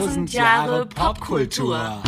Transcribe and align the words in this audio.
Tausend 0.00 0.32
Jahre 0.32 0.86
Popkultur. 0.86 2.02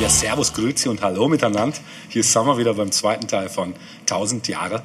Ja, 0.00 0.08
Servus, 0.08 0.52
Grüezi 0.52 0.88
und 0.88 1.02
Hallo 1.02 1.28
miteinander. 1.28 1.76
Hier 2.08 2.24
sind 2.24 2.46
wir 2.46 2.56
wieder 2.56 2.72
beim 2.74 2.90
zweiten 2.90 3.28
Teil 3.28 3.48
von 3.48 3.74
1000 4.00 4.48
Jahre. 4.48 4.82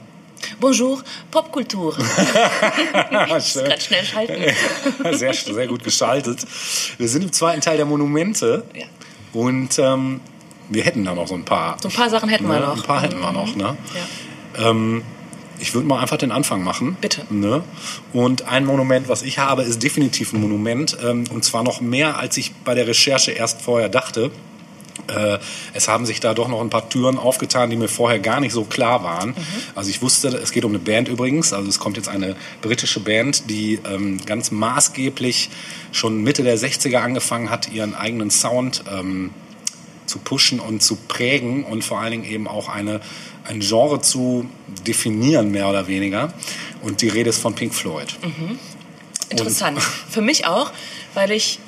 Bonjour, 0.59 1.02
Popkultur. 1.32 1.95
Schön. 1.97 3.66
Ganz 3.70 3.86
schnell 3.86 4.04
schalten. 4.05 4.43
Sehr, 5.18 5.34
sehr 5.34 5.68
gut 5.68 5.84
geschaltet. 5.84 6.45
Wir 6.97 7.07
sind 7.07 7.23
im 7.23 7.32
zweiten 7.32 7.61
Teil 7.61 7.77
der 7.77 7.86
Monumente 7.86 8.63
Ja. 8.75 8.86
und 9.34 9.80
ähm, 9.80 10.20
wir 10.70 10.84
hätten 10.84 11.05
da 11.05 11.14
noch 11.14 11.28
so 11.28 11.36
ein 11.36 11.46
paar. 11.46 11.78
So 11.82 11.90
ein 11.90 11.94
paar 11.94 12.10
Sachen 12.10 12.30
hätten 12.30 12.48
wir 12.48 12.60
Ne? 12.60 12.66
noch. 12.66 12.78
Ein 12.78 12.84
paar 12.84 13.02
hätten 13.02 13.20
wir 13.20 13.32
noch, 13.32 13.55
ne? 13.55 13.78
Ja. 14.58 14.70
Ähm, 14.70 15.04
ich 15.60 15.74
würde 15.74 15.88
mal 15.88 16.00
einfach 16.02 16.18
den 16.18 16.32
Anfang 16.32 16.64
machen. 16.64 16.98
Bitte. 17.00 17.26
Ne? 17.30 17.64
Und 18.14 18.44
ein 18.48 18.66
Monument, 18.66 19.08
was 19.08 19.22
ich 19.22 19.40
habe, 19.40 19.64
ist 19.64 19.82
definitiv 19.84 20.34
ein 20.34 20.41
Monument. 20.41 20.98
Ähm, 21.04 21.24
und 21.32 21.46
zwar 21.46 21.64
noch 21.64 21.82
mehr, 21.82 22.18
als 22.18 22.36
ich 22.38 22.54
bei 22.66 22.74
der 22.74 22.88
Recherche 22.88 23.32
erst 23.32 23.62
vorher 23.62 23.88
dachte. 23.90 24.32
Äh, 25.08 25.38
es 25.74 25.88
haben 25.88 26.05
sich 26.05 26.20
da 26.20 26.34
doch 26.34 26.48
noch 26.48 26.62
ein 26.62 26.70
paar 26.70 26.90
Türen 26.90 27.18
aufgetan, 27.18 27.70
die 27.70 27.76
mir 27.76 27.88
vorher 27.88 28.20
gar 28.20 28.40
nicht 28.40 28.54
so 28.54 28.63
klar 28.63 29.04
waren. 29.04 29.30
Mhm. 29.30 29.36
Also 29.76 29.90
ich 29.90 30.02
wusste, 30.02 30.30
es 30.30 30.52
geht 30.52 30.66
um 30.66 30.72
eine 30.72 30.80
Band 30.80 31.08
übrigens. 31.08 31.54
Also 31.54 31.70
es 31.70 31.80
kommt 31.80 31.96
jetzt 31.98 32.10
eine 32.10 32.36
britische 32.62 33.00
Band, 33.00 33.50
die 33.50 33.80
ähm, 33.90 34.20
ganz 34.26 34.52
maßgeblich 34.52 35.50
schon 35.91 36.24
Mitte 36.24 36.44
der 36.44 36.58
60er 36.58 36.98
angefangen 36.98 37.50
hat, 37.50 37.72
ihren 37.72 37.94
eigenen 37.94 38.30
Sound 38.32 38.84
ähm, 38.91 39.32
zu 40.05 40.20
pushen 40.20 40.59
und 40.59 40.82
zu 40.82 40.96
prägen 40.96 41.63
und 41.63 41.84
vor 41.84 41.99
allen 41.99 42.12
Dingen 42.12 42.26
eben 42.26 42.48
auch 42.48 42.70
eine, 42.70 43.02
ein 43.46 43.60
Genre 43.60 44.02
zu 44.02 44.48
definieren, 44.85 45.52
mehr 45.52 45.70
oder 45.70 45.88
weniger. 45.88 46.34
Und 46.82 47.02
die 47.02 47.10
Rede 47.10 47.29
ist 47.29 47.40
von 47.40 47.55
Pink 47.55 47.74
Floyd. 47.74 48.16
Interessant. 49.29 49.82
Für 50.10 50.21
mich 50.21 50.46
auch, 50.46 50.71
weil 51.13 51.32
ich 51.32 51.60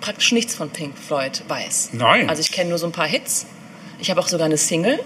praktisch 0.00 0.32
nichts 0.32 0.54
von 0.54 0.70
Pink 0.70 0.94
Floyd 0.98 1.42
weiß. 1.48 1.90
Nein. 1.92 2.28
Also 2.28 2.40
ich 2.40 2.52
kenne 2.52 2.70
nur 2.70 2.78
so 2.78 2.86
ein 2.86 2.92
paar 2.92 3.06
Hits. 3.06 3.46
Ich 3.98 4.10
habe 4.10 4.20
auch 4.20 4.28
sogar 4.28 4.46
eine 4.46 4.58
Single, 4.58 5.00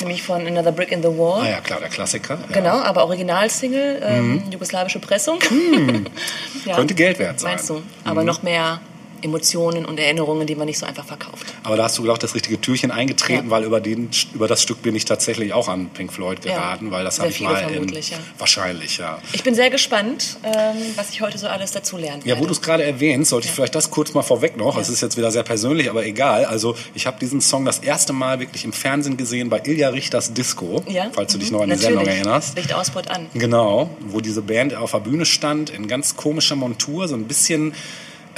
nämlich 0.00 0.22
von 0.22 0.46
Another 0.46 0.72
Brick 0.72 0.92
in 0.92 1.02
the 1.02 1.08
Wall. 1.08 1.42
Ah 1.42 1.48
ja, 1.48 1.60
klar, 1.60 1.80
der 1.80 1.88
Klassiker. 1.88 2.34
Ja. 2.34 2.46
Mhm. 2.46 2.52
Genau, 2.52 2.78
aber 2.78 3.04
Originalsingle, 3.04 4.00
ähm, 4.04 4.42
jugoslawische 4.50 4.98
Pressung. 4.98 5.38
ja. 6.66 6.76
Könnte 6.76 6.94
Geld 6.94 7.18
wert 7.18 7.40
sein. 7.40 7.52
Mhm. 7.52 7.56
Meinst 7.56 7.70
du? 7.70 7.82
Aber 8.04 8.24
noch 8.24 8.42
mehr 8.42 8.80
Emotionen 9.22 9.84
und 9.84 9.98
Erinnerungen, 9.98 10.46
die 10.46 10.54
man 10.54 10.66
nicht 10.66 10.78
so 10.78 10.86
einfach 10.86 11.04
verkauft. 11.04 11.46
Aber 11.64 11.76
da 11.76 11.84
hast 11.84 11.98
du, 11.98 12.02
glaube 12.02 12.16
ich, 12.16 12.20
das 12.20 12.34
richtige 12.34 12.60
Türchen 12.60 12.90
eingetreten, 12.90 13.46
Ja. 13.46 13.50
weil 13.50 13.64
über, 13.64 13.80
den, 13.80 14.10
über 14.34 14.48
das 14.48 14.62
Stück 14.62 14.82
bin 14.82 14.94
ich 14.94 15.04
tatsächlich 15.04 15.52
auch 15.52 15.68
an 15.68 15.88
Pink 15.90 16.12
Floyd 16.12 16.44
Ja. 16.44 16.52
geraten, 16.54 16.90
weil 16.90 17.04
das 17.04 17.18
habe 17.20 17.30
ich 17.30 17.40
mal 17.40 17.58
in, 17.70 17.88
ja. 17.88 18.16
wahrscheinlich, 18.38 18.98
ja. 18.98 19.18
Ich 19.32 19.42
bin 19.42 19.54
sehr 19.54 19.70
gespannt, 19.70 20.38
ähm, 20.44 20.76
was 20.96 21.10
ich 21.10 21.20
heute 21.20 21.38
so 21.38 21.46
alles 21.48 21.72
dazu 21.72 21.96
lernen 21.96 22.22
Ja, 22.24 22.38
wo 22.38 22.44
du 22.46 22.52
es 22.52 22.60
gerade 22.62 22.84
erwähnst, 22.84 23.30
sollte 23.30 23.46
ich 23.48 23.52
vielleicht 23.54 23.74
das 23.74 23.90
kurz 23.90 24.14
mal 24.14 24.22
vorweg 24.22 24.56
noch. 24.56 24.76
Es 24.78 24.88
ist 24.88 25.00
jetzt 25.00 25.16
wieder 25.16 25.30
sehr 25.30 25.42
persönlich, 25.42 25.90
aber 25.90 26.04
egal. 26.06 26.44
Also 26.44 26.74
ich 26.94 27.06
habe 27.06 27.18
diesen 27.18 27.40
Song 27.40 27.64
das 27.64 27.78
erste 27.80 28.12
Mal 28.12 28.40
wirklich 28.40 28.64
im 28.64 28.72
Fernsehen 28.72 29.16
gesehen 29.16 29.48
bei 29.50 29.60
Ilja 29.64 29.88
Richters 29.90 30.32
Disco, 30.32 30.82
ja? 30.88 31.10
falls 31.12 31.32
du 31.32 31.38
dich 31.38 31.50
Mhm. 31.50 31.56
noch 31.56 31.62
an 31.62 31.70
die 31.70 31.76
Natürlich. 31.76 31.94
Sendung 31.96 32.06
erinnerst. 32.14 32.56
Lichtausbrot 32.56 33.08
an. 33.08 33.26
Genau, 33.34 33.90
wo 34.00 34.20
diese 34.20 34.42
Band 34.42 34.74
auf 34.74 34.92
der 34.92 35.00
Bühne 35.00 35.24
stand, 35.26 35.70
in 35.70 35.88
ganz 35.88 36.16
komischer 36.16 36.56
Montur, 36.56 37.08
so 37.08 37.14
ein 37.14 37.24
bisschen, 37.24 37.74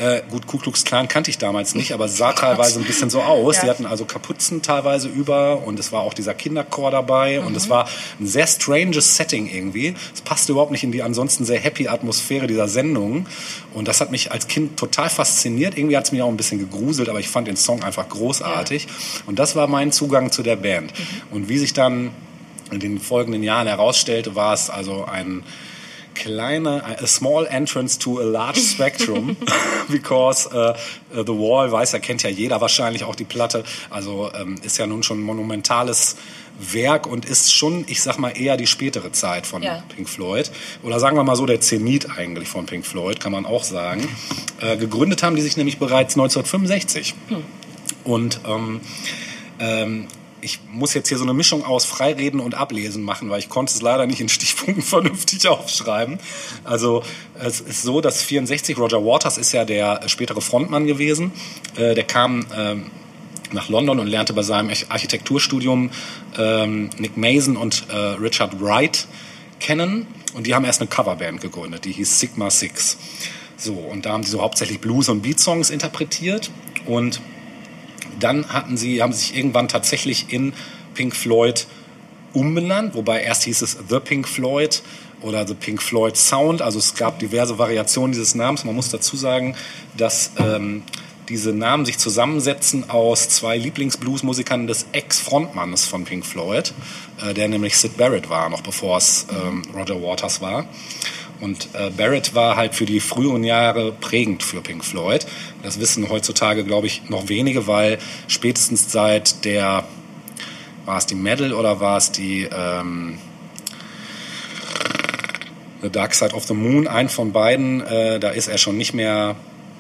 äh, 0.01 0.23
gut, 0.31 0.47
Ku 0.47 0.57
Klux 0.57 0.85
Klan 0.85 1.09
kannte 1.09 1.31
ich 1.31 1.37
damals 1.37 1.75
nicht, 1.75 1.93
aber 1.93 2.09
sah 2.09 2.33
teilweise 2.33 2.81
ein 2.81 2.87
bisschen 2.87 3.11
so 3.11 3.21
aus. 3.23 3.57
Ja. 3.57 3.65
Die 3.65 3.71
hatten 3.71 3.87
also 3.87 4.07
Kapuzen 4.07 4.63
teilweise 4.63 5.09
über 5.09 5.63
und 5.67 5.79
es 5.79 5.93
war 5.93 6.01
auch 6.01 6.15
dieser 6.15 6.33
Kinderchor 6.33 6.91
dabei 6.91 7.41
und 7.41 7.55
es 7.55 7.69
war 7.69 7.87
ein 8.19 8.27
sehr 8.27 8.47
stranges 8.47 9.17
Setting 9.17 9.47
irgendwie. 9.47 9.95
Es 10.15 10.23
passte 10.23 10.53
überhaupt 10.53 10.73
nicht 10.73 10.85
in 10.85 10.91
die 10.91 11.03
ansonsten 11.03 11.45
sehr 11.45 11.61
happy 11.61 11.89
Atmosphäre 11.89 12.47
dieser 12.47 12.67
Sendung 12.67 13.27
und 13.75 13.89
das 13.89 14.01
hat 14.01 14.11
mich 14.11 14.33
als 14.33 14.49
Kind 14.49 14.79
total 14.79 15.11
fasziniert. 15.11 15.77
Irgendwie 15.77 15.99
hat 15.99 16.05
es 16.05 16.13
mich 16.13 16.23
auch 16.23 16.29
ein 16.29 16.37
bisschen 16.39 16.59
gegruselt, 16.59 17.11
aber 17.11 17.21
ich 17.21 17.29
fand 17.29 17.47
den 17.47 17.57
Song 17.57 17.83
einfach 17.83 18.09
großartig 18.09 18.89
und 19.27 19.39
das 19.39 19.55
war 19.55 19.67
mein 19.67 19.93
Zugang 19.93 20.33
zu 20.33 20.43
der 20.43 20.57
Band. 20.57 20.95
Und 21.31 21.51
wie 21.51 21.59
sich 21.59 21.75
dann 21.75 22.11
in 22.71 22.81
den 22.81 23.01
folgenden 23.01 23.43
Jahren 23.43 23.67
herausstellte, 23.67 24.35
war 24.35 24.55
es 24.55 24.71
also 24.71 25.05
ein 25.05 25.43
kleiner, 26.15 26.83
a 26.85 27.07
small 27.07 27.47
entrance 27.47 27.99
to 27.99 28.21
a 28.21 28.25
large 28.25 28.59
spectrum, 28.59 29.37
because 29.89 30.47
uh, 30.47 30.75
The 31.11 31.33
Wall, 31.33 31.71
weiß 31.71 31.93
ja, 31.93 31.99
kennt 31.99 32.23
ja 32.23 32.31
jeder 32.31 32.61
wahrscheinlich 32.61 33.05
auch 33.05 33.15
die 33.15 33.25
Platte, 33.25 33.65
also 33.91 34.31
ähm, 34.35 34.57
ist 34.63 34.79
ja 34.79 34.87
nun 34.87 35.03
schon 35.03 35.21
ein 35.21 35.23
monumentales 35.23 36.17
Werk 36.61 37.07
und 37.07 37.25
ist 37.25 37.55
schon, 37.55 37.85
ich 37.89 38.03
sag 38.03 38.19
mal, 38.19 38.31
eher 38.31 38.57
die 38.57 38.67
spätere 38.67 39.13
Zeit 39.13 39.47
von 39.47 39.63
Ja. 39.63 39.83
Pink 39.95 40.09
Floyd. 40.09 40.51
Oder 40.83 41.01
sagen 41.01 41.17
wir 41.17 41.25
mal 41.25 41.37
so, 41.37 41.47
der 41.47 41.61
Zenit 41.61 42.11
eigentlich 42.19 42.49
von 42.49 42.67
Pink 42.67 42.85
Floyd, 42.87 43.19
kann 43.19 43.33
man 43.33 43.47
auch 43.47 43.65
sagen. 43.65 44.07
Äh, 44.61 44.77
gegründet 44.77 45.23
haben 45.23 45.37
die 45.37 45.41
sich 45.41 45.57
nämlich 45.57 45.79
bereits 45.79 46.17
1965. 46.17 47.15
Und 48.05 48.41
ähm, 48.47 48.83
ähm, 49.59 50.07
ich 50.43 50.61
muss 50.71 50.95
jetzt 50.95 51.09
hier 51.09 51.19
so 51.19 51.25
eine 51.25 51.35
Mischung 51.35 51.65
aus 51.65 51.85
Freireden 51.85 52.41
und 52.41 52.55
Ablesen 52.55 53.03
machen, 53.03 53.31
weil 53.31 53.39
ich 53.39 53.49
konnte 53.49 53.75
es 53.75 53.83
leider 53.83 54.07
nicht 54.07 54.21
in 54.21 54.29
Stichpunkten 54.29 54.83
vernünftig 54.83 55.47
aufschreiben. 55.49 56.19
Also 56.65 57.03
es 57.39 57.61
ist 57.61 57.83
so, 57.83 58.01
dass 58.01 58.23
64 58.23 58.79
Roger 58.79 59.05
Waters 59.05 59.39
ist 59.39 59.53
ja 59.53 59.65
der 59.65 60.09
spätere 60.09 60.41
Frontmann 60.41 60.87
gewesen. 60.87 61.33
Äh, 61.77 61.95
der 61.95 62.05
kam 62.05 62.47
ähm, 62.57 62.91
nach 63.53 63.69
London 63.69 63.99
und 63.99 64.07
lernte 64.07 64.33
bei 64.33 64.43
seinem 64.43 64.71
Architekturstudium 64.89 65.91
ähm, 66.39 66.91
Nick 66.99 67.17
Mason 67.17 67.57
und 67.57 67.87
äh, 67.89 67.97
Richard 67.97 68.61
Wright 68.61 69.07
kennen. 69.59 70.07
Und 70.35 70.47
die 70.47 70.55
haben 70.55 70.65
erst 70.65 70.81
eine 70.81 70.89
Coverband 70.89 71.41
gegründet, 71.41 71.85
die 71.85 71.93
hieß 71.93 72.21
Sigma 72.21 72.51
Six. 72.51 72.99
So, 73.57 73.75
und 73.75 74.07
da 74.07 74.13
haben 74.13 74.23
sie 74.23 74.31
so 74.31 74.41
hauptsächlich 74.41 74.81
Blues- 74.81 75.09
und 75.09 75.23
Beat-Songs 75.23 75.71
interpretiert. 75.71 76.51
Und 76.87 77.21
dann 78.23 78.49
hatten 78.49 78.77
sie, 78.77 79.03
haben 79.03 79.13
sie 79.13 79.21
sich 79.21 79.37
irgendwann 79.37 79.69
tatsächlich 79.69 80.33
in 80.33 80.53
Pink 80.95 81.15
Floyd 81.15 81.67
umbenannt, 82.33 82.95
wobei 82.95 83.23
erst 83.23 83.45
hieß 83.45 83.63
es 83.63 83.79
The 83.89 84.01
Pink 84.01 84.29
Floyd 84.29 84.83
oder 85.21 85.47
The 85.47 85.55
Pink 85.55 85.83
Floyd 85.83 86.17
Sound. 86.17 86.63
Also 86.63 86.79
es 86.79 86.95
gab 86.95 87.19
diverse 87.19 87.59
Variationen 87.59 88.13
dieses 88.13 88.35
Namens. 88.35 88.65
Man 88.65 88.75
muss 88.75 88.91
dazu 88.91 89.17
sagen, 89.17 89.57
dass 89.97 90.33
ähm, 90.39 90.83
diese 91.29 91.53
Namen 91.53 91.85
sich 91.87 91.99
zusammensetzen 91.99 92.91
aus 92.91 93.29
zwei 93.29 93.57
Lieblingsbluesmusikern 93.57 94.67
des 94.67 94.87
Ex-Frontmannes 94.93 95.87
von 95.87 96.05
Pink 96.05 96.27
Floyd, 96.27 96.73
äh, 97.23 97.35
der 97.35 97.49
nämlich 97.49 97.77
Sid 97.79 97.97
Barrett 97.97 98.29
war, 98.29 98.49
noch 98.49 98.63
bevor 98.63 98.99
es 98.99 99.27
ähm, 99.31 99.63
Roger 99.75 100.03
Waters 100.03 100.41
war. 100.41 100.67
Und 101.41 101.69
äh, 101.73 101.91
Barrett 101.91 102.35
war 102.35 102.57
halt 102.57 102.75
für 102.75 102.85
die 102.85 103.01
früheren 103.01 103.45
Jahre 103.45 103.93
prägend 103.93 104.43
für 104.43 104.61
Pink 104.61 104.85
Floyd. 104.85 105.27
Das 105.63 105.81
wissen 105.81 106.09
heutzutage, 106.09 106.65
glaube 106.65 106.87
ich, 106.87 107.09
noch 107.09 107.29
wenige, 107.29 107.67
weil 107.67 107.99
spätestens 108.29 108.93
seit 108.93 109.45
der, 109.45 109.85
war 110.85 110.99
es 110.99 111.07
die 111.07 111.15
Medal 111.15 111.53
oder 111.55 111.81
war 111.81 111.97
es 111.97 112.13
die 112.13 112.49
ähm, 112.53 113.19
The 115.83 115.91
Dark 115.91 116.15
Side 116.15 116.35
of 116.35 116.45
the 116.45 116.55
Moon, 116.55 116.87
ein 116.87 117.09
von 117.09 117.33
beiden, 117.33 117.81
äh, 117.81 118.21
da 118.21 118.31
ist 118.31 118.49
er 118.49 118.59
schon 118.59 118.77
nicht 118.77 118.93
mehr 118.93 119.37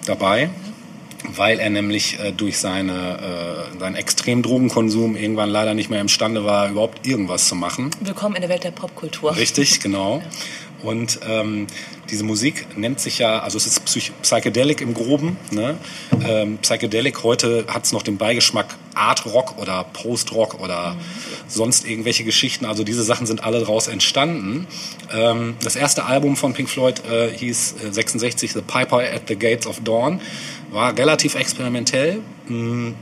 dabei, 0.07 0.49
weil 1.25 1.59
er 1.59 1.69
nämlich 1.69 2.19
äh, 2.21 2.33
durch 2.33 2.59
seine, 2.59 3.69
äh, 3.75 3.79
seinen 3.79 3.97
extremen 3.97 4.43
Drogenkonsum 4.43 5.15
irgendwann 5.15 5.51
leider 5.51 5.75
nicht 5.75 5.91
mehr 5.91 6.01
imstande 6.01 6.47
war, 6.47 6.71
überhaupt 6.71 7.07
irgendwas 7.07 7.49
zu 7.49 7.55
machen. 7.55 7.91
Willkommen 8.01 8.35
in 8.37 8.41
der 8.41 8.49
Welt 8.49 8.65
der 8.65 8.71
Popkultur. 8.71 9.37
Richtig, 9.37 9.81
genau. 9.81 10.23
Und 10.83 11.21
ähm, 11.29 11.67
diese 12.11 12.25
Musik 12.25 12.77
nennt 12.77 13.01
sich 13.01 13.19
ja, 13.19 13.41
also 13.41 13.57
es 13.57 13.67
ist 13.67 13.85
Psych 13.85 14.13
Psychedelic 14.23 14.81
im 14.81 14.95
Groben. 14.95 15.37
Ne? 15.51 15.77
Ähm, 16.25 16.59
Psychedelic 16.59 17.23
heute 17.23 17.67
hat 17.69 17.85
es 17.85 17.93
noch 17.93 18.03
den 18.03 18.17
Beigeschmack 18.17 18.77
Art 18.95 19.27
Rock 19.27 19.59
oder 19.59 19.85
Post 19.93 20.33
Rock 20.33 20.61
oder 20.61 20.97
sonst 21.47 21.87
irgendwelche 21.87 22.25
Geschichten. 22.25 22.65
Also 22.65 22.85
diese 22.85 23.03
Sachen 23.03 23.27
sind 23.27 23.45
alle 23.45 23.61
daraus 23.61 23.89
entstanden. 23.89 24.67
Ähm, 25.13 25.57
das 25.63 25.77
erste 25.77 26.05
Album 26.05 26.37
von 26.37 26.53
Pink 26.53 26.69
Floyd 26.69 27.03
äh, 27.05 27.31
hieß 27.31 27.77
äh, 27.89 27.93
66 27.93 28.53
The 28.53 28.63
Piper 28.63 28.99
at 28.99 29.23
the 29.29 29.37
Gates 29.37 29.67
of 29.67 29.81
Dawn. 29.85 30.21
War 30.71 30.97
relativ 30.97 31.35
experimentell. 31.35 32.21
Mm, 32.49 32.93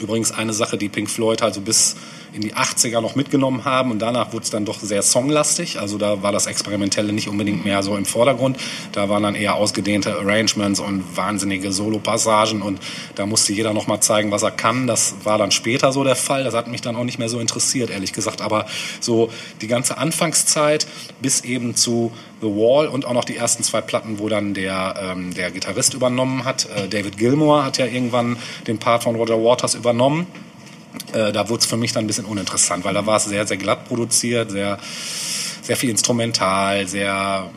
Übrigens 0.00 0.32
eine 0.32 0.52
Sache, 0.52 0.76
die 0.76 0.88
Pink 0.88 1.10
Floyd 1.10 1.42
also 1.42 1.60
bis 1.60 1.96
in 2.34 2.40
die 2.40 2.54
80er 2.54 3.00
noch 3.00 3.14
mitgenommen 3.14 3.64
haben 3.64 3.92
und 3.92 4.00
danach 4.00 4.32
wurde 4.32 4.42
es 4.42 4.50
dann 4.50 4.64
doch 4.64 4.80
sehr 4.80 5.02
songlastig. 5.02 5.78
Also 5.78 5.98
da 5.98 6.22
war 6.22 6.32
das 6.32 6.46
Experimentelle 6.46 7.12
nicht 7.12 7.28
unbedingt 7.28 7.64
mehr 7.64 7.82
so 7.82 7.96
im 7.96 8.04
Vordergrund. 8.04 8.58
Da 8.92 9.08
waren 9.08 9.22
dann 9.22 9.36
eher 9.36 9.54
ausgedehnte 9.54 10.18
Arrangements 10.18 10.80
und 10.80 11.16
wahnsinnige 11.16 11.72
Solo-Passagen 11.72 12.60
und 12.60 12.80
da 13.14 13.26
musste 13.26 13.52
jeder 13.52 13.72
noch 13.72 13.86
mal 13.86 14.00
zeigen, 14.00 14.32
was 14.32 14.42
er 14.42 14.50
kann. 14.50 14.86
Das 14.88 15.14
war 15.22 15.38
dann 15.38 15.52
später 15.52 15.92
so 15.92 16.02
der 16.02 16.16
Fall. 16.16 16.42
Das 16.42 16.54
hat 16.54 16.66
mich 16.66 16.80
dann 16.80 16.96
auch 16.96 17.04
nicht 17.04 17.20
mehr 17.20 17.28
so 17.28 17.38
interessiert, 17.38 17.90
ehrlich 17.90 18.12
gesagt. 18.12 18.40
Aber 18.40 18.66
so 19.00 19.30
die 19.60 19.68
ganze 19.68 19.96
Anfangszeit 19.98 20.86
bis 21.22 21.42
eben 21.42 21.76
zu 21.76 22.10
The 22.40 22.48
Wall 22.48 22.88
und 22.88 23.06
auch 23.06 23.14
noch 23.14 23.24
die 23.24 23.36
ersten 23.36 23.62
zwei 23.62 23.80
Platten, 23.80 24.18
wo 24.18 24.28
dann 24.28 24.54
der, 24.54 24.96
ähm, 25.00 25.32
der 25.34 25.50
Gitarrist 25.50 25.94
übernommen 25.94 26.44
hat. 26.44 26.68
Äh, 26.76 26.88
David 26.88 27.16
Gilmour 27.16 27.64
hat 27.64 27.78
ja 27.78 27.86
irgendwann 27.86 28.36
den 28.66 28.78
Part 28.78 29.04
von 29.04 29.14
Roger 29.14 29.42
Waters 29.42 29.74
übernommen. 29.74 30.26
Äh, 31.12 31.32
da 31.32 31.48
wurde 31.48 31.60
es 31.60 31.66
für 31.66 31.76
mich 31.76 31.92
dann 31.92 32.04
ein 32.04 32.06
bisschen 32.06 32.24
uninteressant, 32.24 32.84
weil 32.84 32.94
da 32.94 33.06
war 33.06 33.16
es 33.16 33.24
sehr, 33.24 33.46
sehr 33.46 33.56
glatt 33.56 33.86
produziert, 33.86 34.50
sehr, 34.50 34.78
sehr 35.62 35.76
viel 35.76 35.90
instrumental, 35.90 36.86
sehr 36.86 37.50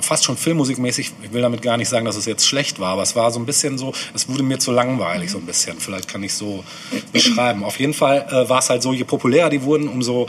fast 0.00 0.24
schon 0.24 0.36
filmmusikmäßig. 0.36 1.12
Ich 1.22 1.32
will 1.32 1.42
damit 1.42 1.62
gar 1.62 1.76
nicht 1.76 1.88
sagen, 1.88 2.04
dass 2.04 2.16
es 2.16 2.26
jetzt 2.26 2.46
schlecht 2.46 2.78
war, 2.78 2.92
aber 2.92 3.02
es 3.02 3.14
war 3.16 3.30
so 3.30 3.38
ein 3.38 3.46
bisschen 3.46 3.78
so, 3.78 3.92
es 4.14 4.28
wurde 4.28 4.42
mir 4.42 4.58
zu 4.58 4.72
langweilig 4.72 5.30
so 5.30 5.38
ein 5.38 5.46
bisschen. 5.46 5.78
Vielleicht 5.78 6.08
kann 6.08 6.22
ich 6.22 6.34
so 6.34 6.64
beschreiben. 7.12 7.64
Auf 7.64 7.78
jeden 7.78 7.94
Fall 7.94 8.26
äh, 8.30 8.48
war 8.48 8.58
es 8.58 8.70
halt 8.70 8.82
so, 8.82 8.92
je 8.92 9.04
populärer 9.04 9.50
die 9.50 9.62
wurden, 9.62 9.88
umso 9.88 10.28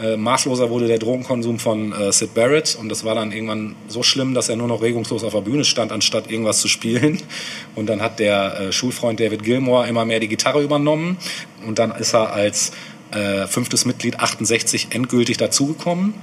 äh, 0.00 0.16
maßloser 0.16 0.68
wurde 0.68 0.86
der 0.86 0.98
Drogenkonsum 0.98 1.58
von 1.58 1.92
äh, 1.92 2.12
Sid 2.12 2.34
Barrett 2.34 2.76
und 2.78 2.88
das 2.88 3.04
war 3.04 3.14
dann 3.14 3.32
irgendwann 3.32 3.76
so 3.88 4.02
schlimm, 4.02 4.34
dass 4.34 4.48
er 4.48 4.56
nur 4.56 4.68
noch 4.68 4.82
regungslos 4.82 5.24
auf 5.24 5.32
der 5.32 5.40
Bühne 5.40 5.64
stand, 5.64 5.92
anstatt 5.92 6.30
irgendwas 6.30 6.60
zu 6.60 6.68
spielen. 6.68 7.22
Und 7.74 7.86
dann 7.86 8.00
hat 8.00 8.18
der 8.18 8.60
äh, 8.60 8.72
Schulfreund 8.72 9.20
David 9.20 9.42
Gilmore 9.42 9.86
immer 9.86 10.04
mehr 10.04 10.18
die 10.18 10.28
Gitarre 10.28 10.62
übernommen 10.62 11.18
und 11.66 11.78
dann 11.78 11.90
ist 11.90 12.14
er 12.14 12.32
als 12.32 12.72
äh, 13.10 13.46
fünftes 13.46 13.84
Mitglied 13.84 14.18
68 14.18 14.88
endgültig 14.90 15.36
dazugekommen 15.36 16.14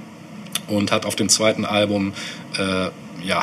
und 0.68 0.92
hat 0.92 1.06
auf 1.06 1.16
dem 1.16 1.28
zweiten 1.28 1.64
Album, 1.64 2.12
äh, 2.58 2.88
ja, 3.24 3.42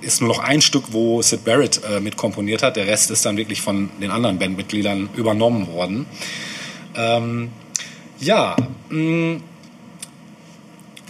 ist 0.00 0.20
nur 0.20 0.28
noch 0.28 0.38
ein 0.38 0.60
Stück, 0.62 0.84
wo 0.92 1.20
Sid 1.22 1.44
Barrett 1.44 1.80
äh, 1.84 2.00
mit 2.00 2.16
komponiert 2.16 2.62
hat. 2.62 2.76
Der 2.76 2.86
Rest 2.86 3.10
ist 3.10 3.24
dann 3.26 3.36
wirklich 3.36 3.60
von 3.60 3.90
den 4.00 4.10
anderen 4.10 4.38
Bandmitgliedern 4.38 5.10
übernommen 5.14 5.68
worden. 5.68 6.06
Ähm, 6.96 7.50
ja, 8.18 8.56
mh, 8.88 8.98
mm, 8.98 9.42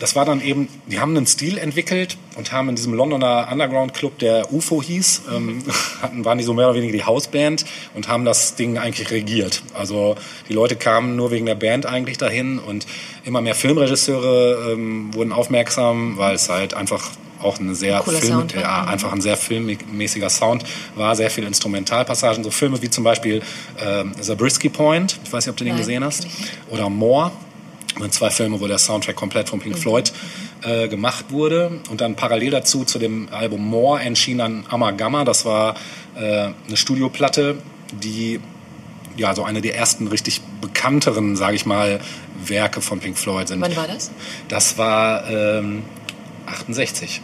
das 0.02 0.16
war 0.16 0.24
dann 0.24 0.40
eben, 0.40 0.68
die 0.88 0.98
haben 0.98 1.16
einen 1.16 1.28
Stil 1.28 1.58
entwickelt 1.58 2.16
und 2.34 2.50
haben 2.50 2.68
in 2.68 2.74
diesem 2.74 2.92
Londoner 2.92 3.46
Underground 3.52 3.94
Club, 3.94 4.18
der 4.18 4.52
UFO 4.52 4.82
hieß, 4.82 5.22
ähm, 5.32 5.62
hatten, 6.02 6.24
waren 6.24 6.38
die 6.38 6.44
so 6.44 6.54
mehr 6.54 6.66
oder 6.66 6.74
weniger 6.74 6.92
die 6.92 7.04
Hausband 7.04 7.64
und 7.94 8.08
haben 8.08 8.24
das 8.24 8.56
Ding 8.56 8.78
eigentlich 8.78 9.12
regiert. 9.12 9.62
Also 9.74 10.16
die 10.48 10.54
Leute 10.54 10.74
kamen 10.74 11.14
nur 11.14 11.30
wegen 11.30 11.46
der 11.46 11.54
Band 11.54 11.86
eigentlich 11.86 12.18
dahin 12.18 12.58
und 12.58 12.84
immer 13.22 13.40
mehr 13.40 13.54
Filmregisseure 13.54 14.72
ähm, 14.72 15.14
wurden 15.14 15.30
aufmerksam, 15.30 16.18
weil 16.18 16.34
es 16.34 16.48
halt 16.48 16.74
einfach 16.74 17.08
auch 17.40 17.60
eine 17.60 17.76
sehr 17.76 18.00
Cooler 18.00 18.18
Film, 18.18 18.48
ja. 18.60 18.84
einfach 18.84 19.12
ein 19.12 19.20
sehr 19.20 19.36
filmmäßiger 19.36 20.30
Sound 20.30 20.64
war, 20.96 21.14
sehr 21.14 21.30
viel 21.30 21.44
Instrumentalpassagen, 21.44 22.42
so 22.42 22.50
Filme 22.50 22.82
wie 22.82 22.90
zum 22.90 23.04
Beispiel 23.04 23.40
ähm, 23.80 24.14
Zabriskie 24.20 24.68
Point, 24.68 25.20
ich 25.24 25.32
weiß 25.32 25.46
nicht, 25.46 25.50
ob 25.52 25.56
du 25.56 25.64
den 25.64 25.74
Nein, 25.74 25.80
gesehen 25.80 26.04
hast, 26.04 26.26
oder 26.70 26.88
More, 26.88 27.30
das 27.94 28.02
sind 28.02 28.14
zwei 28.14 28.30
Filme, 28.30 28.60
wo 28.60 28.66
der 28.66 28.78
Soundtrack 28.78 29.16
komplett 29.16 29.48
von 29.48 29.58
Mhm. 29.58 29.62
Pink 29.64 29.78
Floyd 29.78 30.12
äh, 30.62 30.88
gemacht 30.88 31.26
wurde. 31.30 31.80
Und 31.90 32.00
dann 32.00 32.16
parallel 32.16 32.50
dazu 32.50 32.84
zu 32.84 32.98
dem 32.98 33.28
Album 33.30 33.64
More 33.64 34.02
erschien 34.02 34.38
dann 34.38 34.64
Amagama. 34.68 35.24
Das 35.24 35.44
war 35.44 35.74
äh, 36.16 36.50
eine 36.66 36.76
Studioplatte, 36.76 37.58
die 37.92 38.40
ja 39.16 39.34
so 39.34 39.44
eine 39.44 39.60
der 39.60 39.76
ersten 39.76 40.06
richtig 40.06 40.40
bekannteren, 40.60 41.36
sage 41.36 41.56
ich 41.56 41.66
mal, 41.66 42.00
Werke 42.44 42.80
von 42.80 43.00
Pink 43.00 43.18
Floyd 43.18 43.48
sind. 43.48 43.60
Wann 43.60 43.76
war 43.76 43.86
das? 43.86 44.10
Das 44.48 44.78
war 44.78 45.28
ähm, 45.30 45.82
68. 46.46 47.20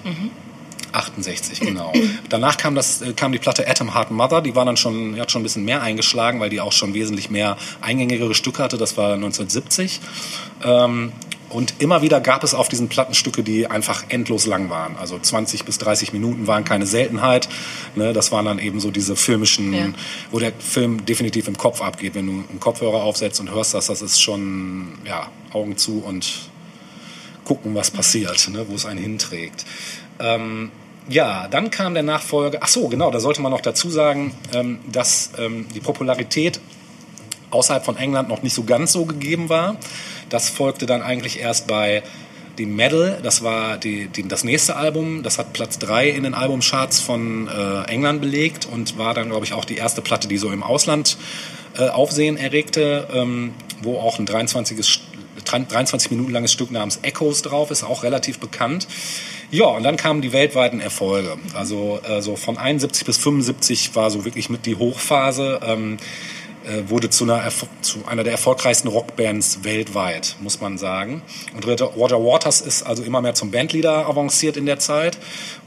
68, 0.92 1.60
genau. 1.60 1.92
Danach 2.28 2.56
kam, 2.56 2.74
das, 2.74 3.02
äh, 3.02 3.12
kam 3.12 3.32
die 3.32 3.38
Platte 3.38 3.68
Atom 3.68 3.94
Heart 3.94 4.10
Mother, 4.10 4.40
die 4.42 4.54
war 4.54 4.64
dann 4.64 4.76
schon, 4.76 5.14
die 5.14 5.20
hat 5.20 5.30
schon 5.30 5.40
ein 5.40 5.44
bisschen 5.44 5.64
mehr 5.64 5.82
eingeschlagen, 5.82 6.40
weil 6.40 6.50
die 6.50 6.60
auch 6.60 6.72
schon 6.72 6.94
wesentlich 6.94 7.30
mehr 7.30 7.56
eingängigere 7.80 8.34
Stücke 8.34 8.62
hatte. 8.62 8.78
Das 8.78 8.96
war 8.96 9.14
1970. 9.14 10.00
Ähm, 10.64 11.12
und 11.50 11.74
immer 11.78 12.02
wieder 12.02 12.20
gab 12.20 12.44
es 12.44 12.52
auf 12.52 12.68
diesen 12.68 12.88
Platten 12.88 13.14
Stücke, 13.14 13.42
die 13.42 13.68
einfach 13.68 14.04
endlos 14.10 14.44
lang 14.44 14.68
waren. 14.68 14.96
Also 14.98 15.18
20 15.18 15.64
bis 15.64 15.78
30 15.78 16.12
Minuten 16.12 16.46
waren 16.46 16.64
keine 16.64 16.86
Seltenheit. 16.86 17.48
Ne, 17.96 18.12
das 18.12 18.30
waren 18.32 18.44
dann 18.44 18.58
eben 18.58 18.80
so 18.80 18.90
diese 18.90 19.16
filmischen, 19.16 19.72
Ja. 19.72 19.86
wo 20.30 20.38
der 20.38 20.52
Film 20.58 21.06
definitiv 21.06 21.48
im 21.48 21.56
Kopf 21.56 21.80
abgeht. 21.80 22.14
Wenn 22.14 22.26
du 22.26 22.32
einen 22.50 22.60
Kopfhörer 22.60 23.02
aufsetzt 23.02 23.40
und 23.40 23.50
hörst 23.50 23.72
das, 23.72 23.86
das 23.86 24.02
ist 24.02 24.20
schon, 24.20 24.88
ja, 25.06 25.28
Augen 25.52 25.78
zu 25.78 26.00
und 26.04 26.50
gucken, 27.44 27.74
was 27.74 27.90
passiert, 27.90 28.46
ne, 28.50 28.66
wo 28.68 28.74
es 28.74 28.84
einen 28.84 29.00
hinträgt. 29.00 29.64
Ähm, 30.20 30.70
ja, 31.08 31.48
dann 31.48 31.70
kam 31.70 31.94
der 31.94 32.02
Nachfolger. 32.02 32.58
Ach 32.60 32.68
so, 32.68 32.88
genau, 32.88 33.10
da 33.10 33.20
sollte 33.20 33.40
man 33.40 33.50
noch 33.50 33.60
dazu 33.60 33.90
sagen, 33.90 34.34
ähm, 34.52 34.78
dass 34.90 35.30
ähm, 35.38 35.66
die 35.74 35.80
Popularität 35.80 36.60
außerhalb 37.50 37.84
von 37.84 37.96
England 37.96 38.28
noch 38.28 38.42
nicht 38.42 38.54
so 38.54 38.64
ganz 38.64 38.92
so 38.92 39.06
gegeben 39.06 39.48
war. 39.48 39.76
Das 40.28 40.50
folgte 40.50 40.86
dann 40.86 41.02
eigentlich 41.02 41.40
erst 41.40 41.66
bei 41.66 42.02
dem 42.58 42.76
Medal. 42.76 43.20
Das 43.22 43.42
war 43.42 43.78
die, 43.78 44.08
die, 44.08 44.26
das 44.26 44.44
nächste 44.44 44.76
Album. 44.76 45.22
Das 45.22 45.38
hat 45.38 45.52
Platz 45.52 45.78
3 45.78 46.10
in 46.10 46.24
den 46.24 46.34
Albumcharts 46.34 47.00
von 47.00 47.48
äh, 47.48 47.90
England 47.90 48.20
belegt 48.20 48.68
und 48.70 48.98
war 48.98 49.14
dann, 49.14 49.30
glaube 49.30 49.46
ich, 49.46 49.54
auch 49.54 49.64
die 49.64 49.76
erste 49.76 50.02
Platte, 50.02 50.28
die 50.28 50.36
so 50.36 50.50
im 50.50 50.62
Ausland 50.62 51.16
äh, 51.78 51.88
Aufsehen 51.88 52.36
erregte, 52.36 53.08
ähm, 53.12 53.54
wo 53.82 53.98
auch 53.98 54.18
ein 54.18 54.26
23 54.26 55.02
23 55.44 56.10
Minuten 56.10 56.32
langes 56.32 56.52
Stück 56.52 56.70
namens 56.70 56.98
Echoes 57.02 57.40
drauf 57.40 57.70
ist, 57.70 57.82
auch 57.82 58.02
relativ 58.02 58.38
bekannt. 58.38 58.86
Ja, 59.50 59.66
und 59.66 59.82
dann 59.82 59.96
kamen 59.96 60.20
die 60.20 60.32
weltweiten 60.32 60.80
Erfolge. 60.80 61.38
Also 61.54 62.00
äh, 62.06 62.20
so 62.20 62.36
von 62.36 62.58
71 62.58 63.06
bis 63.06 63.16
75 63.16 63.94
war 63.94 64.10
so 64.10 64.24
wirklich 64.24 64.50
mit 64.50 64.66
die 64.66 64.76
Hochphase. 64.76 65.60
Ähm, 65.64 65.96
äh, 66.68 66.90
wurde 66.90 67.08
zu 67.08 67.24
einer, 67.24 67.42
zu 67.80 68.04
einer 68.06 68.24
der 68.24 68.32
erfolgreichsten 68.32 68.88
Rockbands 68.88 69.60
weltweit, 69.62 70.36
muss 70.40 70.60
man 70.60 70.76
sagen. 70.76 71.22
Und 71.54 71.66
Roger 71.66 71.86
Roger 71.86 72.22
Waters 72.22 72.60
ist 72.60 72.82
also 72.82 73.02
immer 73.04 73.22
mehr 73.22 73.34
zum 73.34 73.50
Bandleader 73.50 74.06
avanciert 74.06 74.58
in 74.58 74.66
der 74.66 74.78
Zeit. 74.78 75.16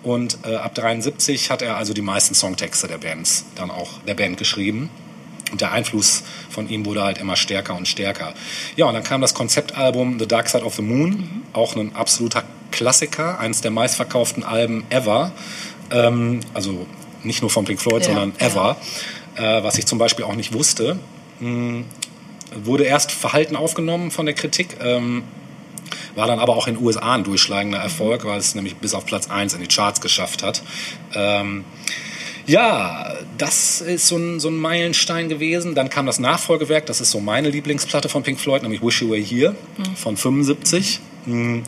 Und 0.03 0.37
äh, 0.43 0.55
ab 0.55 0.75
73 0.75 1.49
hat 1.49 1.63
er 1.63 1.77
also 1.77 1.93
die 1.93 2.03
meisten 2.03 2.35
Songtexte 2.35 2.87
der 2.87 2.99
Bands 2.99 3.45
dann 3.55 3.71
auch 3.71 3.99
der 4.07 4.13
Band 4.13 4.37
geschrieben. 4.37 4.91
Und 5.51 5.61
der 5.61 5.71
Einfluss 5.71 6.23
von 6.49 6.69
ihm 6.69 6.85
wurde 6.85 7.01
halt 7.01 7.17
immer 7.17 7.35
stärker 7.35 7.75
und 7.75 7.87
stärker. 7.87 8.33
Ja, 8.75 8.85
und 8.85 8.93
dann 8.93 9.03
kam 9.03 9.21
das 9.21 9.33
Konzeptalbum 9.33 10.19
The 10.19 10.27
Dark 10.27 10.49
Side 10.49 10.63
of 10.63 10.75
the 10.75 10.81
Moon, 10.81 11.43
auch 11.53 11.75
ein 11.75 11.95
absoluter 11.95 12.43
Klassiker, 12.71 13.39
eines 13.39 13.61
der 13.61 13.71
meistverkauften 13.71 14.43
Alben 14.43 14.85
ever. 14.89 15.31
Ähm, 15.91 16.39
also 16.53 16.85
nicht 17.23 17.41
nur 17.41 17.49
von 17.49 17.65
Pink 17.65 17.79
Floyd, 17.79 18.01
Ja, 18.01 18.07
sondern 18.07 18.33
ever. 18.39 18.77
Äh, 19.35 19.63
was 19.63 19.77
ich 19.77 19.85
zum 19.85 19.99
Beispiel 19.99 20.25
auch 20.25 20.35
nicht 20.35 20.53
wusste. 20.53 20.99
Hm, 21.39 21.85
wurde 22.63 22.83
erst 22.83 23.11
verhalten 23.11 23.55
aufgenommen 23.55 24.11
von 24.11 24.25
der 24.25 24.35
Kritik. 24.35 24.77
Ähm, 24.81 25.23
war 26.15 26.27
dann 26.27 26.39
aber 26.39 26.55
auch 26.55 26.67
in 26.67 26.75
den 26.75 26.83
USA 26.83 27.15
ein 27.15 27.23
durchschlagender 27.23 27.79
Erfolg, 27.79 28.25
weil 28.25 28.39
es 28.39 28.55
nämlich 28.55 28.75
bis 28.77 28.93
auf 28.93 29.05
Platz 29.05 29.29
1 29.29 29.53
in 29.53 29.61
die 29.61 29.67
Charts 29.67 30.01
geschafft 30.01 30.43
hat. 30.43 30.61
Ähm, 31.13 31.63
ja, 32.45 33.13
das 33.37 33.81
ist 33.81 34.07
so 34.07 34.17
ein, 34.17 34.39
so 34.39 34.49
ein 34.49 34.57
Meilenstein 34.57 35.29
gewesen. 35.29 35.75
Dann 35.75 35.89
kam 35.89 36.05
das 36.05 36.19
Nachfolgewerk, 36.19 36.85
das 36.85 36.99
ist 36.99 37.11
so 37.11 37.19
meine 37.19 37.49
Lieblingsplatte 37.49 38.09
von 38.09 38.23
Pink 38.23 38.39
Floyd, 38.39 38.63
nämlich 38.63 38.81
Wish 38.81 39.01
You 39.01 39.11
Were 39.11 39.21
Here 39.21 39.55
von 39.95 40.17
75. 40.17 40.99
Mm, 41.25 41.59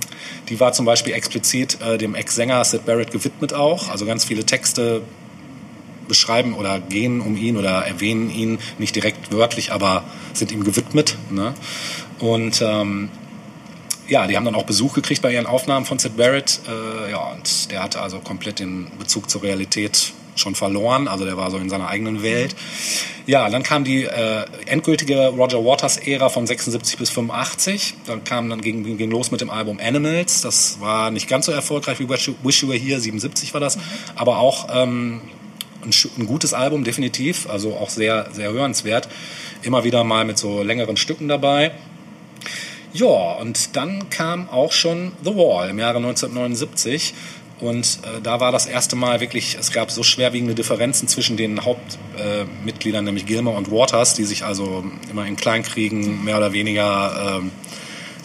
Die 0.49 0.59
war 0.59 0.73
zum 0.73 0.85
Beispiel 0.85 1.13
explizit 1.13 1.79
äh, 1.81 1.97
dem 1.97 2.15
Ex-Sänger 2.15 2.63
Sid 2.63 2.85
Barrett 2.85 3.11
gewidmet 3.11 3.53
auch. 3.53 3.89
Also 3.89 4.05
ganz 4.05 4.25
viele 4.25 4.45
Texte 4.45 5.01
beschreiben 6.07 6.53
oder 6.53 6.79
gehen 6.79 7.21
um 7.21 7.37
ihn 7.37 7.57
oder 7.57 7.85
erwähnen 7.85 8.29
ihn 8.29 8.59
nicht 8.77 8.95
direkt 8.95 9.31
wörtlich, 9.31 9.71
aber 9.71 10.03
sind 10.33 10.51
ihm 10.51 10.63
gewidmet. 10.63 11.17
Ne? 11.29 11.53
Und 12.19 12.61
ähm, 12.61 13.09
ja, 14.07 14.27
die 14.27 14.35
haben 14.35 14.45
dann 14.45 14.55
auch 14.55 14.65
Besuch 14.65 14.93
gekriegt 14.93 15.21
bei 15.21 15.33
ihren 15.33 15.45
Aufnahmen 15.45 15.85
von 15.85 15.99
Sid 15.99 16.17
Barrett. 16.17 16.59
Äh, 16.67 17.11
ja, 17.11 17.31
und 17.31 17.71
der 17.71 17.83
hatte 17.83 18.01
also 18.01 18.19
komplett 18.19 18.59
den 18.59 18.91
Bezug 18.99 19.29
zur 19.29 19.43
Realität 19.43 20.13
schon 20.35 20.55
verloren. 20.55 21.07
Also 21.07 21.25
der 21.25 21.37
war 21.37 21.49
so 21.51 21.57
in 21.57 21.69
seiner 21.69 21.87
eigenen 21.87 22.23
Welt. 22.23 22.55
Ja, 23.25 23.49
dann 23.49 23.63
kam 23.63 23.83
die 23.83 24.03
äh, 24.03 24.45
endgültige 24.65 25.27
Roger 25.29 25.63
Waters-Ära 25.63 26.29
von 26.29 26.45
76 26.45 26.97
bis 26.97 27.09
85. 27.09 27.93
Dann 28.05 28.23
kam 28.23 28.49
dann 28.49 28.61
ging, 28.61 28.97
ging 28.97 29.09
los 29.11 29.31
mit 29.31 29.41
dem 29.41 29.49
Album 29.49 29.79
Animals. 29.81 30.41
Das 30.41 30.79
war 30.81 31.09
nicht 31.11 31.27
ganz 31.29 31.45
so 31.45 31.51
erfolgreich 31.51 31.99
wie 31.99 32.09
Wish 32.09 32.27
You- 32.27 32.67
Were 32.69 32.77
Here. 32.77 32.99
77 32.99 33.53
war 33.53 33.61
das, 33.61 33.77
aber 34.15 34.39
auch 34.39 34.67
ähm, 34.73 35.21
ein, 35.83 35.91
ein 36.17 36.25
gutes 36.27 36.53
Album 36.53 36.83
definitiv. 36.83 37.49
Also 37.49 37.75
auch 37.75 37.89
sehr 37.89 38.27
sehr 38.33 38.51
hörenswert. 38.51 39.07
Immer 39.61 39.83
wieder 39.85 40.03
mal 40.03 40.25
mit 40.25 40.37
so 40.37 40.61
längeren 40.63 40.97
Stücken 40.97 41.27
dabei. 41.29 41.71
Ja, 42.91 43.07
und 43.39 43.75
dann 43.75 44.09
kam 44.09 44.49
auch 44.49 44.71
schon 44.71 45.13
The 45.23 45.31
Wall 45.35 45.69
im 45.69 45.79
Jahre 45.79 45.97
1979. 45.97 47.13
Und 47.59 47.99
äh, 48.03 48.21
da 48.21 48.39
war 48.39 48.51
das 48.51 48.65
erste 48.65 48.95
Mal 48.95 49.19
wirklich, 49.21 49.57
es 49.59 49.71
gab 49.71 49.91
so 49.91 50.03
schwerwiegende 50.03 50.55
Differenzen 50.55 51.07
zwischen 51.07 51.37
den 51.37 51.63
Hauptmitgliedern, 51.63 53.03
äh, 53.03 53.05
nämlich 53.05 53.25
Gilmer 53.25 53.53
und 53.53 53.71
Waters, 53.71 54.15
die 54.15 54.25
sich 54.25 54.43
also 54.43 54.83
immer 55.09 55.25
in 55.25 55.35
Kleinkriegen 55.35 56.23
mehr 56.23 56.37
oder 56.37 56.51
weniger 56.53 57.39
ähm, 57.39 57.51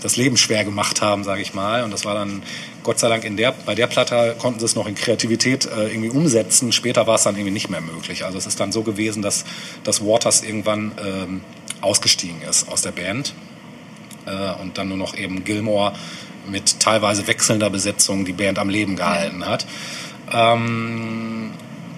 das 0.02 0.16
Leben 0.16 0.36
schwer 0.36 0.64
gemacht 0.64 1.02
haben, 1.02 1.24
sage 1.24 1.42
ich 1.42 1.54
mal. 1.54 1.82
Und 1.82 1.90
das 1.90 2.04
war 2.04 2.14
dann, 2.14 2.42
Gott 2.82 2.98
sei 2.98 3.08
Dank, 3.08 3.24
in 3.24 3.36
der, 3.36 3.52
bei 3.52 3.74
der 3.74 3.86
Platte 3.86 4.36
konnten 4.38 4.60
sie 4.60 4.64
es 4.64 4.74
noch 4.74 4.86
in 4.86 4.94
Kreativität 4.94 5.66
äh, 5.66 5.88
irgendwie 5.88 6.10
umsetzen. 6.10 6.72
Später 6.72 7.06
war 7.06 7.16
es 7.16 7.24
dann 7.24 7.34
irgendwie 7.36 7.52
nicht 7.52 7.70
mehr 7.70 7.80
möglich. 7.80 8.24
Also 8.24 8.38
es 8.38 8.46
ist 8.46 8.60
dann 8.60 8.72
so 8.72 8.82
gewesen, 8.82 9.22
dass, 9.22 9.44
dass 9.84 10.04
Waters 10.04 10.42
irgendwann 10.42 10.92
ähm, 11.04 11.40
ausgestiegen 11.80 12.42
ist 12.42 12.68
aus 12.68 12.82
der 12.82 12.92
Band 12.92 13.34
äh, 14.26 14.60
und 14.60 14.78
dann 14.78 14.88
nur 14.88 14.96
noch 14.96 15.16
eben 15.16 15.44
Gilmore 15.44 15.92
mit 16.48 16.80
teilweise 16.80 17.26
wechselnder 17.26 17.70
Besetzung 17.70 18.24
die 18.24 18.32
Band 18.32 18.58
am 18.58 18.68
Leben 18.68 18.96
gehalten 18.96 19.46
hat. 19.46 19.66
Ähm, 20.32 21.50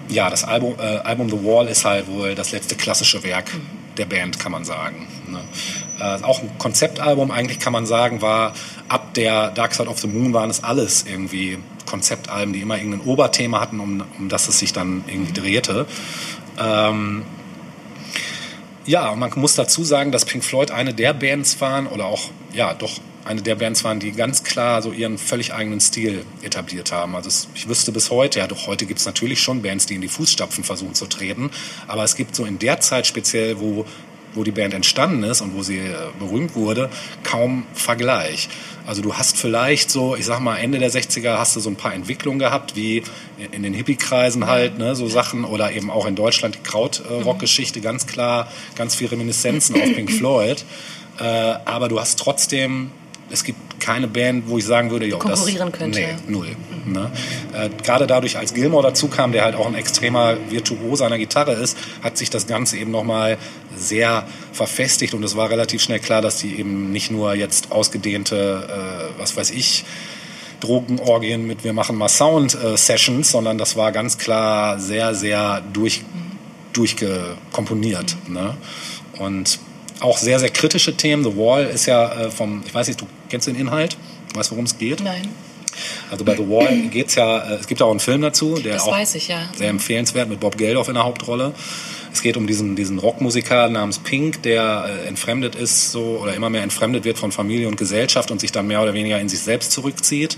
ja, 0.09 0.29
das 0.29 0.43
Album, 0.43 0.75
äh, 0.79 0.97
Album 0.97 1.29
The 1.29 1.43
Wall 1.43 1.67
ist 1.67 1.85
halt 1.85 2.07
wohl 2.07 2.35
das 2.35 2.51
letzte 2.51 2.75
klassische 2.75 3.23
Werk 3.23 3.51
der 3.97 4.05
Band, 4.05 4.39
kann 4.39 4.51
man 4.51 4.65
sagen. 4.65 5.07
Ne? 5.27 5.39
Äh, 5.99 6.23
auch 6.23 6.41
ein 6.41 6.57
Konzeptalbum, 6.57 7.31
eigentlich 7.31 7.59
kann 7.59 7.73
man 7.73 7.85
sagen, 7.85 8.21
war 8.21 8.53
ab 8.87 9.13
der 9.13 9.51
Dark 9.51 9.73
Side 9.73 9.89
of 9.89 9.99
the 9.99 10.07
Moon 10.07 10.33
waren 10.33 10.49
es 10.49 10.63
alles 10.63 11.05
irgendwie 11.07 11.59
Konzeptalben, 11.85 12.53
die 12.53 12.61
immer 12.61 12.77
irgendein 12.77 13.01
Oberthema 13.01 13.59
hatten, 13.59 13.79
um, 13.79 14.03
um 14.17 14.29
das 14.29 14.47
es 14.47 14.59
sich 14.59 14.73
dann 14.73 15.03
irgendwie 15.07 15.33
drehte. 15.33 15.85
Ähm, 16.59 17.23
ja, 18.85 19.09
und 19.09 19.19
man 19.19 19.31
muss 19.35 19.55
dazu 19.55 19.83
sagen, 19.83 20.11
dass 20.11 20.25
Pink 20.25 20.43
Floyd 20.43 20.71
eine 20.71 20.93
der 20.93 21.13
Bands 21.13 21.61
waren, 21.61 21.87
oder 21.87 22.05
auch, 22.05 22.29
ja, 22.53 22.73
doch 22.73 22.99
eine 23.25 23.41
der 23.41 23.55
Bands 23.55 23.83
waren, 23.83 23.99
die 23.99 24.11
ganz 24.11 24.43
klar 24.43 24.81
so 24.81 24.91
ihren 24.91 25.17
völlig 25.17 25.53
eigenen 25.53 25.79
Stil 25.79 26.25
etabliert 26.41 26.91
haben. 26.91 27.15
Also 27.15 27.29
es, 27.29 27.47
ich 27.55 27.67
wüsste 27.67 27.91
bis 27.91 28.09
heute, 28.09 28.39
ja 28.39 28.47
doch 28.47 28.67
heute 28.67 28.85
gibt 28.85 28.99
es 28.99 29.05
natürlich 29.05 29.41
schon 29.41 29.61
Bands, 29.61 29.85
die 29.85 29.95
in 29.95 30.01
die 30.01 30.07
Fußstapfen 30.07 30.63
versuchen 30.63 30.95
zu 30.95 31.05
treten, 31.05 31.51
aber 31.87 32.03
es 32.03 32.15
gibt 32.15 32.35
so 32.35 32.45
in 32.45 32.59
der 32.59 32.79
Zeit 32.79 33.07
speziell, 33.07 33.59
wo 33.59 33.85
wo 34.33 34.43
die 34.43 34.51
Band 34.51 34.73
entstanden 34.73 35.23
ist 35.23 35.41
und 35.41 35.55
wo 35.55 35.63
sie 35.63 35.79
äh, 35.79 35.93
berühmt 36.19 36.55
wurde, 36.55 36.89
kaum 37.23 37.65
Vergleich. 37.73 38.49
Also 38.85 39.01
du 39.01 39.15
hast 39.15 39.37
vielleicht 39.37 39.91
so, 39.91 40.15
ich 40.15 40.25
sag 40.25 40.39
mal, 40.39 40.57
Ende 40.57 40.79
der 40.79 40.91
60er 40.91 41.37
hast 41.37 41.55
du 41.55 41.59
so 41.59 41.69
ein 41.69 41.75
paar 41.75 41.93
Entwicklungen 41.93 42.39
gehabt, 42.39 42.75
wie 42.75 43.03
in 43.51 43.63
den 43.63 43.73
Hippie-Kreisen 43.73 44.47
halt, 44.47 44.77
ne, 44.77 44.95
so 44.95 45.07
Sachen, 45.07 45.45
oder 45.45 45.71
eben 45.71 45.89
auch 45.91 46.05
in 46.05 46.15
Deutschland 46.15 46.55
die 46.55 46.63
Krautrock-Geschichte, 46.63 47.81
ganz 47.81 48.07
klar, 48.07 48.51
ganz 48.75 48.95
viel 48.95 49.07
Reminiszenzen 49.07 49.75
auf 49.75 49.93
Pink 49.93 50.11
Floyd. 50.17 50.63
Äh, 51.19 51.23
aber 51.23 51.89
du 51.89 51.99
hast 51.99 52.17
trotzdem 52.17 52.91
es 53.31 53.43
gibt 53.43 53.79
keine 53.79 54.07
Band, 54.07 54.47
wo 54.47 54.57
ich 54.57 54.65
sagen 54.65 54.91
würde, 54.91 55.09
konkurrieren 55.09 55.71
das, 55.71 55.79
könnte. 55.79 55.99
Nee, 55.99 56.15
null. 56.27 56.55
Mhm. 56.85 56.93
Ne? 56.93 57.11
Äh, 57.53 57.69
Gerade 57.83 58.07
dadurch, 58.07 58.37
als 58.37 58.53
Gilmore 58.53 58.83
dazu 58.87 59.07
kam, 59.07 59.31
der 59.31 59.43
halt 59.43 59.55
auch 59.55 59.67
ein 59.67 59.75
extremer 59.75 60.37
Virtuose 60.49 61.03
an 61.03 61.11
der 61.11 61.19
Gitarre 61.19 61.53
ist, 61.53 61.77
hat 62.03 62.17
sich 62.17 62.29
das 62.29 62.47
Ganze 62.47 62.77
eben 62.77 62.91
nochmal 62.91 63.37
sehr 63.75 64.27
verfestigt 64.53 65.13
und 65.13 65.23
es 65.23 65.35
war 65.35 65.49
relativ 65.49 65.81
schnell 65.81 65.99
klar, 65.99 66.21
dass 66.21 66.37
die 66.37 66.59
eben 66.59 66.91
nicht 66.91 67.11
nur 67.11 67.33
jetzt 67.33 67.71
ausgedehnte, 67.71 68.67
äh, 69.15 69.19
was 69.19 69.35
weiß 69.35 69.51
ich, 69.51 69.85
Drogenorgien 70.59 71.47
mit 71.47 71.63
wir 71.63 71.73
machen 71.73 71.95
mal 71.97 72.09
Sound-Sessions, 72.09 73.27
äh, 73.27 73.31
sondern 73.31 73.57
das 73.57 73.75
war 73.75 73.91
ganz 73.91 74.17
klar 74.17 74.79
sehr, 74.79 75.15
sehr 75.15 75.61
durch, 75.73 76.03
durchgekomponiert. 76.73 78.15
Mhm. 78.27 78.33
Ne? 78.33 78.57
Und 79.17 79.59
auch 80.01 80.17
sehr, 80.17 80.39
sehr 80.39 80.49
kritische 80.49 80.95
Themen. 80.95 81.23
The 81.23 81.35
Wall 81.37 81.65
ist 81.65 81.85
ja 81.85 82.11
äh, 82.25 82.31
vom, 82.31 82.63
ich 82.65 82.73
weiß 82.73 82.87
nicht, 82.87 82.99
du 82.99 83.07
kennst 83.29 83.47
den 83.47 83.55
Inhalt? 83.55 83.97
Weißt 84.33 84.51
du, 84.51 84.55
worum 84.55 84.65
es 84.65 84.77
geht? 84.77 85.01
Nein. 85.01 85.29
Also 86.09 86.25
bei 86.25 86.35
The 86.35 86.47
Wall 86.47 86.77
geht 86.91 87.07
es 87.09 87.15
ja, 87.15 87.39
äh, 87.39 87.55
es 87.55 87.67
gibt 87.67 87.81
auch 87.81 87.91
einen 87.91 87.99
Film 87.99 88.21
dazu, 88.21 88.55
der 88.55 88.73
das 88.73 88.83
auch 88.83 88.97
ich, 88.97 89.27
ja. 89.27 89.49
sehr 89.55 89.69
empfehlenswert 89.69 90.29
mit 90.29 90.39
Bob 90.39 90.57
Geldof 90.57 90.87
in 90.87 90.95
der 90.95 91.03
Hauptrolle. 91.03 91.53
Es 92.13 92.21
geht 92.21 92.35
um 92.35 92.45
diesen, 92.45 92.75
diesen 92.75 92.99
Rockmusiker 92.99 93.69
namens 93.69 93.99
Pink, 93.99 94.43
der 94.43 94.85
äh, 95.05 95.07
entfremdet 95.07 95.55
ist 95.55 95.91
so 95.91 96.19
oder 96.21 96.33
immer 96.33 96.49
mehr 96.49 96.63
entfremdet 96.63 97.05
wird 97.05 97.17
von 97.17 97.31
Familie 97.31 97.67
und 97.67 97.77
Gesellschaft 97.77 98.31
und 98.31 98.41
sich 98.41 98.51
dann 98.51 98.67
mehr 98.67 98.81
oder 98.81 98.93
weniger 98.93 99.19
in 99.19 99.29
sich 99.29 99.39
selbst 99.39 99.71
zurückzieht. 99.71 100.37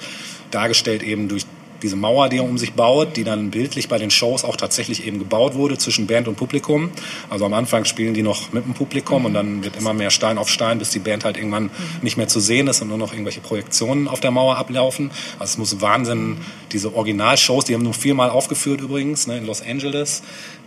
Dargestellt 0.51 1.01
eben 1.01 1.29
durch 1.29 1.46
diese 1.84 1.96
Mauer, 1.96 2.30
die 2.30 2.38
er 2.38 2.46
um 2.46 2.58
sich 2.58 2.74
baut, 2.74 3.18
die 3.18 3.24
dann 3.24 3.52
bildlich 3.52 3.90
bei 3.90 3.98
den 3.98 4.10
Shows 4.10 4.44
auch 4.44 4.56
tatsächlich 4.56 5.06
eben 5.06 5.20
gebaut 5.20 5.54
wurde 5.54 5.78
zwischen 5.78 6.08
Band 6.08 6.28
und 6.28 6.36
Publikum. 6.36 6.92
Also 7.30 7.46
am 7.46 7.54
Anfang 7.54 7.86
spielen 7.86 8.13
die 8.13 8.24
noch 8.24 8.54
mit 8.54 8.66
dem 8.66 8.74
Publikum 8.74 9.25
und 9.25 9.34
dann 9.34 9.63
wird 9.63 9.75
immer 9.75 9.94
mehr 9.94 10.10
Stein 10.10 10.38
auf 10.38 10.50
Stein, 10.50 10.80
bis 10.80 10.90
die 10.90 11.00
Band 11.00 11.25
halt 11.25 11.38
irgendwann 11.38 11.70
nicht 12.02 12.18
mehr 12.18 12.28
zu 12.28 12.40
sehen 12.40 12.68
ist 12.68 12.82
und 12.82 12.88
nur 12.88 12.98
noch 12.98 13.12
irgendwelche 13.12 13.42
Projektionen 13.42 14.08
auf 14.08 14.22
der 14.22 14.32
Mauer 14.32 14.58
ablaufen. 14.58 15.12
Also 15.38 15.52
es 15.52 15.58
muss 15.58 15.82
Wahnsinn, 15.82 16.38
diese 16.72 16.96
Originalshows, 16.96 17.66
die 17.66 17.74
haben 17.74 17.84
nur 17.84 17.94
viermal 17.94 18.30
aufgeführt 18.30 18.82
übrigens, 18.82 19.28
ne, 19.28 19.38
in 19.38 19.46
Los 19.46 19.62
Angeles, 19.62 20.24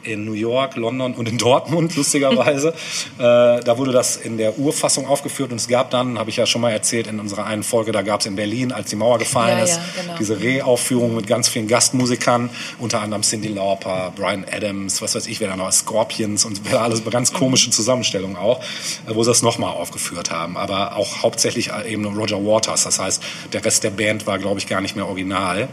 in 0.07 0.25
New 0.25 0.33
York, 0.33 0.77
London 0.77 1.15
und 1.15 1.29
in 1.29 1.39
Dortmund, 1.39 1.97
lustigerweise. 1.97 2.69
äh, 2.69 2.73
da 3.19 3.79
wurde 3.79 3.93
das 3.93 4.17
in 4.17 4.39
der 4.39 4.59
Urfassung 4.59 5.07
aufgeführt 5.07 5.51
und 5.51 5.57
es 5.57 5.69
gab 5.69 5.91
dann, 5.91 6.19
habe 6.19 6.31
ich 6.31 6.37
ja 6.37 6.47
schon 6.47 6.61
mal 6.61 6.71
erzählt 6.71 7.07
in 7.07 7.21
unserer 7.21 7.45
einen 7.45 7.63
Folge, 7.63 7.93
da 7.93 8.03
gab 8.03 8.21
es 8.21 8.27
in 8.27 8.37
Berlin, 8.37 8.73
als 8.73 8.91
die 8.91 8.97
Mauer 8.97 9.19
gefallen 9.19 9.59
ja, 9.59 9.65
ist, 9.65 9.77
ja, 9.77 10.03
genau. 10.03 10.19
diese 10.19 10.41
Reaufführung 10.41 11.15
mit 11.15 11.27
ganz 11.27 11.49
vielen 11.49 11.69
Gastmusikern, 11.69 12.51
unter 12.79 13.01
anderem 13.01 13.23
Cindy 13.23 13.49
Lauper, 13.49 14.13
Brian 14.15 14.45
Adams, 14.51 15.03
was 15.03 15.15
weiß 15.15 15.27
ich, 15.27 15.41
wer 15.41 15.49
da 15.49 15.57
noch, 15.57 15.71
Scorpions 15.73 16.45
und 16.45 16.61
alles 16.75 17.05
ganz 17.05 17.33
komische 17.33 17.71
Zusammenstellungen 17.71 18.37
auch, 18.37 18.61
äh, 18.61 19.15
wo 19.15 19.23
sie 19.23 19.31
das 19.31 19.43
nochmal 19.43 19.71
aufgeführt 19.71 20.31
haben. 20.31 20.57
Aber 20.57 20.97
auch 20.97 21.23
hauptsächlich 21.23 21.71
eben 21.87 22.05
Roger 22.07 22.45
Waters, 22.45 22.85
das 22.85 22.99
heißt, 22.99 23.23
der 23.53 23.65
Rest 23.65 23.85
der 23.85 23.91
Band 23.91 24.27
war, 24.27 24.39
glaube 24.39 24.61
ich, 24.61 24.67
gar 24.67 24.81
nicht 24.81 24.97
mehr 24.97 25.07
original. 25.07 25.69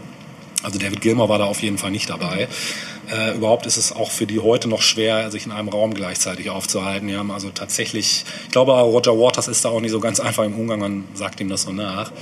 Also 0.62 0.78
David 0.78 1.02
Gilmour 1.02 1.28
war 1.28 1.38
da 1.38 1.44
auf 1.44 1.62
jeden 1.62 1.76
Fall 1.76 1.90
nicht 1.90 2.08
dabei. 2.08 2.48
Äh, 3.12 3.34
überhaupt 3.34 3.66
ist 3.66 3.76
es 3.76 3.92
auch 3.92 4.10
für 4.10 4.26
die 4.26 4.40
heute 4.40 4.68
noch 4.68 4.82
schwer, 4.82 5.30
sich 5.30 5.46
in 5.46 5.52
einem 5.52 5.68
Raum 5.68 5.94
gleichzeitig 5.94 6.50
aufzuhalten. 6.50 7.08
Die 7.08 7.16
haben 7.16 7.30
also 7.30 7.50
tatsächlich, 7.50 8.24
ich 8.44 8.50
glaube, 8.50 8.72
Roger 8.72 9.18
Waters 9.18 9.48
ist 9.48 9.64
da 9.64 9.70
auch 9.70 9.80
nicht 9.80 9.90
so 9.90 10.00
ganz 10.00 10.20
einfach 10.20 10.44
im 10.44 10.54
Umgang, 10.54 10.80
man 10.80 11.04
sagt 11.14 11.40
ihm 11.40 11.48
das 11.48 11.62
so 11.62 11.72
nach. 11.72 12.12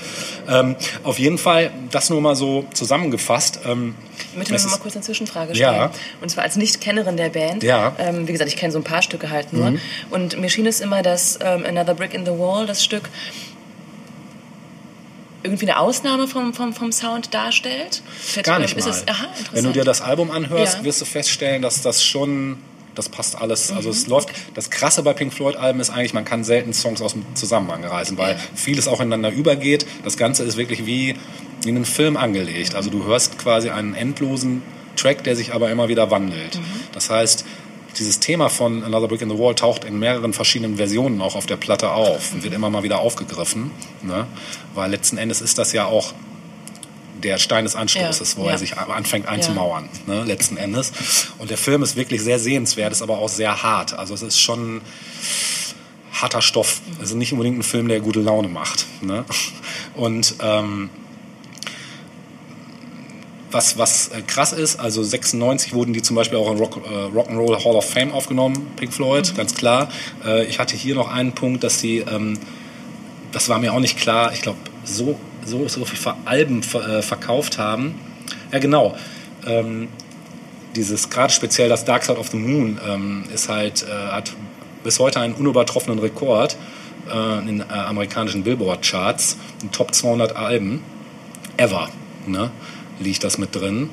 Ähm, 0.49 0.77
auf 1.03 1.19
jeden 1.19 1.39
Fall, 1.39 1.71
das 1.91 2.11
nur 2.11 2.21
mal 2.21 2.37
so 2.37 2.65
zusammengefasst. 2.75 3.61
Ähm, 3.67 3.95
ich 4.33 4.51
möchte 4.51 4.55
noch 4.55 4.71
mal 4.71 4.79
kurz 4.79 4.95
eine 4.95 5.05
Zwischenfrage 5.05 5.55
stellen. 5.55 5.75
Ja. 5.75 5.91
Und 6.21 6.31
zwar 6.31 6.45
als 6.45 6.57
Nicht-Kennerin 6.57 7.17
der 7.17 7.29
Band. 7.29 7.63
Ja. 7.63 7.95
Ähm, 7.99 8.27
wie 8.27 8.33
gesagt, 8.33 8.49
ich 8.49 8.57
kenne 8.57 8.73
so 8.73 8.79
ein 8.79 8.85
paar 8.85 9.03
Stücke 9.03 9.31
halt 9.31 9.53
nur. 9.53 9.73
Mhm. 9.73 9.81
Und 10.11 10.41
mir 10.41 10.49
schien 10.49 10.67
es 10.67 10.81
immer, 10.81 11.03
dass 11.03 11.39
ähm, 11.43 11.65
Another 11.67 11.95
Brick 11.95 12.15
in 12.15 12.25
the 12.25 12.33
Wall, 12.33 12.67
das 12.67 12.83
Stück, 12.85 13.09
irgendwie 15.43 15.67
eine 15.69 15.79
Ausnahme 15.79 16.29
vom, 16.29 16.55
vom, 16.55 16.73
vom 16.73 16.93
Sound 16.93 17.33
darstellt? 17.35 18.03
Gar 18.43 18.59
nicht 18.61 18.79
mal. 18.79 18.89
Es, 18.89 19.07
aha, 19.09 19.27
Wenn 19.53 19.65
du 19.65 19.73
dir 19.73 19.85
das 19.85 20.01
Album 20.01 20.31
anhörst, 20.31 20.79
Ja. 20.79 20.85
wirst 20.85 21.01
du 21.01 21.05
feststellen, 21.05 21.63
dass 21.63 21.83
das 21.83 22.05
schon, 22.05 22.59
das 22.95 23.09
passt 23.09 23.37
alles. 23.37 23.71
Also 23.73 23.89
Mhm. 23.89 23.95
es 23.95 24.07
läuft. 24.07 24.29
Das 24.55 24.71
Krasse 24.71 25.03
bei 25.03 25.13
Pink 25.13 25.33
Floyd 25.33 25.57
Alben 25.57 25.81
ist 25.81 25.91
eigentlich, 25.91 26.15
man 26.15 26.25
kann 26.25 26.45
selten 26.45 26.73
Songs 26.73 27.01
aus 27.03 27.13
dem 27.13 27.25
Zusammenhang 27.35 27.85
reißen, 27.85 28.17
weil 28.19 28.39
vieles 28.55 28.87
auch 28.89 29.01
ineinander 29.01 29.31
übergeht. 29.31 29.87
Das 30.05 30.17
Ganze 30.17 30.45
ist 30.45 30.57
wirklich 30.57 30.87
wie 30.87 31.17
in 31.65 31.77
einen 31.77 31.85
Film 31.85 32.17
angelegt. 32.17 32.75
Also 32.75 32.91
du 32.91 33.05
hörst 33.05 33.39
quasi 33.39 33.71
einen 33.71 33.95
endlosen 33.95 34.63
Track, 34.97 35.25
der 35.25 35.37
sich 35.37 35.55
aber 35.55 35.71
immer 35.71 35.89
wieder 35.89 36.11
wandelt. 36.11 36.57
Mhm. 36.57 36.63
Das 36.93 37.09
heißt, 37.11 37.45
dieses 37.99 38.21
Thema 38.21 38.49
von 38.49 38.85
Another 38.85 39.09
Brick 39.09 39.23
in 39.23 39.31
the 39.31 39.39
Wall 39.39 39.55
taucht 39.55 39.85
in 39.85 39.99
mehreren 39.99 40.33
verschiedenen 40.33 40.77
Versionen 40.77 41.21
auch 41.21 41.35
auf 41.35 41.47
der 41.47 41.57
Platte 41.57 41.91
auf 41.91 42.33
und 42.33 42.43
wird 42.43 42.55
immer 42.55 42.71
mal 42.71 42.83
wieder 42.83 43.01
aufgegriffen. 43.01 43.71
Ne? 44.03 44.27
Weil 44.75 44.91
letzten 44.91 45.19
Endes 45.19 45.41
ist 45.41 45.59
das 45.59 45.73
ja 45.73 45.87
auch 45.87 46.13
der 47.23 47.39
Stein 47.39 47.65
des 47.65 47.77
Anstoßes, 47.77 48.33
Ja, 48.33 48.39
wo 48.39 48.47
ja. 48.47 48.53
er 48.53 48.59
sich 48.59 48.77
anfängt 48.77 49.29
einzumauern, 49.29 49.89
ne, 50.07 50.25
letzten 50.25 50.57
Endes. 50.57 50.93
Und 51.39 51.51
der 51.51 51.59
Film 51.59 51.83
ist 51.83 51.95
wirklich 51.95 52.21
sehr 52.21 52.39
sehenswert, 52.39 52.93
ist 52.93 53.03
aber 53.03 53.19
auch 53.19 53.29
sehr 53.29 53.63
hart. 53.63 53.93
Also 53.93 54.15
es 54.15 54.23
ist 54.23 54.41
schon 54.41 54.81
harter 56.13 56.43
Stoff. 56.43 56.81
Es 57.01 57.11
ist 57.11 57.17
nicht 57.17 57.33
unbedingt 57.33 57.59
ein 57.59 57.63
Film, 57.63 57.89
der 57.89 58.01
gute 58.01 58.21
Laune 58.21 58.49
macht. 58.49 58.87
Ne? 59.03 59.25
Und 59.95 60.35
ähm, 60.41 60.91
was, 63.53 63.79
was 63.79 64.09
äh, 64.09 64.23
krass 64.23 64.53
ist, 64.53 64.81
also 64.81 65.03
96 65.03 65.75
wurden 65.75 65.93
die 65.93 66.03
zum 66.03 66.17
Beispiel 66.17 66.39
auch 66.39 66.51
in 66.51 66.59
Rock, 66.59 66.79
äh, 66.85 67.17
Rock'n'Roll 67.17 67.65
Hall 67.65 67.77
of 67.77 67.89
Fame 67.89 68.13
aufgenommen, 68.13 68.73
Pink 68.77 68.93
Floyd, 68.93 69.35
ganz 69.37 69.55
klar. 69.55 69.89
Äh, 70.25 70.45
ich 70.47 70.59
hatte 70.59 70.77
hier 70.77 70.95
noch 70.95 71.09
einen 71.09 71.33
Punkt, 71.33 71.65
dass 71.65 71.81
sie, 71.81 71.99
ähm, 71.99 72.39
das 73.33 73.49
war 73.49 73.59
mir 73.59 73.73
auch 73.73 73.81
nicht 73.81 73.99
klar, 73.99 74.33
ich 74.33 74.43
glaube, 74.43 74.59
so, 74.85 75.19
so, 75.45 75.69
so 75.69 75.85
viele 75.85 76.17
Alben 76.25 76.63
ver, 76.63 76.99
äh, 76.99 77.03
verkauft 77.03 77.59
haben. 77.59 77.95
Ja, 78.53 78.59
genau. 78.59 78.97
Ähm, 79.47 79.89
dieses, 80.77 81.11
gerade 81.11 81.33
speziell 81.33 81.69
das 81.69 81.85
Dark 81.85 82.05
Side 82.05 82.19
of 82.19 82.29
the 82.29 82.37
Moon 82.37 82.81
ähm, 82.87 83.25
ist 83.33 83.49
halt, 83.49 83.83
äh, 83.83 84.13
hat 84.13 84.33
bis 84.85 84.99
heute 84.99 85.21
einen 85.21 85.35
unübertroffenen 85.35 85.99
Rekord 85.99 86.57
äh, 87.13 87.49
in 87.49 87.61
äh, 87.61 87.65
amerikanischen 87.65 88.43
Billboard-Charts, 88.43 89.37
in 89.63 89.71
Top 89.73 89.95
200 89.95 90.37
Alben 90.37 90.83
ever, 91.57 91.89
ne, 92.27 92.51
liegt 93.03 93.25
das 93.25 93.39
mit 93.39 93.55
drin. 93.55 93.91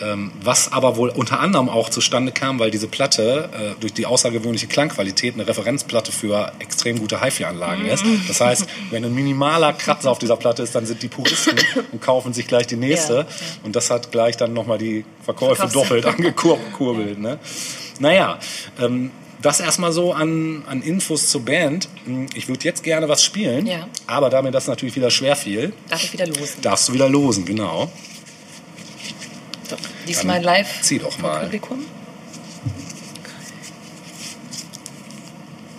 Ähm, 0.00 0.32
was 0.42 0.72
aber 0.72 0.96
wohl 0.96 1.10
unter 1.10 1.38
anderem 1.38 1.68
auch 1.68 1.88
zustande 1.88 2.32
kam, 2.32 2.58
weil 2.58 2.70
diese 2.72 2.88
Platte 2.88 3.48
äh, 3.52 3.80
durch 3.80 3.92
die 3.92 4.06
außergewöhnliche 4.06 4.66
Klangqualität 4.66 5.34
eine 5.34 5.46
Referenzplatte 5.46 6.10
für 6.10 6.50
extrem 6.58 6.98
gute 6.98 7.20
HiFi-Anlagen 7.22 7.84
ist. 7.86 8.02
Das 8.26 8.40
heißt, 8.40 8.66
wenn 8.90 9.04
ein 9.04 9.14
minimaler 9.14 9.72
Kratzer 9.74 10.10
auf 10.10 10.18
dieser 10.18 10.36
Platte 10.36 10.62
ist, 10.62 10.74
dann 10.74 10.86
sind 10.86 11.02
die 11.02 11.08
Puristen 11.08 11.56
und 11.92 12.00
kaufen 12.00 12.32
sich 12.32 12.48
gleich 12.48 12.66
die 12.66 12.76
nächste. 12.76 13.12
Ja, 13.14 13.20
ja. 13.20 13.26
Und 13.62 13.76
das 13.76 13.90
hat 13.90 14.10
gleich 14.10 14.36
dann 14.36 14.52
nochmal 14.54 14.78
die 14.78 15.04
Verkäufe 15.22 15.68
doppelt 15.68 16.04
angekurbelt. 16.52 17.20
Ne? 17.20 17.38
Naja, 18.00 18.38
ähm, 18.80 19.10
das 19.40 19.60
erstmal 19.60 19.92
so 19.92 20.12
an, 20.14 20.64
an 20.68 20.82
Infos 20.82 21.28
zur 21.28 21.44
Band. 21.44 21.88
Hm, 22.06 22.26
Ich 22.34 22.48
würde 22.48 22.64
jetzt 22.64 22.82
gerne 22.82 23.08
was 23.08 23.22
spielen, 23.22 23.66
Ja. 23.66 23.86
aber 24.06 24.30
da 24.30 24.40
mir 24.42 24.50
das 24.52 24.66
natürlich 24.66 24.96
wieder 24.96 25.10
schwer 25.10 25.36
fiel, 25.36 25.72
Darf 25.90 26.02
ich 26.02 26.12
wieder 26.12 26.26
losen? 26.26 26.62
darfst 26.62 26.88
du 26.88 26.92
wieder 26.94 27.08
losen, 27.08 27.44
genau. 27.44 27.90
So, 29.72 29.78
diesmal 30.06 30.36
Dann 30.36 30.44
live 30.44 30.82
zieh 30.82 30.98
doch 30.98 31.18
mal. 31.18 31.44
Publikum. 31.44 31.78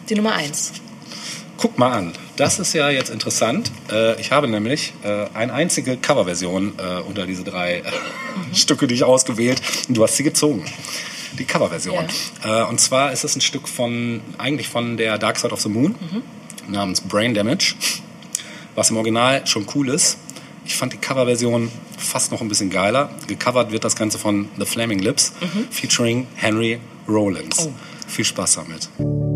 Die 0.09 0.15
Nummer 0.15 0.33
1. 0.35 0.73
Guck 1.57 1.77
mal 1.77 1.91
an, 1.91 2.13
das 2.35 2.59
ist 2.59 2.73
ja 2.73 2.89
jetzt 2.89 3.09
interessant. 3.09 3.71
Äh, 3.91 4.19
Ich 4.19 4.31
habe 4.31 4.47
nämlich 4.47 4.93
äh, 5.03 5.27
eine 5.33 5.53
einzige 5.53 5.95
Coverversion 5.95 6.73
äh, 6.77 7.01
unter 7.01 7.25
diese 7.25 7.43
drei 7.43 7.77
äh, 7.79 7.83
Stücke, 8.55 8.87
die 8.87 8.95
ich 8.95 9.03
ausgewählt 9.03 9.61
und 9.87 9.95
du 9.95 10.03
hast 10.03 10.17
sie 10.17 10.23
gezogen. 10.23 10.65
die 11.39 11.45
Coverversion. 11.45 12.05
Äh, 12.43 12.63
und 12.63 12.79
zwar 12.81 13.11
ist 13.11 13.23
es 13.23 13.35
ein 13.35 13.41
Stück 13.41 13.67
von, 13.69 14.21
eigentlich 14.37 14.67
von 14.67 14.97
der 14.97 15.17
Dark 15.17 15.37
Side 15.37 15.53
of 15.53 15.61
the 15.61 15.69
Moon, 15.69 15.95
namens 16.67 16.99
Brain 17.01 17.33
Damage, 17.33 17.75
was 18.75 18.89
im 18.89 18.97
Original 18.97 19.45
schon 19.47 19.65
cool 19.75 19.89
ist. 19.89 20.17
Ich 20.65 20.75
fand 20.75 20.93
die 20.93 20.97
Coverversion 20.97 21.71
fast 21.97 22.31
noch 22.31 22.41
ein 22.41 22.47
bisschen 22.47 22.69
geiler. 22.69 23.09
Gecovert 23.27 23.71
wird 23.71 23.83
das 23.83 23.95
Ganze 23.95 24.17
von 24.17 24.49
The 24.57 24.65
Flaming 24.65 24.99
Lips, 24.99 25.33
featuring 25.71 26.27
Henry 26.35 26.79
Rollins. 27.07 27.69
Viel 28.07 28.25
Spaß 28.25 28.55
damit. 28.55 29.32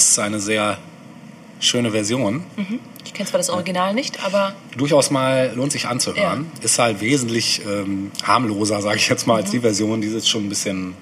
Das 0.00 0.08
ist 0.12 0.18
eine 0.18 0.40
sehr 0.40 0.78
schöne 1.60 1.90
Version. 1.90 2.44
Ich 3.04 3.12
kenne 3.12 3.28
zwar 3.28 3.36
das 3.38 3.50
Original 3.50 3.92
nicht, 3.92 4.24
aber 4.24 4.54
Durchaus 4.78 5.10
mal 5.10 5.52
lohnt 5.54 5.72
sich 5.72 5.86
anzuhören. 5.86 6.46
Ist 6.62 6.78
halt 6.78 7.02
wesentlich 7.02 7.60
ähm, 7.66 8.10
harmloser, 8.22 8.80
sage 8.80 8.96
ich 8.96 9.08
jetzt 9.10 9.26
mal, 9.26 9.36
als 9.42 9.50
die 9.50 9.60
Version. 9.60 10.00
Die 10.00 10.08
ist 10.08 10.26
schon 10.28 10.46
ein 10.46 10.48
bisschen 10.48 10.94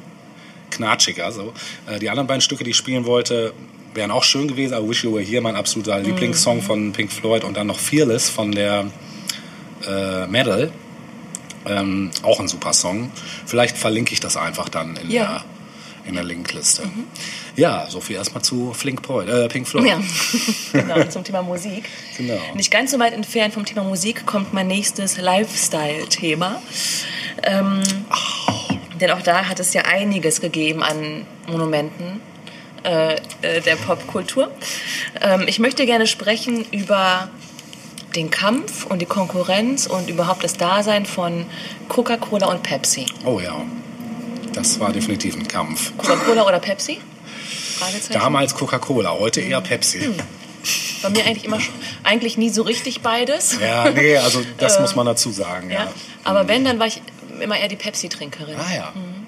knatschiger. 0.72 1.30
So. 1.30 1.52
Äh, 1.86 2.00
die 2.00 2.10
anderen 2.10 2.26
beiden 2.26 2.40
Stücke, 2.40 2.64
die 2.64 2.70
ich 2.70 2.76
spielen 2.76 3.04
wollte, 3.06 3.52
wären 3.94 4.10
auch 4.10 4.24
schön 4.24 4.48
gewesen. 4.48 4.74
I 4.76 4.88
Wish 4.88 5.04
You 5.04 5.12
Were 5.14 5.22
Here, 5.22 5.40
mein 5.42 5.54
absoluter 5.54 6.00
Lieblingssong 6.00 6.60
von 6.60 6.92
Pink 6.92 7.12
Floyd. 7.12 7.44
Und 7.44 7.56
dann 7.56 7.68
noch 7.68 7.78
Fearless 7.78 8.28
von 8.28 8.50
der 8.50 8.86
äh, 9.86 10.26
Medal. 10.26 10.72
Ähm, 11.66 12.10
auch 12.22 12.40
ein 12.40 12.48
super 12.48 12.72
Song. 12.72 13.12
Vielleicht 13.46 13.78
verlinke 13.78 14.12
ich 14.12 14.18
das 14.20 14.36
einfach 14.36 14.68
dann 14.68 14.96
in, 14.96 15.08
Ja. 15.10 15.24
der, 15.24 15.44
in 16.08 16.14
der 16.14 16.24
Linkliste. 16.24 16.82
Ja, 17.54 17.86
so 17.88 18.00
viel 18.00 18.16
erstmal 18.16 18.42
zu 18.42 18.72
Flink 18.72 19.04
Floyd, 19.04 19.28
äh, 19.28 19.48
Pink 19.48 19.68
Floyd. 19.68 19.86
ja, 19.86 20.00
genau, 20.72 21.04
zum 21.04 21.22
Thema 21.22 21.42
Musik. 21.42 21.88
Genau. 22.16 22.40
Nicht 22.54 22.70
ganz 22.70 22.90
so 22.90 22.98
weit 22.98 23.12
entfernt 23.12 23.54
vom 23.54 23.64
Thema 23.64 23.84
Musik 23.84 24.26
kommt 24.26 24.52
mein 24.52 24.66
nächstes 24.66 25.18
Lifestyle-Thema. 25.18 26.60
Ähm, 27.42 27.82
Denn 29.00 29.10
auch 29.12 29.22
da 29.22 29.44
hat 29.48 29.60
es 29.60 29.74
ja 29.74 29.82
einiges 29.82 30.40
gegeben 30.40 30.82
an 30.82 31.26
Monumenten 31.46 32.20
äh, 32.84 33.14
äh, 33.42 33.60
der 33.60 33.76
Popkultur. 33.76 34.50
Ähm, 35.20 35.44
ich 35.46 35.58
möchte 35.58 35.86
gerne 35.86 36.06
sprechen 36.06 36.64
über 36.70 37.28
den 38.16 38.30
Kampf 38.30 38.86
und 38.86 39.00
die 39.00 39.06
Konkurrenz 39.06 39.86
und 39.86 40.08
überhaupt 40.08 40.42
das 40.42 40.54
Dasein 40.54 41.06
von 41.06 41.46
Coca-Cola 41.88 42.46
und 42.46 42.62
Pepsi. 42.62 43.06
Oh 43.24 43.40
ja, 43.40 43.62
das 44.58 44.80
war 44.80 44.92
definitiv 44.92 45.36
ein 45.36 45.46
Kampf. 45.46 45.96
Coca-Cola 45.96 46.44
oder 46.44 46.58
Pepsi? 46.58 47.00
Damals 48.12 48.54
Coca-Cola, 48.54 49.12
heute 49.12 49.40
eher 49.40 49.60
Pepsi. 49.60 50.00
Hm. 50.00 50.14
Bei 51.02 51.10
mir 51.10 51.24
eigentlich 51.24 51.44
immer 51.44 51.60
schon, 51.60 51.74
eigentlich 52.02 52.36
nie 52.36 52.50
so 52.50 52.62
richtig 52.62 53.00
beides. 53.00 53.58
Ja, 53.60 53.90
nee, 53.90 54.16
also 54.16 54.42
das 54.58 54.80
muss 54.80 54.96
man 54.96 55.06
dazu 55.06 55.30
sagen. 55.30 55.70
Ja. 55.70 55.84
Ja. 55.84 55.92
Aber 56.24 56.48
wenn, 56.48 56.64
dann 56.64 56.80
war 56.80 56.86
ich 56.88 57.00
immer 57.40 57.56
eher 57.56 57.68
die 57.68 57.76
Pepsi-Trinkerin. 57.76 58.56
Ah 58.58 58.74
ja. 58.74 58.92
Mhm. 58.94 59.26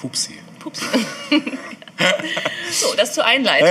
Pupsi. 0.00 0.38
Pups. 0.58 0.80
so, 2.70 2.94
das 2.96 3.12
zur 3.14 3.24
Einleitung. 3.24 3.68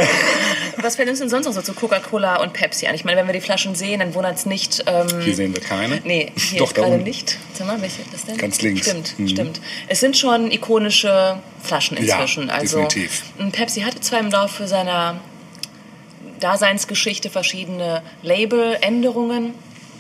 Was 0.81 0.95
fällt 0.95 1.09
uns 1.09 1.19
denn 1.19 1.29
sonst 1.29 1.45
noch 1.45 1.53
so 1.53 1.61
zu 1.61 1.73
Coca-Cola 1.73 2.37
und 2.41 2.53
Pepsi 2.53 2.87
an? 2.87 2.95
Ich 2.95 3.03
meine, 3.05 3.17
wenn 3.17 3.27
wir 3.27 3.33
die 3.33 3.41
Flaschen 3.41 3.73
sehen, 3.75 3.99
dann 3.99 4.13
wundert 4.13 4.37
es 4.37 4.45
nicht. 4.45 4.83
Ähm, 4.85 5.07
Hier 5.21 5.35
sehen 5.35 5.53
wir 5.55 5.61
keine. 5.61 6.01
Nee, 6.03 6.31
hier 6.35 6.59
Doch, 6.59 6.71
da 6.71 6.81
gerade 6.81 6.93
unten. 6.95 7.05
nicht. 7.05 7.37
Sag 7.53 7.67
mal, 7.67 7.81
welche 7.81 8.01
das 8.11 8.25
denn? 8.25 8.37
Ganz 8.37 8.61
links. 8.61 8.87
Stimmt, 8.87 9.17
Mhm. 9.19 9.27
stimmt. 9.29 9.61
Es 9.87 9.99
sind 9.99 10.17
schon 10.17 10.51
ikonische 10.51 11.39
Flaschen 11.63 11.97
Ja, 12.03 12.15
inzwischen. 12.15 12.49
also, 12.49 12.83
definitiv. 12.83 13.23
Pepsi 13.53 13.81
hatte 13.81 13.99
zwar 14.01 14.19
im 14.19 14.29
Laufe 14.29 14.67
seiner 14.67 15.19
Daseinsgeschichte 16.39 17.29
verschiedene 17.29 18.01
Labeländerungen. 18.21 19.53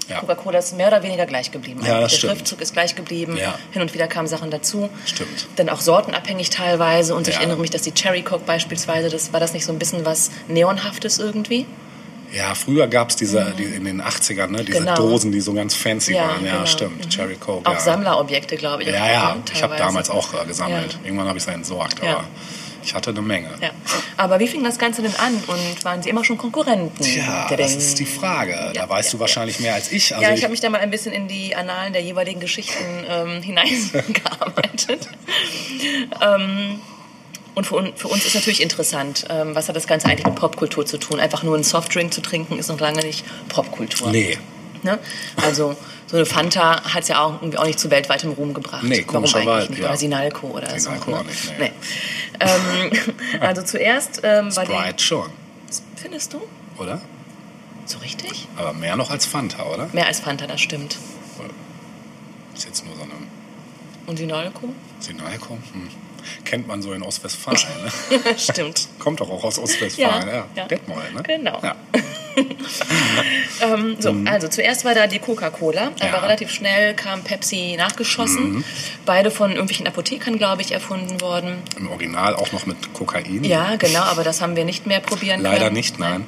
Ja. 0.09 0.19
Coca-Cola 0.19 0.59
ist 0.59 0.75
mehr 0.77 0.87
oder 0.87 1.03
weniger 1.03 1.25
gleich 1.25 1.51
geblieben. 1.51 1.81
Ja, 1.85 1.99
Der 2.01 2.09
stimmt. 2.09 2.31
Schriftzug 2.33 2.61
ist 2.61 2.73
gleich 2.73 2.95
geblieben. 2.95 3.35
Ja. 3.37 3.59
Hin 3.71 3.81
und 3.81 3.93
wieder 3.93 4.07
kamen 4.07 4.27
Sachen 4.27 4.51
dazu. 4.51 4.89
Stimmt. 5.05 5.47
Dann 5.57 5.69
auch 5.69 5.81
sortenabhängig 5.81 6.49
teilweise. 6.49 7.13
Und 7.15 7.27
ich 7.27 7.35
erinnere 7.35 7.57
mich, 7.57 7.69
dass 7.71 7.81
die 7.81 7.91
Cherry 7.93 8.21
Coke 8.21 8.43
beispielsweise, 8.45 9.09
das 9.09 9.33
war 9.33 9.39
das 9.39 9.53
nicht 9.53 9.65
so 9.65 9.71
ein 9.73 9.79
bisschen 9.79 10.05
was 10.05 10.31
Neonhaftes 10.47 11.19
irgendwie? 11.19 11.65
Ja, 12.33 12.55
früher 12.55 12.87
gab 12.87 13.09
es 13.09 13.15
diese, 13.15 13.53
die, 13.57 13.63
in 13.63 13.85
den 13.85 14.01
80ern, 14.01 14.47
ne, 14.47 14.63
diese 14.65 14.79
Genau. 14.79 14.95
Dosen, 14.95 15.31
die 15.31 15.39
so 15.39 15.53
ganz 15.53 15.75
fancy 15.75 16.13
Ja, 16.13 16.23
waren. 16.27 16.45
Ja, 16.45 16.53
genau. 16.55 16.65
stimmt. 16.65 17.09
Cherry 17.09 17.35
Coke. 17.35 17.65
Auch 17.69 17.73
ja. 17.75 17.79
Sammlerobjekte, 17.79 18.57
glaube 18.57 18.83
ich. 18.83 18.89
Ja, 18.89 19.09
ja. 19.11 19.37
Ich 19.53 19.63
habe 19.63 19.75
damals 19.77 20.09
auch 20.09 20.33
äh, 20.33 20.45
gesammelt. 20.45 20.93
Ja. 20.93 20.99
Irgendwann 21.05 21.27
habe 21.29 21.37
ich 21.37 21.45
es 21.47 21.53
entsorgt, 21.53 22.03
Ja. 22.03 22.17
aber 22.17 22.23
ich 22.87 22.93
hatte 22.95 23.09
eine 23.09 23.21
Menge. 23.21 23.49
Ja. 23.61 23.71
Aber 24.15 24.39
wie 24.39 24.47
fing 24.47 24.63
das 24.63 24.79
Ganze 24.79 25.01
denn 25.01 25.13
an? 25.17 25.35
Und 25.47 25.83
waren 25.85 26.01
Sie 26.01 26.09
immer 26.09 26.23
schon 26.23 26.37
Konkurrenten? 26.37 27.03
Tja, 27.03 27.43
Tadang. 27.49 27.57
das 27.57 27.75
ist 27.75 27.99
die 27.99 28.05
Frage. 28.05 28.53
Ja, 28.53 28.71
da 28.73 28.89
weißt 28.89 29.09
ja, 29.09 29.17
du 29.17 29.19
wahrscheinlich 29.19 29.59
mehr 29.59 29.73
als 29.75 29.91
ich. 29.91 30.15
Also 30.15 30.25
ja, 30.25 30.33
ich 30.33 30.41
habe 30.43 30.51
mich 30.51 30.61
da 30.61 30.69
mal 30.69 30.79
ein 30.79 30.89
bisschen 30.89 31.11
in 31.13 31.27
die 31.27 31.53
Annalen 31.55 31.91
der 31.93 32.01
jeweiligen 32.01 32.39
Geschichten 32.39 32.83
ähm, 33.09 33.41
hineingearbeitet. 33.43 35.09
ähm, 36.21 36.79
und 37.55 37.65
für, 37.65 37.75
un- 37.75 37.93
für 37.95 38.07
uns 38.07 38.25
ist 38.25 38.35
natürlich 38.35 38.61
interessant, 38.61 39.25
ähm, 39.29 39.55
was 39.55 39.67
hat 39.67 39.75
das 39.75 39.87
Ganze 39.87 40.07
eigentlich 40.07 40.25
mit 40.25 40.35
Popkultur 40.35 40.85
zu 40.85 40.97
tun? 40.97 41.19
Einfach 41.19 41.43
nur 41.43 41.55
einen 41.55 41.63
Softdrink 41.63 42.13
zu 42.13 42.21
trinken 42.21 42.57
ist 42.59 42.69
noch 42.69 42.79
lange 42.79 43.03
nicht 43.03 43.25
Popkultur. 43.49 44.11
Nee. 44.11 44.37
Ne? 44.83 44.99
Also 45.41 45.75
so 46.07 46.15
eine 46.17 46.25
Fanta 46.25 46.83
hat 46.93 47.03
es 47.03 47.09
ja 47.09 47.21
auch, 47.23 47.41
irgendwie 47.41 47.57
auch 47.57 47.65
nicht 47.65 47.79
zu 47.79 47.91
weltweitem 47.91 48.31
Ruhm 48.31 48.53
gebracht. 48.53 48.83
Nee, 48.83 49.03
Warum 49.07 49.25
eigentlich 49.25 49.69
nicht? 49.69 49.79
ja. 49.79 49.89
Oder 49.89 49.97
Sinalco 49.97 50.47
oder 50.47 50.79
Sinalco 50.79 51.11
so. 51.11 51.17
Ne? 51.17 51.23
nicht, 51.25 51.59
nee. 51.59 51.71
Nee. 51.71 51.71
ähm, 52.39 53.15
also 53.41 53.61
zuerst 53.61 54.21
ähm, 54.23 54.55
war 54.55 54.65
die... 54.65 54.71
Sprite 54.71 55.03
schon, 55.03 55.29
Findest 55.95 56.33
du? 56.33 56.41
oder? 56.77 57.01
So 57.85 57.97
richtig? 57.99 58.47
Aber 58.57 58.73
mehr 58.73 58.95
noch 58.95 59.11
als 59.11 59.25
Fanta, 59.25 59.63
oder? 59.65 59.89
Mehr 59.93 60.07
als 60.07 60.19
Fanta, 60.19 60.47
das 60.47 60.61
stimmt. 60.61 60.97
Ist 62.55 62.65
jetzt 62.65 62.85
nur 62.85 62.95
so 62.95 63.03
eine 63.03 63.11
Und 64.07 64.17
Sinalco? 64.17 64.69
Sinalco. 64.99 65.57
Hm. 65.73 65.89
Kennt 66.45 66.67
man 66.67 66.81
so 66.81 66.93
in 66.93 67.01
Ostwestfalen. 67.03 67.57
Ne? 68.09 68.37
stimmt. 68.37 68.87
Kommt 68.99 69.19
doch 69.21 69.29
auch 69.29 69.43
aus 69.43 69.59
Ostwestfalen. 69.59 70.27
Ja, 70.27 70.33
Ja, 70.35 70.47
ja. 70.55 70.65
Detmold, 70.67 71.13
ne? 71.13 71.23
Genau. 71.23 71.59
Ja. 71.63 71.75
Ähm, 73.61 73.95
so, 73.99 74.15
also 74.25 74.47
zuerst 74.47 74.85
war 74.85 74.93
da 74.93 75.07
die 75.07 75.17
Coca-Cola, 75.17 75.81
aber 75.87 75.91
Mhm. 75.91 75.97
Ja. 75.99 76.07
Mhm. 76.17 76.23
relativ 76.23 76.51
schnell 76.51 76.93
kam 76.93 77.23
Pepsi 77.23 77.75
nachgeschossen. 77.77 78.63
Beide 79.05 79.31
von 79.31 79.51
irgendwelchen 79.51 79.87
Apothekern, 79.87 80.37
glaube 80.37 80.61
ich, 80.61 80.71
erfunden 80.71 81.19
worden. 81.21 81.57
Im 81.77 81.89
Original 81.89 82.35
auch 82.35 82.51
noch 82.51 82.67
mit 82.67 82.93
Kokain. 82.93 83.43
Ja, 83.43 83.75
genau, 83.77 84.01
aber 84.01 84.23
das 84.23 84.41
haben 84.41 84.55
wir 84.55 84.65
nicht 84.65 84.85
mehr 84.85 84.99
probieren 84.99 85.41
können. 85.41 85.51
Leider 85.53 85.71
nicht, 85.71 85.97
nein. 85.97 86.27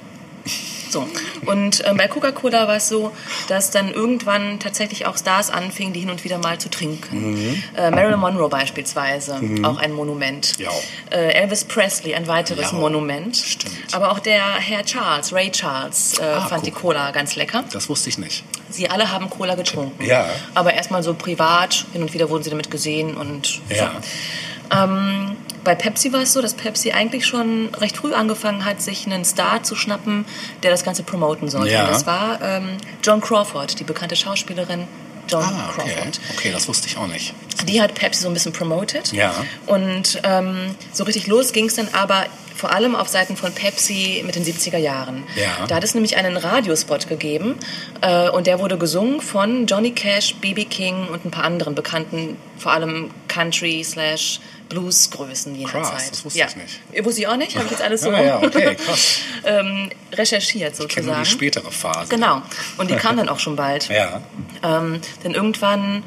So. 0.90 1.08
Und 1.46 1.84
ähm, 1.86 1.98
bei 1.98 2.08
Coca-Cola 2.08 2.68
war 2.68 2.78
es 2.78 2.90
so, 2.90 3.12
dass 3.48 3.70
dann 3.70 3.94
irgendwann 3.94 4.60
tatsächlich 4.60 5.06
auch 5.06 5.16
Stars 5.18 5.52
anfingen, 5.52 5.94
die 5.94 6.00
hin 6.00 6.10
und 6.10 6.24
wieder 6.24 6.40
mal 6.40 6.58
zu 6.58 6.70
trinken. 6.70 7.34
Mhm. 7.34 7.64
Äh, 7.78 7.92
Marilyn 7.92 8.20
Monroe 8.20 8.50
beispielsweise, 8.50 9.40
auch 9.64 9.78
ein 9.78 9.94
Monument. 9.94 10.58
Ja. 10.58 10.70
Äh, 11.12 11.34
Elvis 11.34 11.64
Presley, 11.66 12.16
ein 12.16 12.28
weiteres 12.28 12.72
Ja. 12.72 12.78
Monument. 12.78 13.38
Stimmt. 13.38 13.76
Aber 13.92 14.12
auch 14.12 14.20
der 14.20 14.42
Herr 14.56 14.84
Charles, 14.84 15.32
Ray 15.32 15.52
Charles, 15.52 16.18
äh, 16.20 16.24
Ah, 16.24 16.42
fand 16.48 16.66
die 16.66 16.72
guck. 16.72 16.82
Cola 16.82 17.12
ganz 17.12 17.36
lecker. 17.36 17.64
Das 17.72 17.88
wusste 17.88 18.10
ich 18.10 18.18
nicht. 18.18 18.44
Sie 18.72 18.90
alle 18.90 19.12
haben 19.12 19.30
Cola 19.30 19.54
getrunken. 19.56 20.04
Ja. 20.04 20.26
Aber 20.56 20.74
erstmal 20.74 21.04
so 21.04 21.14
privat, 21.14 21.86
hin 21.94 22.02
und 22.02 22.14
wieder 22.14 22.30
wurden 22.32 22.44
sie 22.44 22.50
damit 22.50 22.72
gesehen 22.72 23.16
und 23.16 23.62
Ja. 23.70 23.92
ähm, 24.72 25.29
bei 25.64 25.76
Pepsi 25.76 26.14
war 26.14 26.22
es 26.22 26.34
so, 26.34 26.42
dass 26.42 26.54
Pepsi 26.54 26.92
eigentlich 26.92 27.26
schon 27.26 27.70
recht 27.76 27.98
früh 27.98 28.14
angefangen 28.14 28.66
hat, 28.66 28.82
sich 28.82 29.06
einen 29.06 29.26
Star 29.26 29.64
zu 29.64 29.76
schnappen, 29.76 30.26
der 30.64 30.72
das 30.72 30.84
Ganze 30.84 31.04
promoten 31.04 31.50
sollte. 31.50 31.74
Ja. 31.74 31.86
Und 31.86 31.92
das 31.92 32.06
war 32.06 32.40
ähm, 32.42 32.78
John 33.04 33.22
Crawford, 33.22 33.80
die 33.80 33.84
bekannte 33.84 34.16
Schauspielerin 34.16 34.88
John 35.28 35.44
Ah, 35.44 35.70
okay. 35.70 35.92
Crawford. 35.94 36.20
Okay, 36.36 36.52
das 36.52 36.68
wusste 36.68 36.88
ich 36.88 36.98
auch 36.98 37.08
nicht. 37.08 37.34
Die 37.66 37.82
hat 37.82 37.94
Pepsi 37.94 38.24
so 38.24 38.28
ein 38.30 38.34
bisschen 38.34 38.52
promoted. 38.54 39.12
Ja. 39.14 39.34
Und 39.68 40.20
ähm, 40.24 40.76
so 40.92 41.04
richtig 41.04 41.28
los 41.28 41.54
ging 41.54 41.66
es 41.66 41.76
dann 41.76 41.88
aber 41.94 42.26
vor 42.56 42.74
allem 42.74 42.96
auf 42.96 43.08
Seiten 43.08 43.38
von 43.38 43.54
Pepsi 43.54 44.22
mit 44.26 44.36
den 44.36 44.44
70er 44.44 44.78
Jahren. 44.78 45.24
Ja. 45.38 45.66
Da 45.68 45.76
hat 45.76 45.84
es 45.84 45.94
nämlich 45.94 46.18
einen 46.18 46.36
Radiospot 46.36 47.08
gegeben 47.08 47.56
äh, 48.02 48.30
und 48.30 48.48
der 48.48 48.60
wurde 48.60 48.78
gesungen 48.78 49.22
von 49.22 49.66
Johnny 49.66 49.92
Cash, 49.92 50.36
B.B. 50.36 50.66
King 50.66 51.08
und 51.08 51.24
ein 51.24 51.32
paar 51.32 51.46
anderen 51.46 51.74
bekannten, 51.74 52.36
vor 52.58 52.74
allem 52.74 53.12
Country 53.30 53.82
slash 53.84 54.42
Blues-Größen 54.70 55.56
jener 55.56 55.70
Krass, 55.70 55.90
Zeit. 55.90 56.12
das 56.12 56.24
wusste 56.26 56.40
ja. 56.40 56.48
ich 56.48 56.56
nicht. 56.56 56.80
Ihr 56.94 57.04
Wusste 57.06 57.22
ich 57.22 57.28
auch 57.28 57.36
nicht, 57.38 57.56
habe 57.56 57.66
ich 57.66 57.72
jetzt 57.72 57.82
alles 57.82 58.02
so 58.02 58.12
Ah, 58.12 58.22
ja, 58.22 58.42
okay, 58.42 58.76
krass. 58.76 59.20
ähm, 59.46 59.90
recherchiert 60.14 60.74
Ich 60.74 60.78
kenne 60.78 60.90
sozusagen. 60.90 61.08
nur 61.08 61.24
die 61.24 61.30
spätere 61.30 61.72
Phase. 61.72 62.10
Genau. 62.10 62.42
Und 62.78 62.90
die 62.90 62.96
kam 62.96 63.18
dann 63.18 63.30
auch 63.30 63.40
schon 63.40 63.56
bald. 63.56 63.90
Ja. 63.90 64.22
Ähm, 64.64 65.02
denn 65.24 65.34
irgendwann 65.34 66.04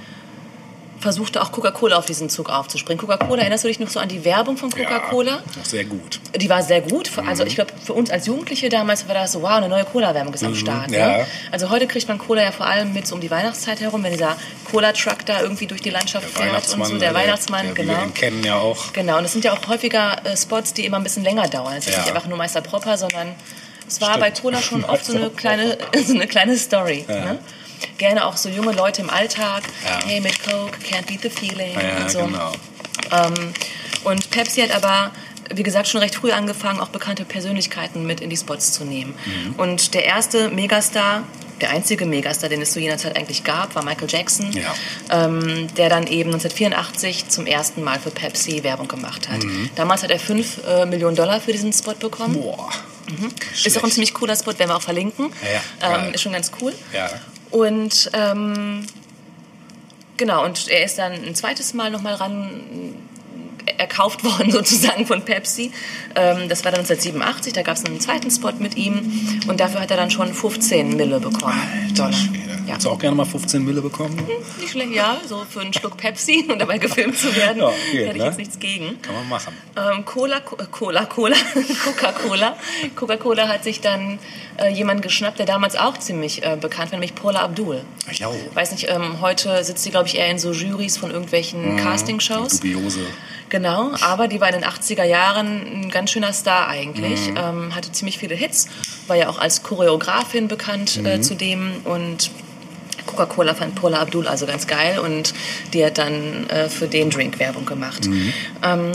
versuchte 1.03 1.43
auch 1.43 1.53
Coca-Cola 1.53 1.97
auf 1.97 2.07
diesen 2.07 2.31
Zug 2.31 2.49
aufzuspringen. 2.49 2.99
Coca-Cola, 2.99 3.43
erinnerst 3.43 3.65
du 3.65 3.69
dich 3.69 3.81
noch 3.81 3.89
so 3.91 4.01
an 4.01 4.09
die 4.09 4.25
Werbung 4.25 4.57
von 4.57 4.71
Coca-Cola? 4.71 5.33
Ja, 5.33 5.65
sehr 5.65 5.85
gut. 5.85 6.21
Die 6.37 6.49
war 6.49 6.63
sehr 6.63 6.81
gut. 6.81 7.11
Mhm. 7.17 7.29
Also 7.29 7.45
ich 7.45 7.57
glaube, 7.57 7.73
für 7.85 7.93
uns 7.93 8.11
als 8.11 8.27
Jugendliche 8.27 8.69
damals 8.69 9.07
war 9.09 9.15
das 9.15 9.33
so, 9.33 9.43
wow, 9.43 9.51
eine 9.51 9.69
neue 9.69 9.85
Cola-Werbung 9.85 10.33
ist 10.33 10.45
am 10.45 10.55
Start. 10.55 10.89
Mhm. 10.89 10.95
ja. 10.95 11.07
Ne? 11.19 11.27
Also 11.51 11.69
heute 11.71 11.87
kriegt 11.87 12.09
man 12.09 12.19
Cola 12.19 12.43
ja 12.43 12.53
vor 12.53 12.67
allem 12.67 12.93
mit 12.93 13.07
so 13.07 13.15
um 13.17 13.21
die 13.21 13.31
Weihnachtszeit 13.31 13.81
herum, 13.81 14.03
wenn 14.05 14.13
dieser 14.13 14.37
Cola-Truck 14.71 15.27
da 15.27 15.43
irgendwie 15.43 15.67
durch 15.67 15.83
die 15.83 15.91
Landschaft 15.91 16.27
Der 16.39 16.45
fährt 16.47 16.75
und 16.75 16.87
so. 16.87 16.99
Der 16.99 17.11
äh, 17.11 17.15
Weihnachtsmann, 17.15 17.67
der, 17.67 17.75
genau. 17.75 17.97
Wir 17.97 18.05
ihn 18.05 18.15
kennen 18.15 18.45
ja 18.45 18.57
auch. 18.57 18.93
Genau, 18.93 19.19
und 19.19 19.25
es 19.25 19.33
sind 19.33 19.45
ja 19.45 19.53
auch 19.53 19.69
häufiger 19.69 20.17
äh, 20.25 20.37
Spots, 20.37 20.73
die 20.73 20.87
immer 20.87 20.97
ein 20.99 21.03
bisschen 21.03 21.25
länger 21.25 21.49
dauern. 21.49 21.75
Es 21.77 21.87
ist 21.87 21.95
Ja. 21.95 22.01
nicht 22.03 22.15
einfach 22.15 22.29
nur 22.29 22.39
Meister 22.39 22.61
Propper, 22.61 22.97
sondern 22.97 23.35
es 23.89 24.01
war 24.01 24.11
Stimmt. 24.11 24.21
bei 24.21 24.31
Cola 24.31 24.63
schon 24.63 24.85
oft 24.85 25.05
so 25.05 25.17
eine 25.17 25.29
kleine, 25.31 25.77
so 26.07 26.15
eine 26.15 26.27
kleine 26.27 26.57
Story. 26.57 27.05
Ja. 27.09 27.15
Ne? 27.25 27.39
Gerne 27.99 28.25
auch 28.27 28.37
so 28.37 28.49
junge 28.49 28.73
Leute 28.73 29.03
im 29.03 29.11
Alltag. 29.11 29.63
Ja. 29.85 30.07
Hey, 30.07 30.21
mit 30.21 30.43
Coke, 30.43 30.77
can't 30.89 31.07
beat 31.07 31.23
the 31.23 31.31
feeling. 31.31 31.75
Ja, 31.75 32.03
und 32.03 32.11
so. 32.11 32.25
genau. 32.25 32.53
Ähm, 33.11 33.53
und 34.05 34.31
Pepsi 34.31 34.61
hat 34.61 34.71
aber, 34.73 35.13
wie 35.55 35.63
gesagt, 35.63 35.89
schon 35.89 36.01
recht 36.01 36.15
früh 36.17 36.33
angefangen, 36.33 36.81
auch 36.81 36.89
bekannte 36.89 37.25
Persönlichkeiten 37.25 38.07
mit 38.07 38.21
in 38.21 38.31
die 38.31 38.37
Spots 38.37 38.73
zu 38.73 38.85
nehmen. 38.85 39.15
Mhm. 39.25 39.55
Und 39.57 39.95
der 39.95 40.05
erste 40.05 40.49
Megastar 40.49 41.25
der 41.63 41.71
einzige 41.71 42.05
Megastar, 42.05 42.49
den 42.51 42.61
es 42.61 42.73
zu 42.73 42.81
jener 42.81 42.99
Zeit 42.99 43.17
eigentlich 43.17 43.45
gab, 43.45 43.75
war 43.75 43.85
Michael 43.85 44.09
Jackson, 44.11 44.53
Ja. 44.53 44.75
ähm, 45.11 45.69
der 45.77 45.89
dann 45.89 46.07
eben 46.07 46.31
1984 46.31 47.29
zum 47.29 47.47
ersten 47.47 47.83
Mal 47.83 47.99
für 47.99 48.11
Pepsi 48.11 48.63
Werbung 48.63 48.89
gemacht 48.89 49.29
hat. 49.29 49.43
Mhm. 49.43 49.71
Damals 49.77 50.03
hat 50.03 50.11
er 50.11 50.19
5 50.19 50.61
äh, 50.67 50.87
Millionen 50.87 51.17
Dollar 51.17 51.41
für 51.41 51.53
diesen 51.53 51.73
Spot 51.73 51.95
bekommen. 51.95 52.35
Boah. 52.35 52.69
Ist 53.65 53.77
auch 53.79 53.85
ein 53.85 53.91
ziemlich 53.91 54.15
cooler 54.15 54.37
Spot, 54.37 54.59
werden 54.59 54.71
wir 54.71 54.77
auch 54.77 54.83
verlinken. 54.83 55.33
Ja, 55.81 55.99
ähm, 56.07 56.15
ist 56.15 56.23
schon 56.23 56.33
ganz 56.33 56.51
cool. 56.61 56.73
Ja. 56.95 57.11
Und 57.51 58.11
ähm, 58.15 58.87
genau, 60.17 60.45
und 60.45 60.69
er 60.69 60.85
ist 60.85 60.99
dann 60.99 61.13
ein 61.13 61.35
zweites 61.35 61.75
Mal 61.75 61.91
nochmal 61.91 62.15
ran 62.15 62.95
erkauft 63.79 64.25
worden 64.25 64.51
sozusagen 64.51 65.07
von 65.07 65.23
Pepsi. 65.25 65.71
Ähm, 66.15 66.49
das 66.49 66.65
war 66.65 66.73
dann 66.73 66.81
1987, 66.81 67.53
da 67.53 67.63
gab 67.63 67.77
es 67.77 67.85
einen 67.85 68.01
zweiten 68.01 68.31
Spot 68.31 68.53
mit 68.59 68.77
ihm 68.77 69.41
und 69.49 69.61
dafür 69.61 69.81
hat 69.81 69.91
er 69.91 69.97
dann 69.97 70.11
schon 70.11 70.33
15 70.33 70.97
Mille 70.97 71.21
bekommen. 71.21 71.61
Dollar. 71.97 72.13
Schwede. 72.13 72.43
Ja. 72.65 72.75
Hättest 72.75 72.87
du 72.87 72.91
auch 72.91 72.99
gerne 72.99 73.17
mal 73.17 73.25
15 73.25 73.65
Mille 73.65 73.83
bekommen? 73.83 74.17
Nicht 74.61 74.71
schlecht, 74.71 74.93
ja, 74.93 75.17
so 75.29 75.45
für 75.51 75.61
einen 75.63 75.73
Schluck 75.73 75.97
Pepsi 75.97 76.47
und 76.49 76.61
dabei 76.61 76.79
gefilmt 76.79 77.19
zu 77.19 77.35
werden, 77.35 77.59
Ja, 77.61 77.71
geht, 77.91 78.01
hätte 78.07 78.11
ich 78.17 78.23
ne? 78.23 78.25
jetzt 78.29 78.39
nichts 78.39 78.59
gegen. 78.61 79.03
Kann 79.03 79.15
man 79.17 79.29
machen. 79.29 79.57
Ähm, 79.77 80.05
Cola, 80.05 80.39
Co- 80.41 80.57
äh, 80.57 80.67
Cola, 80.71 81.05
Cola, 81.07 81.35
Coca-Cola. 81.85 82.57
Coca-Cola 82.95 83.49
hat 83.49 83.65
sich 83.65 83.81
dann 83.81 84.19
äh, 84.59 84.69
jemanden 84.73 85.03
geschnappt, 85.03 85.39
der 85.41 85.47
damals 85.47 85.75
auch 85.77 85.99
ziemlich 85.99 86.45
äh, 86.45 86.57
bekannt 86.61 86.93
war, 86.93 86.99
nämlich 86.99 87.15
Paula 87.17 87.41
Abdul. 87.43 87.83
Ja. 88.13 88.29
Weiß 88.55 88.71
nicht, 88.73 88.89
ähm, 88.89 89.21
heute 89.21 89.65
sitzt 89.65 89.83
sie, 89.83 89.91
glaube 89.91 90.07
ich, 90.09 90.17
eher 90.17 90.29
in 90.31 90.39
so 90.39 90.53
Jurys 90.53 90.97
von 90.97 91.11
irgendwelchen 91.11 91.77
Castingshows. 91.77 92.61
Dubiose. 92.61 93.01
Genau, 93.53 93.93
aber 94.01 94.29
die 94.29 94.41
war 94.41 94.49
in 94.49 94.55
den 94.55 94.65
80er 94.65 95.05
Jahren 95.05 95.83
ein 95.83 95.91
ganz 95.91 96.11
schöner 96.11 96.33
Star 96.33 96.69
eigentlich. 96.69 97.29
Ähm, 97.37 97.75
hatte 97.75 97.93
ziemlich 97.93 98.17
viele 98.17 98.35
Hits, 98.35 98.67
war 99.09 99.17
ja 99.17 99.29
auch 99.29 99.39
als 99.39 99.63
Choreografin 99.63 100.49
bekannt 100.49 100.99
äh, 101.05 101.21
zudem 101.21 101.73
und 101.85 102.31
Coca-Cola 103.05 103.55
fand 103.55 103.75
Paula 103.75 104.01
Abdul 104.01 104.27
also 104.27 104.47
ganz 104.47 104.67
geil 104.67 104.99
und 105.01 105.35
die 105.75 105.85
hat 105.85 105.99
dann 105.99 106.49
äh, 106.49 106.71
für 106.71 106.89
den 106.89 107.11
Drink 107.11 107.39
Werbung 107.41 107.67
gemacht. 107.67 108.09
Ähm, 108.63 108.93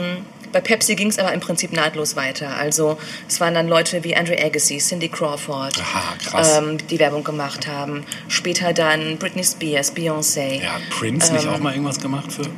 bei 0.52 0.62
Pepsi 0.62 0.96
ging 0.96 1.10
es 1.10 1.20
aber 1.20 1.34
im 1.34 1.40
Prinzip 1.40 1.72
nahtlos 1.72 2.16
weiter. 2.16 2.58
Also 2.58 2.98
es 3.28 3.40
waren 3.40 3.54
dann 3.54 3.68
Leute 3.68 4.04
wie 4.04 4.16
Andre 4.16 4.44
Agassi, 4.44 4.80
Cindy 4.80 5.10
Crawford, 5.10 5.80
Aha, 5.80 6.58
ähm, 6.58 6.80
die 6.88 6.98
Werbung 6.98 7.24
gemacht 7.24 7.68
haben. 7.68 8.06
Später 8.28 8.74
dann 8.74 9.18
Britney 9.18 9.44
Spears, 9.44 9.96
Beyoncé. 9.96 10.64
Ja, 10.64 10.74
hat 10.74 10.90
Prince 10.90 11.28
Ähm. 11.28 11.36
nicht 11.36 11.48
auch 11.48 11.60
mal 11.60 11.74
irgendwas 11.74 12.00
gemacht 12.00 12.32
für? 12.32 12.50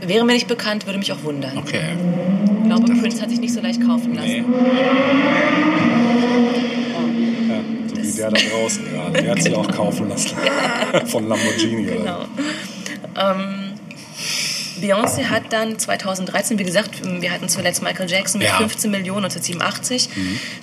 Wäre 0.00 0.24
mir 0.24 0.32
nicht 0.34 0.48
bekannt, 0.48 0.86
würde 0.86 0.98
mich 0.98 1.12
auch 1.12 1.22
wundern. 1.22 1.56
Okay. 1.58 1.80
Ich 2.62 2.64
glaube, 2.68 2.92
Prince 3.00 3.22
hat 3.22 3.30
sich 3.30 3.40
nicht 3.40 3.52
so 3.54 3.60
leicht 3.60 3.80
kaufen 3.80 4.14
lassen. 4.14 4.26
Nee. 4.28 4.44
Ja, 7.48 7.60
so 7.88 7.96
wie 7.96 8.12
der 8.12 8.30
da 8.30 8.40
draußen 8.50 8.84
gerade. 8.90 9.22
Der 9.22 9.30
hat 9.32 9.42
sich 9.42 9.54
auch 9.54 9.70
kaufen 9.70 10.08
lassen. 10.08 10.36
Von 11.06 11.28
Lamborghini. 11.28 11.84
Genau. 11.84 12.24
Ähm, 13.16 13.72
Beyoncé 14.80 15.24
hat 15.30 15.44
dann 15.50 15.78
2013, 15.78 16.58
wie 16.58 16.64
gesagt, 16.64 17.00
wir 17.22 17.30
hatten 17.30 17.48
zuletzt 17.48 17.82
Michael 17.82 18.10
Jackson 18.10 18.40
mit 18.40 18.48
Ja. 18.48 18.56
15 18.58 18.90
Millionen 18.90 19.24
1987. 19.24 20.08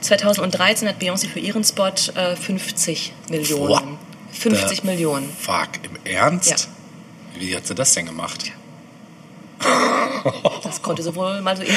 2013 0.01 0.87
hat 0.87 1.01
Beyoncé 1.01 1.27
für 1.27 1.39
ihren 1.39 1.63
Spot 1.63 1.89
äh, 2.15 2.35
50 2.35 3.13
Millionen. 3.29 3.69
What 3.69 3.83
50 4.33 4.81
the 4.81 4.87
Millionen. 4.87 5.29
Fuck, 5.39 5.69
im 5.83 5.91
Ernst? 6.11 6.49
Ja. 6.49 6.55
Wie 7.39 7.55
hat 7.55 7.65
sie 7.67 7.73
das 7.75 7.93
denn 7.93 8.05
gemacht? 8.05 8.51
Das 10.63 10.81
konnte 10.81 11.03
sie 11.03 11.15
wohl 11.15 11.41
mal 11.41 11.55
so 11.57 11.63
eben 11.63 11.75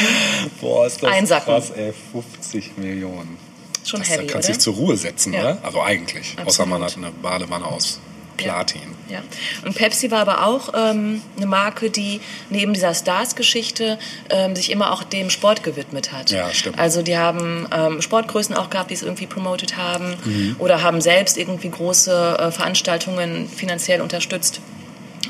Boah, 0.61 0.87
ist 0.87 1.03
das 1.03 1.11
Einsacken. 1.12 1.44
krass, 1.55 1.70
ey. 1.70 1.92
50 2.12 2.77
Millionen. 2.77 3.37
schon 3.85 4.01
Das, 4.01 4.11
heavy, 4.11 4.27
da 4.27 4.33
kannst 4.33 4.49
du 4.49 4.53
dich 4.53 4.61
zur 4.61 4.75
Ruhe 4.75 4.97
setzen, 4.97 5.33
Ja. 5.33 5.40
oder? 5.40 5.59
Also 5.62 5.83
eigentlich. 5.83 6.31
Absolut. 6.33 6.49
Außer 6.49 6.66
man 6.66 6.83
hat 6.83 6.97
eine 6.97 7.11
Badewanne 7.11 7.64
aus 7.66 8.01
Platin. 8.37 8.81
Ja. 9.09 9.23
Und 9.64 9.77
Pepsi 9.77 10.11
war 10.11 10.20
aber 10.20 10.44
auch 10.47 10.70
ähm, 10.75 11.23
eine 11.37 11.47
Marke, 11.47 11.90
die 11.90 12.20
neben 12.51 12.73
dieser 12.73 12.92
Stars-Geschichte 12.94 13.99
ähm, 14.31 14.57
sich 14.57 14.70
immer 14.73 14.92
auch 14.92 15.05
dem 15.05 15.31
Sport 15.31 15.62
gewidmet 15.62 16.11
hat. 16.11 16.31
Ja, 16.31 16.53
stimmt. 16.53 16.79
Also 16.79 17.03
die 17.03 17.16
haben 17.16 17.68
ähm, 17.73 18.03
Sportgrößen 18.03 18.57
auch 18.57 18.70
gehabt, 18.70 18.90
die 18.90 18.94
es 18.94 19.03
irgendwie 19.03 19.27
promotet 19.27 19.77
haben 19.77 20.16
Mhm. 20.25 20.57
oder 20.59 20.83
haben 20.83 21.01
selbst 21.01 21.37
irgendwie 21.38 21.68
große 21.70 22.37
äh, 22.38 22.51
Veranstaltungen 22.51 23.49
finanziell 23.49 24.01
unterstützt. 24.01 24.61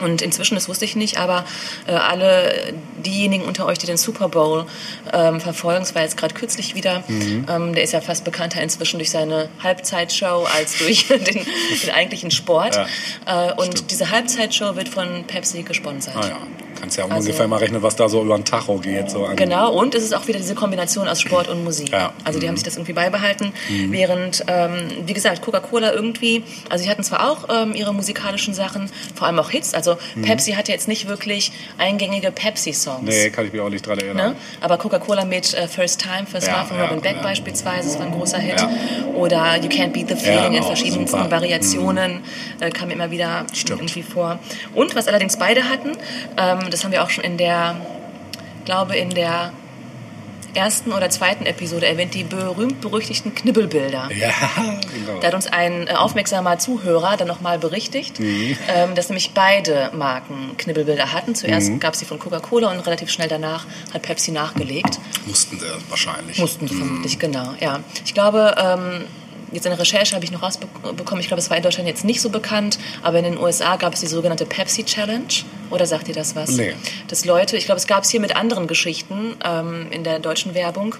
Und 0.00 0.22
inzwischen, 0.22 0.54
das 0.54 0.68
wusste 0.68 0.85
ich 0.85 0.96
nicht, 0.96 1.18
aber 1.18 1.44
äh, 1.87 1.92
alle 1.92 2.74
diejenigen 3.04 3.44
unter 3.44 3.66
euch, 3.66 3.78
die 3.78 3.87
den 3.87 3.96
Super 3.96 4.28
Bowl 4.28 4.66
ähm, 5.12 5.40
verfolgen, 5.40 5.83
es 5.83 5.94
war 5.94 6.02
jetzt 6.02 6.16
gerade 6.16 6.35
kürzlich 6.35 6.74
wieder, 6.74 7.02
Mhm. 7.09 7.46
ähm, 7.48 7.74
der 7.74 7.85
ist 7.85 7.92
ja 7.92 8.00
fast 8.00 8.24
bekannter 8.24 8.61
inzwischen 8.62 8.98
durch 8.98 9.11
seine 9.11 9.48
Halbzeitshow 9.62 10.46
als 10.57 10.78
durch 10.78 11.07
den, 11.09 11.18
den 11.24 11.90
eigentlichen 11.94 12.30
Sport. 12.30 12.74
Ja, 13.26 13.50
äh, 13.50 13.52
und 13.54 13.90
diese 13.90 14.11
Halbzeitshow 14.11 14.76
wird 14.76 14.88
von 14.88 15.24
Pepsi 15.26 15.62
gesponsert. 15.62 16.16
Ah 16.16 16.26
ja, 16.28 16.38
kannst 16.74 16.96
ja 16.98 17.04
Also- 17.04 17.16
ungefähr 17.16 17.48
mal 17.48 17.56
rechnen, 17.58 17.82
was 17.82 17.96
da 17.96 18.08
so 18.08 18.22
über 18.22 18.37
den 18.37 18.44
Tacho 18.44 18.78
geht. 18.78 19.10
So 19.10 19.24
an 19.26 19.37
Genau, 19.37 19.72
und 19.72 19.94
es 19.94 20.02
ist 20.04 20.14
auch 20.14 20.26
wieder 20.26 20.38
diese 20.38 20.54
Kombination 20.54 21.08
aus 21.08 21.20
Sport 21.20 21.48
und 21.48 21.64
Musik. 21.64 21.90
Ja. 21.90 22.12
Also 22.24 22.38
die 22.40 22.46
haben 22.46 22.54
Mhm. 22.54 22.58
sich 22.58 22.64
das 22.64 22.76
irgendwie 22.76 22.92
beibehalten, 22.92 23.52
während, 23.90 24.44
ähm, 24.48 24.72
wie 25.06 25.12
gesagt, 25.14 25.42
Coca-Cola 25.42 25.92
irgendwie, 25.92 26.42
also 26.70 26.84
sie 26.84 26.90
hatten 26.90 27.02
zwar 27.04 27.30
auch 27.30 27.48
ähm, 27.48 27.74
ihre 27.74 27.92
musikalischen 27.94 28.54
Sachen, 28.54 28.90
vor 29.14 29.26
allem 29.26 29.38
auch 29.38 29.50
Hits, 29.50 29.74
also 29.74 29.96
Pepsi 30.22 30.52
hatte 30.52 30.72
jetzt 30.72 30.88
nicht 30.88 31.08
wirklich 31.08 31.52
eingängige 31.78 32.30
Pepsi-Songs. 32.32 33.02
Mhm. 33.02 33.08
Nee, 33.08 33.30
kann 33.30 33.46
ich 33.46 33.52
mich 33.52 33.60
auch 33.62 33.68
nicht 33.68 33.87
dran 33.87 33.98
erinnern. 33.98 34.30
Ne? 34.32 34.37
Aber 34.60 34.78
Coca-Cola 34.78 35.24
mit 35.24 35.54
äh, 35.54 35.68
First 35.68 36.00
Time, 36.02 36.26
First 36.30 36.46
Ja, 36.46 36.58
Love 36.58 36.68
von 36.68 36.78
ja, 36.78 36.84
Robin 36.87 37.00
Beck 37.00 37.22
beispielsweise, 37.22 37.88
das 37.88 37.98
war 37.98 38.06
ein 38.06 38.12
großer 38.12 38.38
Hit. 38.38 38.64
Oder 39.14 39.56
You 39.56 39.68
Can't 39.68 39.92
Beat 39.92 40.08
the 40.08 40.16
Feeling 40.16 40.54
in 40.54 40.62
verschiedensten 40.62 41.06
super. 41.06 41.24
Mhm. 41.24 41.30
Variationen 41.30 42.20
äh, 42.60 42.70
kam 42.70 42.90
immer 42.90 43.10
wieder 43.10 43.44
Stimmt. 43.52 43.80
irgendwie 43.80 44.02
vor. 44.02 44.38
Und 44.74 44.94
was 44.96 45.06
allerdings 45.08 45.37
beide 45.37 45.68
hatten, 45.68 45.92
ähm, 46.37 46.63
das 46.72 46.85
haben 46.85 46.92
wir 46.92 47.03
auch 47.03 47.11
schon 47.11 47.24
in 47.24 47.37
der, 47.38 47.77
glaube 48.64 48.96
in 48.96 49.11
der 49.11 49.53
ersten 50.55 50.92
oder 50.92 51.11
zweiten 51.11 51.46
Episode 51.46 51.85
erwähnt, 51.87 52.14
die 52.14 52.22
berühmt-berüchtigten 52.22 53.35
Knibbelbilder. 53.35 54.09
Ja, 54.16 54.31
genau. 54.94 55.18
Da 55.20 55.27
hat 55.27 55.35
uns 55.35 55.48
ein 55.48 55.88
äh, 55.88 55.94
aufmerksamer 55.94 56.61
Zuhörer 56.61 57.16
dann 57.16 57.27
nochmal 57.27 57.59
berichtigt, 57.59 58.20
Mhm. 58.20 58.57
ähm, 58.72 58.94
dass 58.94 59.09
nämlich 59.09 59.33
beide 59.35 59.90
Marken 59.94 60.57
Knibbelbilder 60.57 61.12
hatten. 61.12 61.35
Zuerst 61.35 61.70
Mhm. 61.70 61.81
gab 61.81 61.94
es 61.94 61.98
sie 62.00 62.05
von 62.07 62.20
Coca-Cola 62.20 62.70
und 62.70 62.79
relativ 62.87 63.11
schnell 63.11 63.27
danach 63.27 63.66
hat 63.92 64.03
Pepsi 64.03 64.31
nachgelegt. 64.31 65.00
Mussten 65.27 65.59
sie 65.59 65.66
wahrscheinlich. 65.88 66.38
Mussten 66.38 66.68
sie 66.68 66.77
vermutlich, 66.77 67.18
genau. 67.18 67.55
Ja. 67.59 67.81
Ich 68.05 68.14
glaube, 68.14 68.55
ähm, 68.57 69.07
jetzt 69.52 69.66
in 69.66 69.70
der 69.70 69.78
Recherche 69.78 70.14
habe 70.14 70.24
ich 70.24 70.30
noch 70.30 70.42
rausbekommen, 70.42 71.20
ich 71.20 71.28
glaube, 71.28 71.40
es 71.40 71.50
war 71.50 71.57
in 71.57 71.62
Deutschland 71.62 71.88
jetzt 71.88 72.04
nicht 72.04 72.20
so 72.20 72.30
bekannt, 72.30 72.78
aber 73.02 73.18
in 73.18 73.24
den 73.24 73.38
USA 73.38 73.76
gab 73.76 73.94
es 73.94 74.00
die 74.00 74.07
sogenannte 74.07 74.46
Pepsi 74.46 74.85
Challenge. 74.85 75.24
Oder 75.70 75.87
sagt 75.87 76.09
ihr 76.09 76.14
das 76.14 76.35
was? 76.37 76.50
Nee. 76.50 76.74
Dass 77.09 77.24
Leute, 77.24 77.57
ich 77.57 77.64
glaube, 77.66 77.78
es 77.78 77.87
gab 77.87 78.04
es 78.04 78.11
hier 78.11 78.20
mit 78.20 78.37
anderen 78.37 78.66
Geschichten 78.66 79.37
ähm, 79.44 79.87
in 79.90 80.04
der 80.04 80.18
deutschen 80.18 80.54
Werbung. 80.54 80.94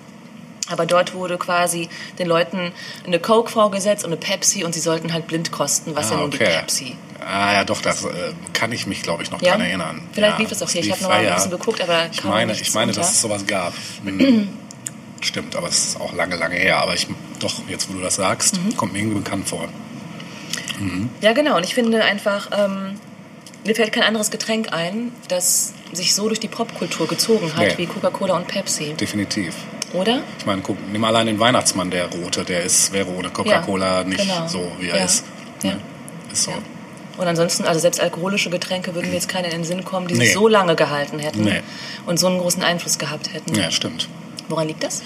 Aber 0.71 0.87
dort 0.87 1.13
wurde 1.13 1.37
quasi 1.37 1.91
den 2.19 2.27
Leuten 2.27 2.73
eine 3.07 3.19
Coke 3.21 3.51
vorgesetzt 3.51 4.03
und 4.05 4.11
eine 4.13 4.17
Pepsi 4.19 4.65
und 4.65 4.73
sie 4.75 4.81
sollten 4.81 5.13
halt 5.13 5.27
blind 5.27 5.53
kosten, 5.53 5.95
was 5.95 6.09
ja 6.09 6.17
Ah, 6.17 6.21
nun 6.21 6.31
die. 6.31 6.39
Pepsi. 6.39 6.97
Ah 7.21 7.53
ja, 7.53 7.65
doch, 7.65 7.83
das 7.83 8.05
äh, 8.05 8.09
kann 8.55 8.73
ich 8.73 8.87
mich, 8.87 9.03
glaube 9.03 9.23
ich, 9.23 9.31
noch 9.31 9.43
Ja? 9.43 9.53
dran 9.53 9.61
erinnern. 9.61 10.01
Vielleicht 10.13 10.33
ja, 10.35 10.39
lief 10.39 10.49
das 10.49 10.63
auch 10.63 10.71
hier. 10.71 10.81
Ich 10.81 10.91
habe 10.91 11.03
noch 11.03 11.09
mal 11.11 11.19
ein 11.19 11.25
ja, 11.27 11.35
bisschen 11.35 11.51
geguckt, 11.51 11.83
aber 11.83 12.07
Ich 12.11 12.25
meine, 12.25 12.53
ich 12.53 12.73
meine 12.73 12.89
unter. 12.93 13.01
dass 13.03 13.11
es 13.13 13.21
sowas 13.21 13.47
gab. 13.47 13.75
Hm. 14.05 14.49
Stimmt, 15.21 15.55
aber 15.57 15.69
es 15.69 15.79
ist 15.89 16.01
auch 16.01 16.13
lange, 16.15 16.37
lange 16.37 16.57
her. 16.57 16.79
Aber 16.79 16.95
ich, 16.95 17.07
doch, 17.41 17.63
jetzt 17.69 17.89
wo 17.89 17.95
du 17.95 18.01
das 18.01 18.17
sagst, 18.17 18.57
Mhm. 18.63 18.77
kommt 18.77 18.93
mir 18.93 19.01
irgendwie 19.01 19.19
bekannt 19.21 19.49
vor. 19.49 19.69
Ja, 21.21 21.33
genau. 21.33 21.57
Und 21.57 21.65
ich 21.65 21.75
finde 21.75 22.03
einfach, 22.05 22.49
ähm, 22.53 22.99
mir 23.65 23.75
fällt 23.75 23.93
kein 23.93 24.03
anderes 24.03 24.31
Getränk 24.31 24.73
ein, 24.73 25.13
das 25.29 25.73
sich 25.93 26.15
so 26.15 26.27
durch 26.29 26.41
die 26.41 26.49
Popkultur 26.49 27.07
gezogen 27.07 27.53
hat 27.55 27.67
Nee. 27.69 27.75
wie 27.79 27.87
Coca-Cola 27.87 28.37
und 28.37 28.49
Pepsi. 28.49 28.95
Definitiv. 28.95 29.55
Oder? 29.93 30.21
Ich 30.39 30.47
meine, 30.47 30.61
guck, 30.63 30.77
nimm 30.91 31.05
allein 31.05 31.27
den 31.29 31.39
Weihnachtsmann, 31.39 31.91
der 31.91 32.07
rote, 32.07 32.45
der 32.45 32.65
ist, 32.65 32.93
wäre 32.93 33.09
ohne 33.09 33.31
Coca-Cola 33.31 34.01
Ja, 34.01 34.05
nicht 34.05 34.21
genau. 34.21 34.49
so, 34.49 34.73
wie 34.81 34.89
er 34.89 34.99
Ja. 34.99 35.05
ist. 35.05 35.25
Ja. 35.63 35.71
Ne? 35.75 35.81
Ist 36.33 36.43
so. 36.43 36.53
Und 37.17 37.29
ansonsten, 37.29 37.65
also 37.65 37.79
selbst 37.79 38.01
alkoholische 38.01 38.51
Getränke 38.51 38.93
würden 38.97 39.09
mir 39.11 39.15
jetzt 39.15 39.29
keine 39.29 39.47
in 39.47 39.53
den 39.53 39.65
Sinn 39.65 39.85
kommen, 39.85 40.09
die 40.09 40.15
Nee. 40.15 40.25
sich 40.25 40.35
so 40.35 40.49
lange 40.49 40.75
gehalten 40.75 41.21
hätten 41.21 41.45
Nee. 41.45 41.63
und 42.07 42.19
so 42.19 42.27
einen 42.27 42.39
großen 42.39 42.65
Einfluss 42.65 42.99
gehabt 42.99 43.33
hätten. 43.33 43.55
Ja, 43.55 43.71
stimmt. 43.71 44.09
Woran 44.49 44.67
liegt 44.67 44.83
das? 44.83 45.03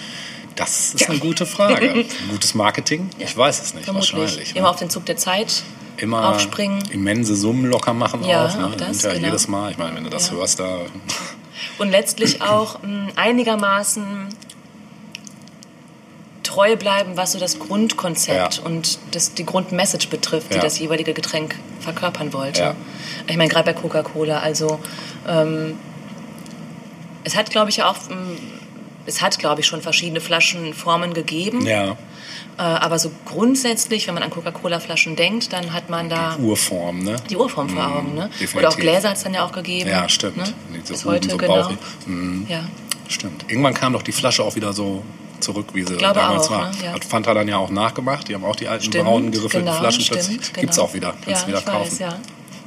Das 0.58 0.94
ist 0.94 1.08
eine 1.08 1.18
gute 1.20 1.46
Frage. 1.46 2.04
Gutes 2.30 2.54
Marketing? 2.54 3.08
Ich 3.18 3.36
weiß 3.36 3.62
es 3.62 3.74
nicht, 3.74 3.84
Vermutlich. 3.84 4.12
wahrscheinlich. 4.14 4.56
Immer 4.56 4.64
ne? 4.66 4.70
auf 4.70 4.76
den 4.76 4.90
Zug 4.90 5.06
der 5.06 5.16
Zeit 5.16 5.62
Immer 5.96 6.30
aufspringen. 6.30 6.82
immense 6.90 7.36
Summen 7.36 7.66
locker 7.66 7.92
machen 7.94 8.24
Ja, 8.24 8.46
auch. 8.46 8.56
Ne? 8.56 8.66
auch 8.66 8.74
das, 8.74 8.88
Hinterher 8.88 9.14
genau. 9.16 9.26
jedes 9.28 9.46
Mal. 9.48 9.70
Ich 9.70 9.78
meine, 9.78 9.94
wenn 9.96 10.04
du 10.04 10.10
das 10.10 10.28
Ja. 10.30 10.34
hörst, 10.36 10.58
da. 10.60 10.80
Und 11.78 11.90
letztlich 11.90 12.42
auch 12.42 12.82
mh, 12.82 13.12
einigermaßen 13.16 14.28
treu 16.42 16.76
bleiben, 16.76 17.16
was 17.16 17.32
so 17.32 17.38
das 17.38 17.58
Grundkonzept 17.58 18.56
Ja. 18.58 18.64
und 18.64 18.98
das, 19.12 19.34
die 19.34 19.44
Grundmessage 19.44 20.08
betrifft, 20.08 20.50
die 20.50 20.56
Ja. 20.56 20.62
das 20.62 20.78
jeweilige 20.78 21.12
Getränk 21.14 21.54
verkörpern 21.80 22.32
wollte. 22.32 22.60
Ja. 22.62 22.74
Ich 23.26 23.36
meine, 23.36 23.48
gerade 23.50 23.72
bei 23.72 23.78
Coca-Cola, 23.80 24.40
also 24.40 24.80
ähm, 25.28 25.76
es 27.24 27.36
hat, 27.36 27.50
glaube 27.50 27.70
ich, 27.70 27.82
auch, 27.82 27.96
ähm, 28.10 28.38
es 29.08 29.20
hat, 29.22 29.38
glaube 29.38 29.60
ich, 29.62 29.66
schon 29.66 29.80
verschiedene 29.82 30.20
Flaschenformen 30.20 31.14
gegeben. 31.14 31.66
Ja, 31.66 31.96
Äh, 32.58 32.62
aber 32.62 32.98
so 32.98 33.10
grundsätzlich, 33.24 34.06
wenn 34.08 34.14
man 34.14 34.22
an 34.24 34.30
Coca-Cola-Flaschen 34.30 35.14
denkt, 35.14 35.52
dann 35.52 35.72
hat 35.72 35.90
man 35.90 36.08
da 36.08 36.36
Urform, 36.36 37.04
ne? 37.04 37.14
die 37.30 37.36
Urform 37.36 37.68
vor 37.68 37.86
Augen. 37.86 38.14
Ne? 38.14 38.28
definitiv. 38.30 38.56
Oder 38.56 38.68
auch 38.70 38.76
Gläser 38.76 39.10
hat 39.10 39.16
es 39.16 39.22
dann 39.22 39.32
ja 39.34 39.44
auch 39.44 39.52
gegeben. 39.52 39.88
Ja, 39.88 40.08
stimmt. 40.08 40.36
Ne? 40.38 40.44
So 40.84 40.92
Bis 40.92 41.04
heute, 41.04 41.30
so 41.30 41.36
genau. 41.36 41.70
Mhm. 42.06 42.46
Ja. 42.48 42.64
Stimmt. 43.08 43.44
Irgendwann 43.48 43.74
kam 43.74 43.92
doch 43.92 44.02
die 44.02 44.10
Flasche 44.12 44.42
auch 44.42 44.56
wieder 44.56 44.72
so 44.72 45.04
zurück, 45.40 45.68
wie 45.72 45.84
sie 45.84 45.96
damals 45.98 46.46
auch, 46.48 46.50
war. 46.50 46.70
ne? 46.70 46.76
Ja. 46.84 46.92
Hat 46.94 47.04
Fanta 47.04 47.32
dann 47.32 47.46
ja 47.46 47.58
auch 47.58 47.70
nachgemacht. 47.70 48.26
Die 48.28 48.34
haben 48.34 48.44
auch 48.44 48.56
die 48.56 48.66
alten 48.66 48.84
Stimmt, 48.86 49.04
braunen 49.04 49.30
geriffelten 49.30 49.66
genau, 49.68 49.78
Flaschen 49.78 50.02
stimmt, 50.02 50.20
plötzlich. 50.26 50.52
genau. 50.52 50.60
Gibt's 50.62 50.78
auch 50.80 50.94
wieder. 50.94 51.14
Kannst 51.24 51.42
ja, 51.42 51.48
wieder 51.48 51.58
ich 51.60 51.64
kaufen. 51.64 51.92
weiß, 51.92 51.98
ja. 52.00 52.18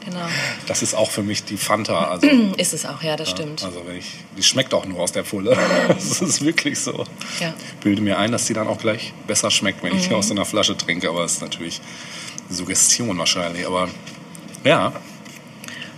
Genau. 0.05 0.25
Das 0.67 0.81
ist 0.81 0.95
auch 0.95 1.11
für 1.11 1.21
mich 1.23 1.43
die 1.43 1.57
Fanta. 1.57 2.05
Also, 2.09 2.27
Ist 2.57 2.73
es 2.73 2.85
auch, 2.85 3.01
ja, 3.03 3.15
das 3.15 3.29
stimmt. 3.29 3.63
also 3.63 3.83
wenn 3.85 3.97
ich, 3.97 4.05
die 4.37 4.43
schmeckt 4.43 4.73
auch 4.73 4.85
nur 4.85 4.99
aus 4.99 5.11
der 5.11 5.23
Pulle. 5.23 5.55
das 5.87 6.21
ist 6.21 6.43
wirklich 6.43 6.79
so. 6.79 7.05
Ja. 7.39 7.49
Mhm. 7.49 7.53
Ich 7.67 7.83
bilde 7.83 8.01
mir 8.01 8.17
ein, 8.17 8.31
dass 8.31 8.45
die 8.45 8.53
dann 8.53 8.67
auch 8.67 8.79
gleich 8.79 9.13
besser 9.27 9.51
schmeckt, 9.51 9.83
wenn 9.83 9.95
ich 9.95 10.11
aus 10.13 10.27
so 10.27 10.33
einer 10.33 10.45
Flasche 10.45 10.75
trinke. 10.75 11.07
Aber 11.09 11.21
das 11.21 11.33
ist 11.33 11.41
natürlich 11.41 11.81
Suggestion 12.49 13.17
wahrscheinlich. 13.17 13.65
Aber 13.67 13.89
ja, 14.63 14.91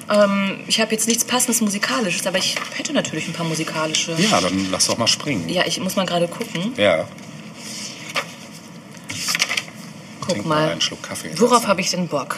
Ähm, 0.09 0.59
ich 0.67 0.81
habe 0.81 0.91
jetzt 0.91 1.07
nichts 1.07 1.23
passendes 1.23 1.61
Musikalisches, 1.61 2.27
aber 2.27 2.37
ich 2.37 2.55
hätte 2.75 2.91
natürlich 2.91 3.25
ein 3.27 3.33
paar 3.33 3.45
musikalische. 3.45 4.13
ja, 4.17 4.41
dann 4.41 4.67
lass 4.69 4.87
doch 4.87 4.97
mal 4.97 5.07
springen. 5.07 5.47
Ja, 5.47 5.65
ich 5.65 5.79
muss 5.79 5.95
mal 5.95 6.05
gerade 6.05 6.27
gucken. 6.27 6.73
Ja, 6.75 7.07
Guck 10.19 10.29
trink 10.35 10.45
mal 10.45 10.61
mal. 10.65 10.71
einen 10.71 10.81
Schluck 10.81 11.01
Kaffee. 11.03 11.31
Worauf 11.37 11.67
habe 11.67 11.79
ich 11.81 11.89
denn 11.89 12.07
Bock? 12.07 12.37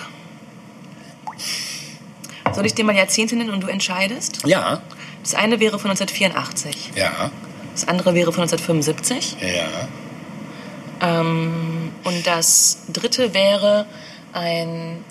Soll 2.53 2.65
ich 2.65 2.73
dir 2.73 2.85
mal 2.85 2.95
Jahrzehnte 2.95 3.35
nennen 3.35 3.49
und 3.51 3.61
du 3.61 3.67
entscheidest? 3.67 4.45
Ja, 4.45 4.81
Das 5.23 5.33
eine 5.35 5.59
wäre 5.59 5.79
von 5.79 5.89
1984, 5.91 6.91
ja, 6.95 7.31
das 7.73 7.87
andere 7.87 8.13
wäre 8.13 8.31
von 8.31 8.43
1975 8.43 9.37
ja. 9.41 11.19
ähm, 11.21 11.91
und 12.03 12.25
das 12.27 12.79
dritte 12.93 13.33
wäre 13.33 13.85
ein 14.33 15.03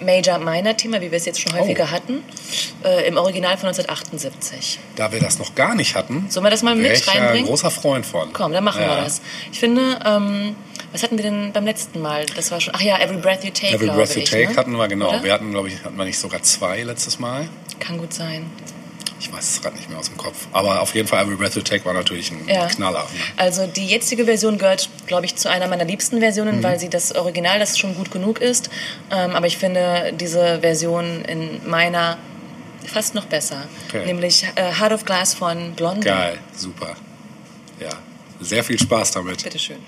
Major-Minor-Thema, 0.00 1.00
wie 1.00 1.10
wir 1.10 1.16
es 1.16 1.24
jetzt 1.24 1.40
schon 1.40 1.58
häufiger 1.58 1.84
Oh. 1.84 1.90
hatten, 1.90 2.22
äh, 2.84 3.06
im 3.08 3.16
Original 3.16 3.56
von 3.56 3.68
1978. 3.68 4.78
Da 4.94 5.10
wir 5.10 5.20
das 5.20 5.38
noch 5.38 5.54
gar 5.54 5.74
nicht 5.74 5.94
hatten, 5.94 6.26
Sollen 6.28 6.44
wir 6.44 6.50
das 6.50 6.62
mal 6.62 6.74
mit 6.76 6.92
ich 6.92 7.06
ja 7.06 7.12
reinbringen? 7.12 7.44
ein 7.44 7.48
großer 7.48 7.70
Freund 7.70 8.04
von. 8.04 8.30
Komm, 8.32 8.52
dann 8.52 8.62
machen 8.64 8.82
ja. 8.82 8.88
wir 8.96 8.96
das. 9.04 9.22
Ich 9.52 9.58
finde, 9.58 9.98
ähm, 10.04 10.54
was 10.92 11.02
hatten 11.02 11.16
wir 11.16 11.22
denn 11.24 11.52
beim 11.52 11.64
letzten 11.64 12.00
Mal? 12.00 12.26
Das 12.36 12.50
war 12.50 12.60
schon, 12.60 12.74
ach 12.76 12.80
ja, 12.80 12.98
Every 12.98 13.18
Breath 13.18 13.44
You 13.44 13.50
Take, 13.50 13.74
Every 13.74 13.86
Breath 13.88 14.14
You 14.16 14.22
ich, 14.22 14.30
Take 14.30 14.48
ne? 14.50 14.56
hatten 14.56 14.72
wir, 14.72 14.88
genau. 14.88 15.08
Oder? 15.10 15.22
Wir 15.24 15.32
hatten, 15.32 15.50
glaube 15.50 15.68
ich, 15.68 15.82
hatten 15.84 15.96
wir 15.96 16.04
nicht 16.04 16.18
sogar 16.18 16.42
zwei 16.42 16.82
letztes 16.82 17.18
Mal. 17.18 17.48
Kann 17.80 17.98
gut 17.98 18.12
sein. 18.14 18.50
Ich 19.18 19.32
weiß 19.32 19.50
es 19.56 19.62
gerade 19.62 19.76
nicht 19.76 19.88
mehr 19.88 19.98
aus 19.98 20.08
dem 20.08 20.18
Kopf. 20.18 20.46
Aber 20.52 20.82
auf 20.82 20.94
jeden 20.94 21.08
Fall, 21.08 21.24
Every 21.24 21.36
Breath 21.36 21.54
You 21.56 21.62
Take 21.62 21.84
war 21.86 21.94
natürlich 21.94 22.30
ein 22.30 22.46
Ja. 22.48 22.66
Knaller. 22.66 23.00
Ne? 23.00 23.20
Also 23.38 23.66
die 23.66 23.86
jetzige 23.86 24.26
Version 24.26 24.58
gehört, 24.58 24.90
glaube 25.06 25.24
ich, 25.24 25.36
zu 25.36 25.50
einer 25.50 25.66
meiner 25.68 25.84
liebsten 25.86 26.16
Mhm. 26.16 26.20
Versionen, 26.20 26.62
weil 26.62 26.78
sie 26.78 26.90
das 26.90 27.14
Original, 27.14 27.58
das 27.58 27.78
schon 27.78 27.94
gut 27.94 28.10
genug 28.10 28.40
ist. 28.40 28.68
Ähm, 29.10 29.30
aber 29.34 29.46
ich 29.46 29.56
finde 29.56 30.12
diese 30.14 30.60
Version 30.60 31.24
in 31.24 31.60
meiner 31.68 32.18
fast 32.86 33.14
noch 33.14 33.24
besser. 33.24 33.64
Okay. 33.88 34.04
Nämlich 34.06 34.44
äh, 34.54 34.72
Heart 34.80 34.92
of 34.92 35.04
Glass 35.06 35.34
von 35.34 35.72
Blondie. 35.72 36.06
Geil, 36.08 36.38
super. 36.54 36.94
Ja, 37.80 37.88
sehr 38.40 38.62
viel 38.62 38.78
Spaß 38.78 39.12
damit. 39.12 39.42
Bitteschön. 39.42 39.78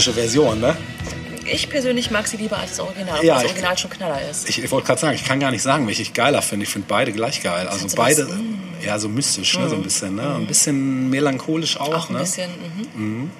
Fantastische 0.00 0.12
Version, 0.12 0.60
ne? 0.60 0.76
Ich 1.52 1.68
persönlich 1.68 2.10
mag 2.10 2.28
sie 2.28 2.36
lieber 2.36 2.58
als 2.58 2.70
das 2.70 2.80
Original, 2.80 3.24
Ja, 3.24 3.34
das 3.34 3.44
ich- 3.44 3.50
Original 3.50 3.78
schon 3.78 3.90
Knaller 3.90 4.30
ist. 4.30 4.48
Ich, 4.48 4.62
ich 4.62 4.70
wollte 4.70 4.86
gerade 4.86 5.00
sagen, 5.00 5.14
ich 5.14 5.24
kann 5.24 5.40
gar 5.40 5.50
nicht 5.50 5.62
sagen, 5.62 5.86
welche 5.86 6.02
ich 6.02 6.12
geiler 6.12 6.42
finde. 6.42 6.64
Ich 6.64 6.70
finde 6.70 6.86
beide 6.88 7.12
gleich 7.12 7.42
geil. 7.42 7.66
Also 7.66 7.88
beide, 7.96 8.28
was, 8.28 8.36
mm. 8.36 8.84
ja, 8.86 8.98
so 8.98 9.08
mystisch, 9.08 9.58
ne? 9.58 9.68
so 9.68 9.74
ein 9.76 9.82
bisschen, 9.82 10.14
ne? 10.14 10.36
Ein 10.36 10.46
bisschen 10.46 11.10
melancholisch 11.10 11.78
auch. 11.78 11.94
Auch 11.94 12.08
ein 12.08 12.14
ne? 12.14 12.20
bisschen. 12.20 12.50
Mhm. 12.94 13.30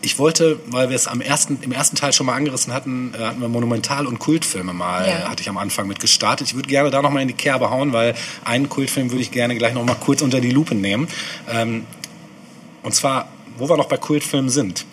Ich 0.00 0.18
wollte, 0.18 0.60
weil 0.68 0.88
wir 0.88 0.96
es 0.96 1.06
am 1.08 1.20
ersten, 1.20 1.58
im 1.62 1.72
ersten 1.72 1.96
Teil 1.96 2.12
schon 2.12 2.26
mal 2.26 2.34
angerissen 2.34 2.72
hatten, 2.72 3.12
äh, 3.14 3.24
hatten 3.24 3.40
wir 3.40 3.48
Monumental- 3.48 4.06
und 4.06 4.18
Kultfilme 4.18 4.72
mal, 4.72 5.06
Ja. 5.06 5.28
hatte 5.28 5.42
ich 5.42 5.48
am 5.48 5.58
Anfang 5.58 5.88
mit 5.88 6.00
gestartet. 6.00 6.46
Ich 6.46 6.54
würde 6.54 6.68
gerne 6.68 6.90
da 6.90 7.02
nochmal 7.02 7.22
in 7.22 7.28
die 7.28 7.34
Kerbe 7.34 7.70
hauen, 7.70 7.92
weil 7.92 8.14
einen 8.44 8.68
Kultfilm 8.68 9.10
würde 9.10 9.22
ich 9.22 9.32
gerne 9.32 9.56
gleich 9.56 9.74
nochmal 9.74 9.96
kurz 9.96 10.22
unter 10.22 10.40
die 10.40 10.50
Lupe 10.50 10.74
nehmen. 10.74 11.08
Ähm, 11.52 11.84
und 12.82 12.94
zwar, 12.94 13.28
wo 13.58 13.68
wir 13.68 13.76
noch 13.76 13.88
bei 13.88 13.96
Kultfilmen 13.96 14.48
sind. 14.48 14.86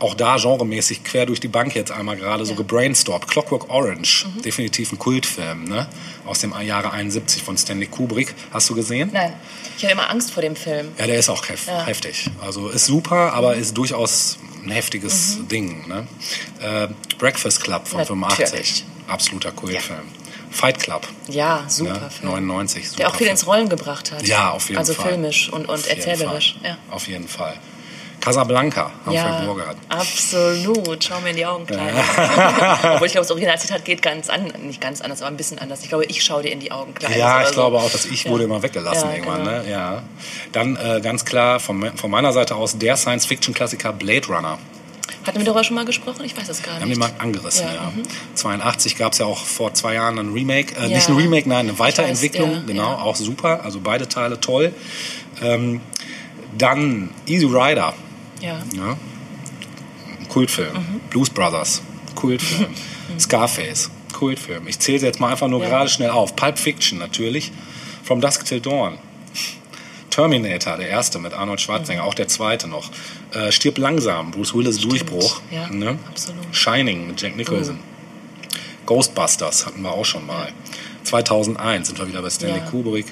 Auch 0.00 0.14
da 0.14 0.36
genremäßig 0.36 1.02
quer 1.02 1.26
durch 1.26 1.40
die 1.40 1.48
Bank 1.48 1.74
jetzt 1.74 1.90
einmal 1.90 2.16
gerade 2.16 2.44
so 2.44 2.50
Ja. 2.52 2.54
Mhm. 2.54 2.58
gebrainstormt. 2.58 3.26
Clockwork 3.26 3.68
Orange, 3.68 4.26
definitiv 4.44 4.92
ein 4.92 4.98
Kultfilm, 4.98 5.64
ne? 5.64 5.88
Aus 6.24 6.38
dem 6.40 6.54
Jahre 6.62 6.92
71 6.92 7.42
von 7.42 7.58
Stanley 7.58 7.86
Kubrick. 7.88 8.34
Hast 8.52 8.70
du 8.70 8.74
gesehen? 8.76 9.10
Nein, 9.12 9.32
ich 9.76 9.82
habe 9.84 9.92
immer 9.94 10.08
Angst 10.08 10.30
vor 10.30 10.42
dem 10.42 10.54
Film. 10.54 10.88
Ja, 10.98 11.06
der 11.08 11.18
ist 11.18 11.28
auch 11.28 11.48
hef 11.48 11.66
Ja. 11.66 11.84
heftig. 11.84 12.30
Also 12.40 12.68
ist 12.68 12.86
super, 12.86 13.32
aber 13.32 13.56
ist 13.56 13.76
durchaus 13.76 14.38
ein 14.64 14.70
heftiges 14.70 15.38
Ding. 15.50 15.88
Ne? 15.88 16.06
Äh, 16.60 16.88
Breakfast 17.18 17.62
Club 17.64 17.88
von 17.88 17.98
Mhm. 18.00 18.20
Natürlich. 18.20 18.38
85, 18.40 18.84
absoluter 19.08 19.50
Kultfilm. 19.52 20.00
Fight 20.50 20.78
Club, 20.80 21.06
Ja, 21.28 21.64
super 21.68 21.92
ne? 22.00 22.10
Film. 22.10 22.30
99, 22.30 22.88
super 22.88 22.96
Der 22.98 23.08
auch 23.08 23.12
viel 23.12 23.26
Film. 23.26 23.30
ins 23.32 23.46
Rollen 23.46 23.68
gebracht 23.68 24.12
hat. 24.12 24.26
Ja, 24.26 24.50
auf 24.52 24.68
jeden 24.68 24.78
also 24.78 24.94
Fall. 24.94 25.04
Also 25.06 25.14
filmisch 25.16 25.48
und, 25.52 25.68
und 25.68 25.80
Auf 25.80 25.88
erzählerisch. 25.90 26.56
Ja. 26.64 26.78
Auf 26.90 27.06
jeden 27.08 27.28
Fall. 27.28 27.54
Casablanca, 28.20 28.90
Humphrey 29.06 29.14
Ja, 29.14 29.40
Bogart. 29.46 29.76
absolut. 29.88 31.04
Schau 31.04 31.20
mir 31.20 31.30
in 31.30 31.36
die 31.36 31.46
Augen, 31.46 31.66
Kleiner. 31.66 31.92
Obwohl 32.94 33.06
ich 33.06 33.12
glaube, 33.12 33.24
das 33.24 33.30
Originalzitat 33.30 33.84
geht 33.84 34.02
ganz 34.02 34.28
an, 34.28 34.52
nicht 34.62 34.80
ganz 34.80 35.00
anders, 35.00 35.22
aber 35.22 35.30
ein 35.30 35.36
bisschen 35.36 35.58
anders. 35.58 35.82
Ich 35.82 35.88
glaube, 35.88 36.04
ich 36.06 36.22
schaue 36.24 36.42
dir 36.42 36.50
in 36.52 36.60
die 36.60 36.72
Augen, 36.72 36.94
Kleiner. 36.94 37.16
Ja, 37.16 37.42
ich 37.42 37.48
so. 37.48 37.54
glaube 37.54 37.78
auch, 37.78 37.90
das 37.90 38.04
Ich 38.06 38.24
Ja. 38.24 38.30
wurde 38.30 38.44
immer 38.44 38.62
weggelassen 38.62 39.08
Ja, 39.08 39.14
irgendwann. 39.14 39.44
genau. 39.44 39.50
Ne? 39.62 39.70
Ja. 39.70 40.02
Dann 40.52 40.76
äh, 40.76 41.00
ganz 41.00 41.24
klar 41.24 41.60
von, 41.60 41.96
von 41.96 42.10
meiner 42.10 42.32
Seite 42.32 42.56
aus 42.56 42.76
der 42.76 42.96
Science-Fiction-Klassiker 42.96 43.92
Blade 43.92 44.26
Runner. 44.28 44.58
Hatten 45.26 45.38
wir 45.38 45.44
darüber 45.44 45.62
schon 45.64 45.74
mal 45.76 45.84
gesprochen? 45.84 46.24
Ich 46.24 46.36
weiß 46.36 46.48
es 46.48 46.62
gar 46.62 46.74
Wir 46.76 46.80
haben 46.82 46.90
den 46.90 46.98
nicht. 46.98 47.00
mal 47.00 47.10
angerissen, 47.22 47.66
ja. 47.66 47.74
Ja, 47.74 47.92
mhm. 47.94 48.02
82 48.34 48.96
gab 48.96 49.12
es 49.12 49.18
ja 49.18 49.26
auch 49.26 49.44
vor 49.44 49.74
zwei 49.74 49.94
Jahren 49.94 50.18
ein 50.18 50.32
Remake. 50.32 50.74
Äh, 50.76 50.82
Ja. 50.88 50.96
Nicht 50.96 51.08
ein 51.08 51.16
Remake, 51.16 51.48
nein, 51.48 51.68
eine 51.68 51.78
Weiterentwicklung. 51.78 52.50
weiß, 52.50 52.56
ja, 52.60 52.66
genau, 52.66 52.92
auch 52.94 53.16
super. 53.16 53.60
Also 53.64 53.80
beide 53.80 54.08
Teile 54.08 54.40
toll. 54.40 54.72
Ähm, 55.42 55.80
dann 56.56 57.10
Easy 57.26 57.44
Rider, 57.46 57.92
Ja. 58.40 58.62
ja. 58.74 58.96
Kultfilm. 60.28 60.74
Mhm. 60.74 61.00
Blues 61.10 61.30
Brothers, 61.30 61.82
Kultfilm. 62.14 62.68
Scarface, 63.18 63.90
Kultfilm. 64.12 64.68
Ich 64.68 64.78
zähle 64.78 64.98
sie 64.98 65.06
jetzt 65.06 65.20
mal 65.20 65.30
einfach 65.30 65.48
nur 65.48 65.62
Ja. 65.62 65.68
gerade 65.68 65.88
schnell 65.90 66.10
auf. 66.10 66.36
Pulp 66.36 66.58
Fiction 66.58 66.98
natürlich. 66.98 67.50
From 68.04 68.20
Dusk 68.20 68.44
Till 68.44 68.60
Dawn. 68.60 68.98
Terminator, 70.10 70.76
der 70.76 70.88
erste 70.88 71.18
mit 71.18 71.32
Arnold 71.32 71.60
Schwarzenegger, 71.60 72.04
auch 72.04 72.14
der 72.14 72.26
zweite 72.28 72.66
noch. 72.66 72.90
Äh, 73.32 73.52
Stirb 73.52 73.78
langsam, 73.78 74.30
Bruce 74.30 74.54
Willis 74.54 74.78
Durchbruch. 74.78 75.40
ja, 75.50 75.68
ne? 75.68 75.98
absolut. 76.08 76.44
Shining 76.50 77.06
mit 77.06 77.20
Jack 77.20 77.36
Nicholson. 77.36 77.78
Ghostbusters 78.86 79.66
hatten 79.66 79.82
wir 79.82 79.92
auch 79.92 80.04
schon 80.04 80.26
mal. 80.26 80.48
2001 81.04 81.88
sind 81.88 81.98
wir 81.98 82.08
wieder 82.08 82.22
bei 82.22 82.30
Stanley 82.30 82.58
Ja. 82.58 82.64
Kubrick. 82.64 83.06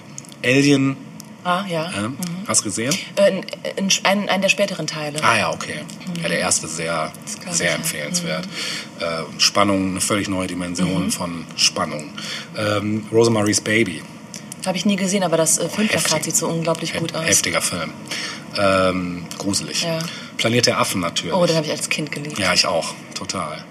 Alien, 0.45 0.97
Ah, 1.47 1.65
ja. 1.69 1.85
äh, 1.91 2.09
hast 2.49 2.61
du 2.61 2.65
gesehen? 2.65 2.93
Äh, 3.17 3.29
in, 3.31 3.45
in, 3.89 4.29
einen, 4.29 4.43
der 4.43 4.49
späteren 4.49 4.87
Teile. 4.89 5.23
Ah 5.23 5.39
ja, 5.39 5.51
okay. 5.53 5.77
Ja, 6.21 6.29
der 6.29 6.41
erste 6.41 6.67
sehr, 6.67 7.13
sehr 7.51 7.75
empfehlenswert. 7.77 8.47
Äh, 8.99 9.23
Spannung, 9.39 9.91
eine 9.93 10.01
völlig 10.01 10.29
neue 10.29 10.45
Mhm. 10.45 10.49
Dimension 10.49 11.11
von 11.13 11.47
Spannung. 11.57 12.11
Ähm, 12.59 13.07
Rosemary's 13.13 13.61
Baby, 13.61 14.03
Habe 14.67 14.77
ich 14.77 14.85
nie 14.87 14.97
gesehen, 14.97 15.23
aber 15.23 15.37
das 15.37 15.59
äh, 15.59 15.69
Filmplakat 15.69 16.25
sieht 16.25 16.35
so 16.35 16.49
unglaublich 16.49 16.93
He- 16.93 16.99
gut 16.99 17.15
aus. 17.15 17.25
heftiger 17.25 17.63
Film. 17.63 17.93
Ähm, 18.59 19.25
gruselig. 19.39 19.83
Ja. 19.83 19.99
Planet 20.39 20.67
der 20.67 20.79
Affen 20.81 21.01
natürlich. 21.01 21.33
Oh, 21.35 21.47
den 21.47 21.55
habe 21.57 21.67
ich 21.67 21.73
als 21.73 21.89
Kind 21.89 22.11
geliebt. 22.11 22.39
Ja, 22.41 22.53
ich 22.55 22.67
auch, 22.67 22.93
total. 23.15 23.65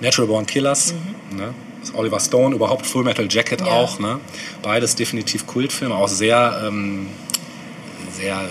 Natural 0.00 0.26
Born 0.26 0.46
Killers, 0.46 0.94
ne? 1.30 1.54
Oliver 1.94 2.20
Stone, 2.20 2.54
überhaupt 2.54 2.86
Full 2.86 3.04
Metal 3.04 3.26
Jacket 3.30 3.60
Mhm. 3.60 3.66
Ja. 3.66 3.72
auch, 3.72 3.98
ne? 3.98 4.20
Beides 4.62 4.94
definitiv 4.96 5.46
Kultfilme, 5.46 5.94
auch 5.94 6.08
sehr, 6.08 6.62
ähm, 6.66 7.08
sehr 8.16 8.48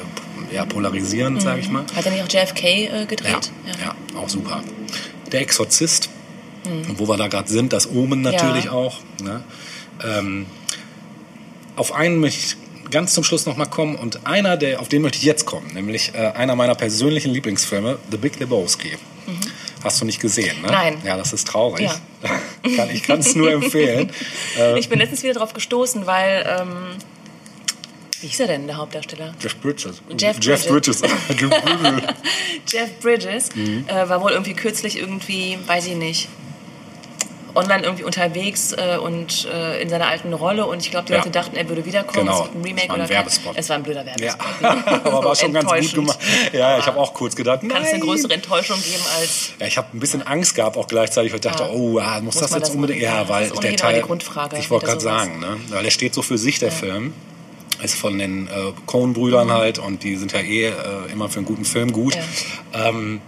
ja, 0.52 0.66
polarisierend, 0.66 1.42
sage 1.42 1.60
ich 1.62 1.70
mal. 1.70 1.86
Hat 1.96 2.06
er 2.06 2.12
nicht 2.12 2.24
auch 2.24 2.28
JFK 2.32 2.64
äh, 2.66 2.86
Ja, 3.00 3.06
gedreht? 3.06 3.52
ja, 3.84 3.96
auch 4.20 4.30
super. 4.30 4.64
Der 5.32 5.42
Exorzist, 5.42 6.10
und 6.66 7.00
wo 7.00 7.08
wir 7.08 7.18
da 7.18 7.28
gerade 7.28 7.50
sind, 7.50 7.72
das 7.74 7.90
Omen 7.90 8.22
natürlich 8.22 8.66
Ja. 8.66 8.72
auch. 8.72 8.98
Ne? 9.24 9.44
Ähm, 10.04 10.46
auf 11.76 11.94
einen 11.94 12.20
möchte 12.20 12.40
ich 12.40 12.92
ganz 12.92 13.14
zum 13.14 13.24
Schluss 13.24 13.46
noch 13.46 13.56
mal 13.58 13.66
kommen 13.68 13.96
und 13.96 14.26
einer, 14.26 14.58
der, 14.58 14.80
auf 14.82 14.88
den 14.90 15.02
möchte 15.04 15.18
ich 15.20 15.24
jetzt 15.24 15.46
kommen, 15.46 15.72
nämlich 15.74 16.14
äh, 16.16 16.18
einer 16.36 16.56
meiner 16.56 16.74
persönlichen 16.76 17.32
Lieblingsfilme, 17.32 17.98
The 18.12 18.18
Big 18.18 18.40
Lebowski. 18.40 18.98
Hast 19.84 20.02
du 20.02 20.06
nicht 20.06 20.20
gesehen, 20.20 20.62
ne? 20.62 20.68
Nein. 20.68 20.98
Ja, 21.06 21.16
das 21.18 21.32
ist 21.34 21.48
traurig. 21.48 21.90
kann, 22.76 22.90
ich 22.90 23.04
kann 23.04 23.20
es 23.20 23.36
nur 23.36 23.52
empfehlen. 23.52 24.12
Ich 24.78 24.90
bin 24.90 25.00
letztens 25.00 25.24
wieder 25.24 25.34
drauf 25.34 25.54
gestoßen, 25.54 26.06
weil. 26.06 26.46
Ähm, 26.60 26.90
wie 28.22 28.28
hieß 28.28 28.42
er 28.42 28.48
denn, 28.48 28.68
der 28.68 28.76
Hauptdarsteller? 28.76 29.34
Jeff 29.42 29.56
Bridges. 29.62 30.02
Jeff 30.20 30.38
Jeff 30.42 30.68
Bridges. 30.68 31.02
Jeff 31.02 31.28
Bridges. 31.38 32.04
Jeff 32.68 33.00
Bridges 33.00 33.56
Mhm. 33.56 33.86
äh, 33.88 34.10
war 34.10 34.22
wohl 34.22 34.32
irgendwie 34.32 34.54
kürzlich 34.54 34.98
irgendwie, 34.98 35.58
weiß 35.66 35.88
ich 35.88 35.96
nicht, 35.96 36.28
online 37.56 37.84
irgendwie 37.84 38.04
unterwegs 38.04 38.72
äh, 38.74 38.98
und 38.98 39.48
äh, 39.54 39.82
in 39.82 39.90
seiner 39.90 40.08
alten 40.08 40.34
Rolle 40.34 40.66
und 40.66 40.80
ich 40.84 40.92
glaube, 40.92 41.06
die 41.08 41.14
Ja. 41.14 41.20
Leute 41.20 41.32
dachten, 41.32 41.56
er 41.56 41.68
würde 41.70 41.86
wiederkommen. 41.86 42.28
Genau. 42.28 42.44
Es 42.46 42.56
ein 42.56 42.62
Remake 42.62 42.84
Es 42.84 42.90
war 42.90 42.96
ein 42.96 43.00
oder 43.02 43.08
kein- 43.08 43.10
Werbespot. 43.18 43.54
Es 43.58 43.70
war 43.70 43.76
ein 43.78 43.84
blöder 43.84 44.06
Ja, 44.06 44.36
Werbespot. 44.60 45.06
aber 45.06 45.24
war 45.24 45.36
schon 45.36 45.54
ganz 45.54 45.70
gut 45.72 45.94
gemacht. 45.94 46.20
Ja, 46.54 46.78
ich 46.78 46.86
habe 46.86 47.00
auch 47.00 47.14
kurz 47.14 47.36
gedacht, 47.36 47.62
Kann 47.68 47.84
es 47.84 47.90
eine 47.94 48.00
größere 48.00 48.34
Enttäuschung 48.34 48.82
geben 48.82 49.04
als 49.20 49.52
Ja, 49.60 49.68
ich 49.68 49.78
habe 49.78 49.88
ein 49.94 50.00
bisschen 50.00 50.26
Angst 50.26 50.56
gehabt 50.56 50.78
auch 50.78 50.88
gleichzeitig, 50.88 51.32
weil 51.32 51.38
ich 51.40 51.42
dachte, 51.46 51.64
Ja. 51.64 51.70
oh, 51.70 52.00
ah, 52.00 52.16
muss, 52.22 52.36
Muss 52.36 52.42
das 52.44 52.52
jetzt 52.52 52.62
das 52.64 52.70
unbedingt? 52.76 53.02
machen? 53.02 53.14
Ja, 53.14 53.22
Ja, 53.24 53.30
weil 53.30 53.44
das 53.48 53.54
ist 53.54 53.64
der 53.64 53.76
Teil. 53.76 54.04
Ich 54.60 54.70
wollte 54.70 54.86
gerade 54.86 55.02
sagen, 55.02 55.40
ne, 55.40 55.58
weil 55.70 55.84
der 55.84 55.92
steht 55.92 56.14
so 56.14 56.22
für 56.22 56.38
sich 56.38 56.60
der 56.60 56.72
Film. 56.72 57.14
Ist 57.84 57.96
von 57.96 58.18
den 58.20 58.48
äh, 58.48 58.50
Coen-Brüdern 58.86 59.48
Mhm. 59.48 59.52
halt 59.52 59.80
und 59.80 60.04
die 60.04 60.16
sind 60.18 60.34
ja 60.34 60.40
eh 60.42 60.66
äh, 60.68 60.74
immer 61.12 61.30
für 61.30 61.38
einen 61.38 61.46
guten 61.46 61.66
Film 61.66 61.92
gut. 61.94 62.16
Ja. 62.74 62.90
Ähm, 62.90 63.22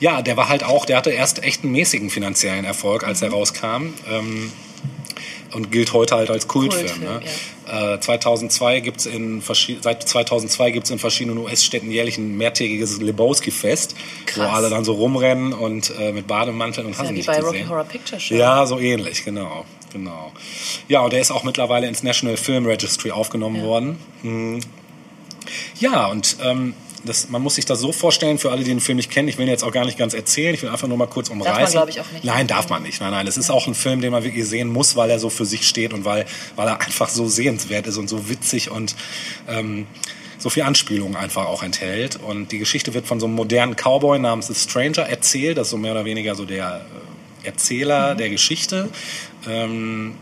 ja, 0.00 0.22
der 0.22 0.36
war 0.36 0.48
halt 0.48 0.64
auch, 0.64 0.84
der 0.86 0.96
hatte 0.96 1.10
erst 1.10 1.42
echt 1.44 1.62
einen 1.62 1.72
mäßigen 1.72 2.10
finanziellen 2.10 2.64
Erfolg, 2.64 3.04
als 3.06 3.20
Mhm. 3.20 3.26
er 3.28 3.32
rauskam. 3.32 3.94
Ähm, 4.10 4.52
und 5.54 5.70
gilt 5.70 5.92
heute 5.92 6.14
halt 6.16 6.30
als 6.30 6.48
Kultfilm. 6.48 6.86
Kultfilm, 6.86 7.20
ne? 7.70 7.94
äh, 7.96 8.00
2002 8.00 8.80
gibt's 8.80 9.04
in 9.04 9.42
seit 9.82 10.02
2002 10.08 10.70
gibt 10.70 10.86
es 10.86 10.90
in 10.90 10.98
verschiedenen 10.98 11.36
US-Städten 11.38 11.90
jährlich 11.90 12.16
ein 12.16 12.38
mehrtägiges 12.38 12.98
Lebowski-Fest, 13.02 13.94
wo 14.34 14.42
alle 14.44 14.70
dann 14.70 14.82
so 14.84 14.94
rumrennen 14.94 15.52
und 15.52 15.92
äh, 16.00 16.12
mit 16.12 16.26
Bademanteln 16.26 16.86
und 16.86 16.96
hast 16.96 17.04
ja, 17.04 17.10
wie 17.10 17.16
nicht 17.18 17.26
bei 17.26 17.38
Rocky 17.38 17.52
gesehen. 17.58 17.68
Horror 17.68 17.84
Picture 17.84 18.18
Show. 18.18 18.34
Ja, 18.34 18.64
so 18.64 18.78
ähnlich, 18.78 19.24
genau, 19.26 19.66
genau. 19.92 20.32
Ja, 20.88 21.00
und 21.00 21.12
der 21.12 21.20
ist 21.20 21.30
auch 21.30 21.44
mittlerweile 21.44 21.86
ins 21.86 22.02
National 22.02 22.36
Film 22.36 22.66
Registry 22.66 23.10
aufgenommen 23.10 23.62
worden. 23.62 23.98
Hm. 24.22 24.60
Ja, 25.78 26.06
und 26.06 26.36
ähm, 26.42 26.74
das, 27.04 27.28
man 27.28 27.42
muss 27.42 27.56
sich 27.56 27.64
das 27.64 27.80
so 27.80 27.92
vorstellen, 27.92 28.38
für 28.38 28.50
alle, 28.50 28.62
die 28.62 28.70
den 28.70 28.80
Film 28.80 28.96
nicht 28.96 29.10
kennen, 29.10 29.28
ich 29.28 29.38
will 29.38 29.46
ihn 29.46 29.50
jetzt 29.50 29.64
auch 29.64 29.72
gar 29.72 29.84
nicht 29.84 29.98
ganz 29.98 30.14
erzählen, 30.14 30.54
ich 30.54 30.62
will 30.62 30.70
einfach 30.70 30.88
nur 30.88 30.96
mal 30.96 31.06
kurz 31.06 31.30
umreißen. 31.30 31.72
glaub 31.72 31.88
ich, 31.88 32.00
auch 32.00 32.10
nicht. 32.12 32.24
Nein, 32.24 32.46
darf 32.46 32.68
man 32.68 32.82
nicht. 32.82 33.00
Nein, 33.00 33.10
nein, 33.10 33.26
es 33.26 33.36
ist 33.36 33.50
auch 33.50 33.66
ein 33.66 33.74
Film, 33.74 34.00
den 34.00 34.12
man 34.12 34.22
wirklich 34.24 34.46
sehen 34.46 34.68
muss, 34.68 34.96
weil 34.96 35.10
er 35.10 35.18
so 35.18 35.30
für 35.30 35.44
sich 35.44 35.66
steht 35.66 35.92
und 35.92 36.04
weil, 36.04 36.26
weil 36.56 36.68
er 36.68 36.80
einfach 36.80 37.08
so 37.08 37.26
sehenswert 37.26 37.86
ist 37.86 37.96
und 37.96 38.08
so 38.08 38.28
witzig 38.28 38.70
und 38.70 38.94
ähm, 39.48 39.86
so 40.38 40.50
viel 40.50 40.64
Anspielungen 40.64 41.16
einfach 41.16 41.46
auch 41.46 41.62
enthält. 41.62 42.16
Und 42.16 42.52
die 42.52 42.58
Geschichte 42.58 42.94
wird 42.94 43.06
von 43.06 43.20
so 43.20 43.26
einem 43.26 43.34
modernen 43.34 43.74
Cowboy 43.76 44.18
namens 44.18 44.48
The 44.48 44.54
Stranger 44.54 45.08
erzählt, 45.08 45.58
das 45.58 45.68
ist 45.68 45.70
so 45.70 45.76
mehr 45.78 45.92
oder 45.92 46.04
weniger 46.04 46.34
so 46.34 46.44
der 46.44 46.84
äh, 46.84 47.11
Erzähler 47.44 48.14
der 48.14 48.30
Geschichte. 48.30 48.88
Ähm, 49.48 50.14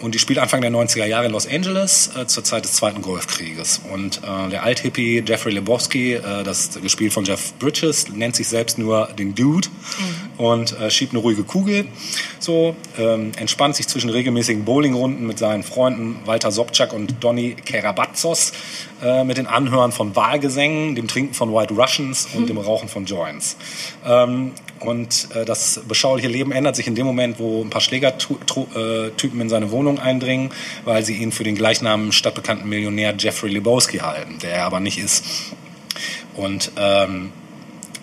und 0.00 0.14
die 0.14 0.18
spielt 0.18 0.38
Anfang 0.38 0.60
der 0.60 0.70
90er 0.70 1.06
Jahre 1.06 1.26
in 1.26 1.32
Los 1.32 1.48
Angeles 1.48 2.10
äh, 2.16 2.26
zur 2.26 2.44
Zeit 2.44 2.64
des 2.64 2.74
Zweiten 2.74 3.02
Golfkrieges. 3.02 3.80
Und 3.92 4.18
äh, 4.18 4.48
der 4.48 4.62
Althippie 4.62 5.24
Jeffrey 5.26 5.52
Lebowski, 5.52 6.14
äh, 6.14 6.44
das 6.44 6.78
gespielt 6.80 7.12
von 7.12 7.24
Jeff 7.24 7.54
Bridges, 7.54 8.08
nennt 8.08 8.36
sich 8.36 8.48
selbst 8.48 8.78
nur 8.78 9.08
den 9.18 9.34
Dude 9.34 9.68
und 10.36 10.78
äh, 10.78 10.90
schiebt 10.90 11.12
eine 11.12 11.20
ruhige 11.20 11.42
Kugel. 11.42 11.86
So 12.38 12.76
ähm, 12.96 13.32
entspannt 13.36 13.74
sich 13.74 13.88
zwischen 13.88 14.10
regelmäßigen 14.10 14.64
Bowlingrunden 14.64 15.26
mit 15.26 15.38
seinen 15.38 15.64
Freunden 15.64 16.16
Walter 16.26 16.52
Sobczak 16.52 16.92
und 16.92 17.16
Donny 17.20 17.56
Kerabatzos 17.64 18.52
äh, 19.02 19.24
mit 19.24 19.36
den 19.36 19.48
Anhören 19.48 19.90
von 19.90 20.14
Wahlgesängen, 20.14 20.94
dem 20.94 21.08
Trinken 21.08 21.34
von 21.34 21.52
White 21.52 21.74
Russians 21.74 22.28
und 22.34 22.48
dem 22.48 22.58
Rauchen 22.58 22.88
von 22.88 23.04
Joints. 23.04 23.56
Ähm, 24.06 24.52
und 24.80 25.28
äh, 25.34 25.44
das 25.44 25.80
beschauliche 25.86 26.28
Leben 26.28 26.52
ändert 26.52 26.76
sich 26.76 26.86
in 26.86 26.94
dem 26.94 27.06
Moment, 27.06 27.38
wo 27.38 27.62
ein 27.62 27.70
paar 27.70 27.80
Schlägertypen 27.80 29.40
in 29.40 29.48
seine 29.48 29.70
Wohnung 29.70 29.98
eindringen, 29.98 30.50
weil 30.84 31.04
sie 31.04 31.16
ihn 31.16 31.32
für 31.32 31.44
den 31.44 31.54
gleichnamigen 31.54 32.12
stadtbekannten 32.12 32.68
Millionär 32.68 33.14
Jeffrey 33.18 33.50
Lebowski 33.50 33.98
halten, 33.98 34.38
der 34.42 34.52
er 34.52 34.64
aber 34.64 34.80
nicht 34.80 34.98
ist. 34.98 35.24
Und 36.34 36.72
ähm, 36.76 37.32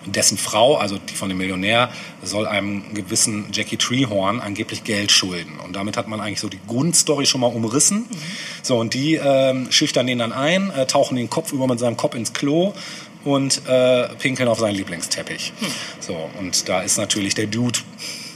dessen 0.06 0.38
Frau, 0.38 0.76
also 0.76 0.98
die 0.98 1.14
von 1.14 1.28
dem 1.28 1.38
Millionär, 1.38 1.90
soll 2.22 2.46
einem 2.46 2.94
gewissen 2.94 3.46
Jackie 3.52 3.76
Treehorn 3.76 4.40
angeblich 4.40 4.84
Geld 4.84 5.10
schulden. 5.10 5.58
Und 5.64 5.74
damit 5.74 5.96
hat 5.96 6.08
man 6.08 6.20
eigentlich 6.20 6.40
so 6.40 6.48
die 6.48 6.60
Grundstory 6.66 7.26
schon 7.26 7.40
mal 7.40 7.48
umrissen. 7.48 7.98
Mhm. 7.98 8.16
So, 8.62 8.78
und 8.78 8.94
die 8.94 9.16
äh, 9.16 9.70
schüchtern 9.70 10.06
den 10.06 10.18
dann 10.18 10.32
ein, 10.32 10.70
äh, 10.70 10.86
tauchen 10.86 11.16
den 11.16 11.30
Kopf 11.30 11.52
über 11.52 11.66
mit 11.66 11.78
seinem 11.78 11.96
Kopf 11.96 12.14
ins 12.14 12.32
Klo 12.32 12.74
und 13.26 13.62
äh, 13.66 14.08
pinkeln 14.18 14.48
auf 14.48 14.58
seinen 14.58 14.76
Lieblingsteppich. 14.76 15.52
So, 16.00 16.30
und 16.38 16.68
da 16.68 16.82
ist 16.82 16.96
natürlich 16.96 17.34
der 17.34 17.46
Dude 17.46 17.78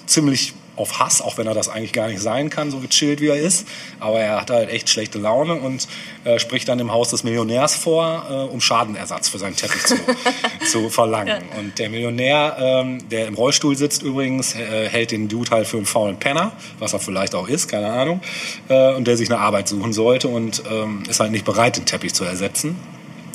ziemlich 0.06 0.54
auf 0.80 0.98
Hass, 0.98 1.20
auch 1.20 1.36
wenn 1.36 1.46
er 1.46 1.54
das 1.54 1.68
eigentlich 1.68 1.92
gar 1.92 2.08
nicht 2.08 2.20
sein 2.20 2.48
kann, 2.48 2.70
so 2.70 2.78
gechillt 2.78 3.20
wie 3.20 3.28
er 3.28 3.36
ist. 3.36 3.66
Aber 4.00 4.18
er 4.20 4.40
hat 4.40 4.50
halt 4.50 4.70
echt 4.70 4.88
schlechte 4.88 5.18
Laune 5.18 5.54
und 5.54 5.86
äh, 6.24 6.38
spricht 6.38 6.68
dann 6.68 6.78
im 6.78 6.90
Haus 6.90 7.10
des 7.10 7.22
Millionärs 7.22 7.74
vor, 7.74 8.26
äh, 8.30 8.34
um 8.52 8.60
Schadenersatz 8.60 9.28
für 9.28 9.38
seinen 9.38 9.56
Teppich 9.56 9.82
zu, 9.82 9.96
zu 10.66 10.88
verlangen. 10.88 11.28
Ja. 11.28 11.58
Und 11.58 11.78
der 11.78 11.90
Millionär, 11.90 12.56
ähm, 12.58 13.08
der 13.10 13.26
im 13.26 13.34
Rollstuhl 13.34 13.76
sitzt 13.76 14.02
übrigens, 14.02 14.54
äh, 14.54 14.88
hält 14.88 15.10
den 15.10 15.28
Dude 15.28 15.50
halt 15.50 15.66
für 15.66 15.76
einen 15.76 15.86
faulen 15.86 16.18
Penner, 16.18 16.52
was 16.78 16.94
er 16.94 17.00
vielleicht 17.00 17.34
auch 17.34 17.48
ist, 17.48 17.68
keine 17.68 17.92
Ahnung, 17.92 18.22
äh, 18.68 18.94
und 18.94 19.06
der 19.06 19.16
sich 19.16 19.30
eine 19.30 19.40
Arbeit 19.40 19.68
suchen 19.68 19.92
sollte 19.92 20.28
und 20.28 20.62
ähm, 20.70 21.02
ist 21.08 21.20
halt 21.20 21.30
nicht 21.30 21.44
bereit, 21.44 21.76
den 21.76 21.84
Teppich 21.84 22.14
zu 22.14 22.24
ersetzen. 22.24 22.76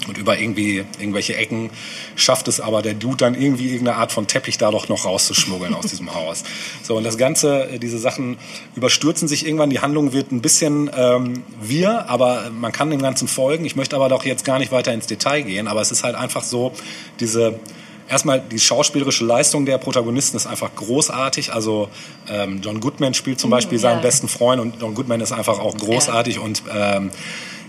Und 0.07 0.17
über 0.17 0.37
irgendwie 0.37 0.85
irgendwelche 0.99 1.35
Ecken 1.35 1.71
schafft 2.15 2.47
es 2.47 2.59
aber 2.59 2.81
der 2.81 2.93
Dude 2.93 3.17
dann 3.17 3.33
irgendwie 3.33 3.69
irgendeine 3.69 3.97
Art 3.97 4.11
von 4.11 4.27
Teppich 4.27 4.57
da 4.57 4.69
doch 4.69 4.87
noch 4.87 5.05
rauszuschmuggeln 5.05 5.73
aus 5.73 5.87
diesem 5.87 6.13
Haus. 6.13 6.43
So, 6.83 6.97
und 6.97 7.03
das 7.03 7.17
Ganze, 7.17 7.69
äh, 7.69 7.79
diese 7.79 7.97
Sachen 7.97 8.37
überstürzen 8.75 9.27
sich 9.27 9.45
irgendwann. 9.45 9.69
Die 9.69 9.79
Handlung 9.79 10.13
wird 10.13 10.31
ein 10.31 10.41
bisschen 10.41 10.91
ähm, 10.95 11.43
wir, 11.59 12.09
aber 12.09 12.51
man 12.51 12.71
kann 12.71 12.91
dem 12.91 13.01
Ganzen 13.01 13.27
folgen. 13.27 13.65
Ich 13.65 13.75
möchte 13.75 13.95
aber 13.95 14.09
doch 14.09 14.25
jetzt 14.25 14.45
gar 14.45 14.59
nicht 14.59 14.71
weiter 14.71 14.93
ins 14.93 15.07
Detail 15.07 15.41
gehen, 15.41 15.67
aber 15.67 15.81
es 15.81 15.91
ist 15.91 16.03
halt 16.03 16.15
einfach 16.15 16.43
so, 16.43 16.71
diese 17.19 17.59
erstmal 18.07 18.39
die 18.39 18.59
schauspielerische 18.59 19.25
Leistung 19.25 19.65
der 19.65 19.77
Protagonisten 19.77 20.37
ist 20.37 20.45
einfach 20.45 20.75
großartig. 20.75 21.53
Also 21.53 21.89
ähm, 22.29 22.61
John 22.61 22.79
Goodman 22.79 23.13
spielt 23.13 23.39
zum 23.39 23.49
mhm, 23.49 23.53
Beispiel 23.53 23.77
ja. 23.77 23.81
seinen 23.81 24.01
besten 24.01 24.27
Freund 24.27 24.61
und 24.61 24.81
John 24.81 24.93
Goodman 24.93 25.21
ist 25.21 25.31
einfach 25.31 25.59
auch 25.59 25.75
großartig 25.75 26.35
ja. 26.35 26.41
und 26.41 26.63
ähm, 26.73 27.11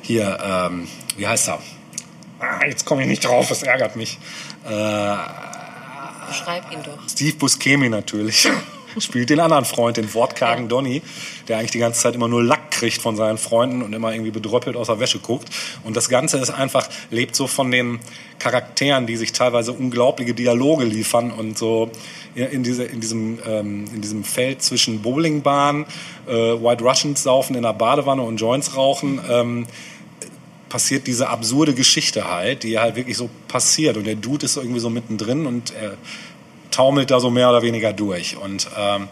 hier, 0.03 0.39
ähm, 0.45 0.89
wie 1.17 1.27
heißt 1.27 1.49
er? 1.49 1.59
Ah, 2.39 2.67
jetzt 2.67 2.85
komme 2.85 3.03
ich 3.03 3.09
nicht 3.09 3.25
drauf, 3.25 3.49
das 3.49 3.63
ärgert 3.63 3.97
mich. 3.97 4.19
Äh, 4.65 4.69
Schreib 6.33 6.71
ihn 6.73 6.83
doch. 6.83 6.99
Steve 7.09 7.37
Buscemi 7.37 7.89
natürlich. 7.89 8.49
spielt 9.01 9.31
den 9.31 9.41
anderen 9.41 9.65
Freund, 9.65 9.97
den 9.97 10.13
wortkargen. 10.15 10.69
Donny, 10.69 11.03
der 11.49 11.59
eigentlich 11.59 11.71
die 11.71 11.79
ganze 11.79 12.01
Zeit 12.01 12.15
immer 12.15 12.29
nur 12.29 12.43
Lack 12.43 12.71
kriegt 12.71 13.01
von 13.01 13.17
seinen 13.17 13.39
Freunden 13.39 13.83
und 13.83 13.93
immer 13.93 14.13
irgendwie 14.13 14.31
bedröppelt 14.31 14.77
aus 14.77 14.87
der 14.87 15.01
Wäsche 15.01 15.19
guckt. 15.19 15.49
Und 15.85 15.97
das 15.97 16.09
Ganze 16.09 16.39
ist 16.39 16.51
einfach, 16.51 16.89
lebt 17.11 17.37
so 17.37 17.47
von 17.47 17.71
den 17.71 18.01
Charakteren, 18.39 19.07
die 19.07 19.17
sich 19.17 19.33
teilweise 19.33 19.73
unglaubliche 19.73 20.35
Dialoge 20.35 20.85
liefern 20.85 21.31
und 21.31 21.59
so 21.59 21.91
in, 22.35 22.63
diese, 22.63 22.85
in, 22.85 23.01
diesem, 23.01 23.39
ähm, 23.47 23.85
in 23.95 24.01
diesem 24.03 24.25
Feld 24.25 24.63
zwischen 24.63 25.03
Bowlingbahn, 25.03 25.87
äh, 26.27 26.33
White 26.33 26.85
Russians 26.85 27.23
saufen 27.23 27.57
in 27.57 27.63
der 27.63 27.73
Badewanne 27.73 28.23
und 28.23 28.37
Joints 28.37 28.77
rauchen. 28.77 29.21
Ähm, 29.29 29.67
passiert 30.69 31.07
diese 31.07 31.29
absurde 31.29 31.75
Geschichte 31.75 32.31
halt, 32.31 32.63
die 32.63 32.79
halt 32.79 32.97
wirklich 32.97 33.17
so 33.17 33.31
passiert. 33.49 33.97
Und 33.97 34.05
der 34.05 34.17
Dude 34.17 34.47
ist 34.47 34.55
so 34.55 34.61
irgendwie 34.61 34.81
so 34.81 34.91
mittendrin 34.91 35.47
und 35.47 35.73
er 35.75 35.97
taumelt 36.71 37.11
da 37.11 37.21
so 37.21 37.31
mehr 37.31 37.49
oder 37.49 37.63
weniger 37.63 37.93
durch. 37.93 38.37
Und 38.37 38.69
ähm, 38.79 39.09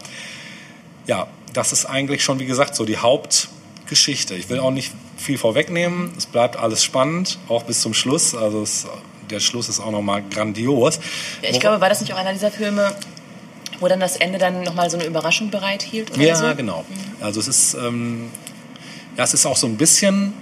ja, 1.07 1.27
das 1.53 1.71
ist 1.71 1.85
eigentlich 1.85 2.23
schon, 2.23 2.39
wie 2.39 2.45
gesagt, 2.45 2.75
so 2.75 2.85
die 2.85 2.97
Hauptgeschichte. 2.97 4.35
Ich 4.35 4.49
will 4.49 4.59
auch 4.59 4.71
nicht 4.71 4.91
viel 5.17 5.37
vorwegnehmen. 5.37 6.11
Es 6.17 6.25
bleibt 6.25 6.57
alles 6.57 6.83
spannend, 6.83 7.39
auch 7.47 7.63
bis 7.63 7.81
zum 7.81 7.93
Schluss. 7.93 8.35
Also 8.35 8.61
es, 8.61 8.85
der 9.29 9.39
Schluss 9.39 9.69
ist 9.69 9.79
auch 9.79 9.91
nochmal 9.91 10.23
grandios. 10.29 10.99
Ja, 11.41 11.49
ich 11.49 11.59
glaube, 11.59 11.81
war 11.81 11.89
das 11.89 12.01
nicht 12.01 12.13
auch 12.13 12.17
einer 12.17 12.33
dieser 12.33 12.51
Filme, 12.51 12.93
wo 13.79 13.87
dann 13.87 13.99
das 13.99 14.17
Ende 14.17 14.37
dann 14.37 14.63
nochmal 14.63 14.89
so 14.89 14.97
eine 14.97 15.05
Überraschung 15.05 15.49
bereithielt? 15.49 16.11
Oder 16.11 16.21
ja, 16.21 16.35
so? 16.35 16.55
genau. 16.55 16.85
Mhm. 16.87 17.23
Also 17.23 17.39
es 17.39 17.47
ist, 17.47 17.73
ähm, 17.75 18.29
ja, 19.17 19.23
es 19.23 19.33
ist 19.33 19.45
auch 19.45 19.57
so 19.57 19.67
ein 19.67 19.77
bisschen 19.77 20.33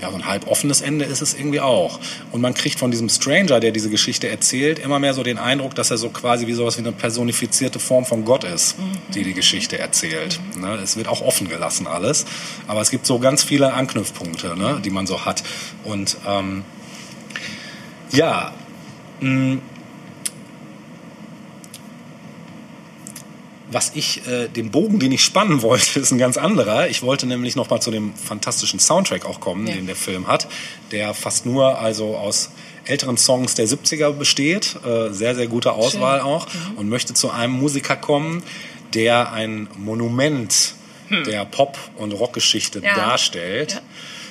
ja, 0.00 0.10
so 0.10 0.16
ein 0.16 0.26
halb 0.26 0.46
offenes 0.46 0.80
Ende 0.80 1.04
ist 1.04 1.22
es 1.22 1.34
irgendwie 1.34 1.60
auch. 1.60 1.98
Und 2.32 2.40
man 2.40 2.54
kriegt 2.54 2.78
von 2.78 2.90
diesem 2.90 3.08
Stranger, 3.08 3.60
der 3.60 3.70
diese 3.70 3.88
Geschichte 3.90 4.28
erzählt, 4.28 4.78
immer 4.78 4.98
mehr 4.98 5.14
so 5.14 5.22
den 5.22 5.38
Eindruck, 5.38 5.74
dass 5.74 5.90
er 5.90 5.96
so 5.96 6.10
quasi 6.10 6.46
wie 6.46 6.52
sowas 6.52 6.76
wie 6.76 6.82
eine 6.82 6.92
personifizierte 6.92 7.78
Form 7.78 8.04
von 8.04 8.24
Gott 8.24 8.44
ist, 8.44 8.76
die 9.14 9.22
die 9.22 9.34
Geschichte 9.34 9.78
erzählt. 9.78 10.38
Ne? 10.58 10.74
Es 10.82 10.96
wird 10.96 11.08
auch 11.08 11.22
offen 11.22 11.48
gelassen 11.48 11.86
alles, 11.86 12.26
aber 12.66 12.80
es 12.80 12.90
gibt 12.90 13.06
so 13.06 13.18
ganz 13.18 13.42
viele 13.42 13.72
Anknüpfpunkte, 13.72 14.56
ne, 14.56 14.80
die 14.84 14.90
man 14.90 15.06
so 15.06 15.24
hat. 15.24 15.42
Und 15.84 16.16
ähm, 16.26 16.64
ja, 18.12 18.52
mh, 19.20 19.58
was 23.70 23.92
ich, 23.94 24.26
äh, 24.26 24.48
den 24.48 24.70
Bogen, 24.70 24.98
den 24.98 25.12
ich 25.12 25.24
spannen 25.24 25.62
wollte, 25.62 26.00
ist 26.00 26.12
ein 26.12 26.18
ganz 26.18 26.36
anderer. 26.36 26.88
Ich 26.88 27.02
wollte 27.02 27.26
nämlich 27.26 27.56
noch 27.56 27.70
mal 27.70 27.80
zu 27.80 27.90
dem 27.90 28.14
fantastischen 28.14 28.78
Soundtrack 28.78 29.24
auch 29.26 29.40
kommen, 29.40 29.66
ja. 29.66 29.74
den 29.74 29.86
der 29.86 29.96
Film 29.96 30.28
hat, 30.28 30.48
der 30.92 31.14
fast 31.14 31.46
nur 31.46 31.78
also 31.78 32.16
aus 32.16 32.50
älteren 32.84 33.16
Songs 33.16 33.54
der 33.54 33.66
70er 33.66 34.12
besteht, 34.12 34.76
äh, 34.86 35.12
sehr, 35.12 35.34
sehr 35.34 35.48
gute 35.48 35.72
Auswahl 35.72 36.20
Schön. 36.20 36.28
auch, 36.28 36.46
mhm. 36.46 36.78
und 36.78 36.88
möchte 36.88 37.14
zu 37.14 37.30
einem 37.30 37.54
Musiker 37.54 37.96
kommen, 37.96 38.42
der 38.94 39.32
ein 39.32 39.68
Monument 39.76 40.74
hm. 41.08 41.24
der 41.24 41.44
Pop- 41.44 41.78
und 41.96 42.12
Rockgeschichte 42.12 42.80
ja. 42.80 42.94
darstellt. 42.94 43.72
Ja. 43.72 43.80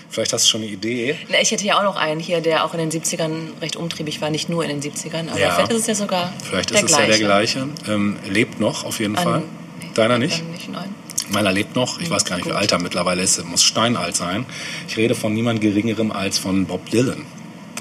Vielleicht 0.09 0.33
hast 0.33 0.45
du 0.45 0.49
schon 0.49 0.61
eine 0.61 0.71
Idee. 0.71 1.17
Na, 1.29 1.41
ich 1.41 1.51
hätte 1.51 1.65
ja 1.65 1.77
auch 1.77 1.83
noch 1.83 1.95
einen 1.95 2.19
hier, 2.19 2.41
der 2.41 2.63
auch 2.65 2.73
in 2.73 2.79
den 2.79 2.91
70ern 2.91 3.61
recht 3.61 3.75
umtriebig 3.75 4.21
war. 4.21 4.29
Nicht 4.29 4.49
nur 4.49 4.63
in 4.63 4.69
den 4.69 4.81
70ern, 4.81 5.29
aber 5.29 5.39
ja. 5.39 5.51
vielleicht 5.51 5.71
ist 5.71 5.81
es 5.81 5.87
ja 5.87 5.95
sogar 5.95 6.33
Vielleicht 6.43 6.71
ist 6.71 6.83
es 6.83 6.87
gleiche. 6.87 7.01
ja 7.03 7.17
der 7.17 7.25
gleiche. 7.25 7.67
Ähm, 7.87 8.17
lebt 8.27 8.59
noch 8.59 8.85
auf 8.85 8.99
jeden 8.99 9.15
An, 9.15 9.23
Fall. 9.23 9.39
Nee, 9.81 9.89
Deiner 9.93 10.17
nicht? 10.17 10.43
nicht 10.51 10.69
nein. 10.69 10.93
Meiner 11.29 11.51
lebt 11.51 11.75
noch. 11.75 11.99
Ich 11.99 12.05
hm, 12.05 12.13
weiß 12.13 12.25
gar 12.25 12.35
nicht, 12.37 12.45
wie 12.45 12.51
alt 12.51 12.71
er 12.71 12.79
mittlerweile 12.79 13.21
ist. 13.21 13.37
Er 13.37 13.45
muss 13.45 13.63
steinalt 13.63 14.15
sein. 14.15 14.45
Ich 14.87 14.97
rede 14.97 15.15
von 15.15 15.33
niemand 15.33 15.61
Geringerem 15.61 16.11
als 16.11 16.37
von 16.37 16.65
Bob 16.65 16.89
Dylan. 16.89 17.25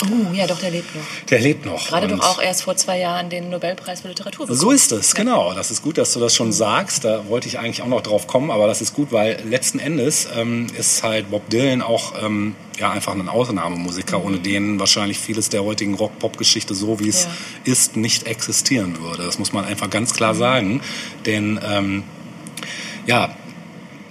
Oh, 0.03 0.33
ja, 0.33 0.47
doch, 0.47 0.59
der 0.59 0.71
lebt 0.71 0.95
noch. 0.95 1.03
Der 1.29 1.41
lebt 1.41 1.65
noch. 1.65 1.89
Gerade 1.89 2.09
doch 2.09 2.21
auch 2.21 2.43
erst 2.43 2.63
vor 2.63 2.77
zwei 2.77 2.99
Jahren 2.99 3.31
den 3.31 3.51
Nobelpreis 3.51 4.01
für 4.01 4.09
Literatur 4.09 4.47
bekommen. 4.47 4.61
So 4.61 4.71
ist 4.71 4.93
es, 4.93 5.13
ja. 5.13 5.19
genau. 5.19 5.55
Das 5.55 5.71
ist 5.71 5.83
gut, 5.83 5.99
dass 5.99 6.13
du 6.13 6.21
das 6.21 6.35
schon 6.35 6.53
sagst. 6.53 7.05
Da 7.05 7.29
wollte 7.29 7.49
ich 7.49 7.59
eigentlich 7.59 7.83
auch 7.83 7.87
noch 7.89 8.03
drauf 8.03 8.27
kommen, 8.27 8.51
aber 8.51 8.67
das 8.67 8.81
ist 8.81 8.95
gut, 8.95 9.13
weil 9.13 9.41
letzten 9.49 9.79
Endes 9.79 10.29
ähm, 10.37 10.67
ist 10.77 11.03
halt 11.03 11.31
Bob 11.31 11.49
Dylan 11.49 11.81
auch 11.81 12.15
ähm, 12.23 12.57
ja, 12.79 12.91
einfach 12.91 13.15
ein 13.15 13.29
Ausnahmemusiker, 13.29 14.19
mhm. 14.19 14.25
ohne 14.25 14.39
den 14.39 14.81
wahrscheinlich 14.81 15.19
vieles 15.19 15.49
der 15.49 15.65
heutigen 15.65 15.95
Rock-Pop-Geschichte, 15.95 16.75
so 16.75 16.99
wie 17.01 17.09
es 17.09 17.25
ja. 17.25 17.31
ist, 17.73 17.97
nicht 17.97 18.27
existieren 18.27 19.01
würde. 19.01 19.25
Das 19.25 19.39
muss 19.39 19.53
man 19.53 19.65
einfach 19.65 19.91
ganz 19.91 20.13
klar 20.13 20.35
mhm. 20.35 20.39
sagen. 20.39 20.81
Denn 21.25 21.61
ähm, 21.65 22.03
ja, 23.07 23.37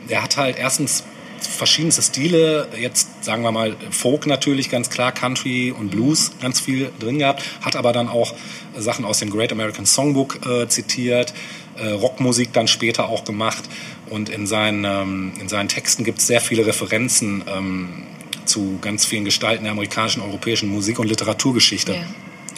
er 0.07 0.23
hat 0.23 0.37
halt 0.37 0.57
erstens 0.57 1.03
verschiedenste 1.47 2.01
Stile, 2.01 2.69
jetzt 2.79 3.23
sagen 3.23 3.43
wir 3.43 3.51
mal 3.51 3.75
Folk 3.91 4.27
natürlich 4.27 4.69
ganz 4.69 4.89
klar, 4.89 5.11
Country 5.11 5.71
und 5.71 5.91
Blues 5.91 6.31
ganz 6.41 6.59
viel 6.59 6.91
drin 6.99 7.19
gehabt, 7.19 7.43
hat 7.61 7.75
aber 7.75 7.93
dann 7.93 8.07
auch 8.07 8.33
Sachen 8.77 9.05
aus 9.05 9.19
dem 9.19 9.29
Great 9.29 9.51
American 9.51 9.85
Songbook 9.85 10.45
äh, 10.45 10.67
zitiert, 10.67 11.33
äh, 11.77 11.89
Rockmusik 11.89 12.53
dann 12.53 12.67
später 12.67 13.09
auch 13.09 13.23
gemacht 13.23 13.63
und 14.09 14.29
in 14.29 14.47
seinen, 14.47 14.85
ähm, 14.85 15.33
in 15.39 15.49
seinen 15.49 15.69
Texten 15.69 16.03
gibt 16.03 16.19
es 16.19 16.27
sehr 16.27 16.41
viele 16.41 16.65
Referenzen 16.65 17.43
ähm, 17.47 18.03
zu 18.45 18.77
ganz 18.81 19.05
vielen 19.05 19.25
Gestalten 19.25 19.63
der 19.63 19.71
amerikanischen, 19.71 20.21
europäischen 20.21 20.69
Musik- 20.69 20.99
und 20.99 21.07
Literaturgeschichte. 21.07 21.93
Yeah. 21.93 22.05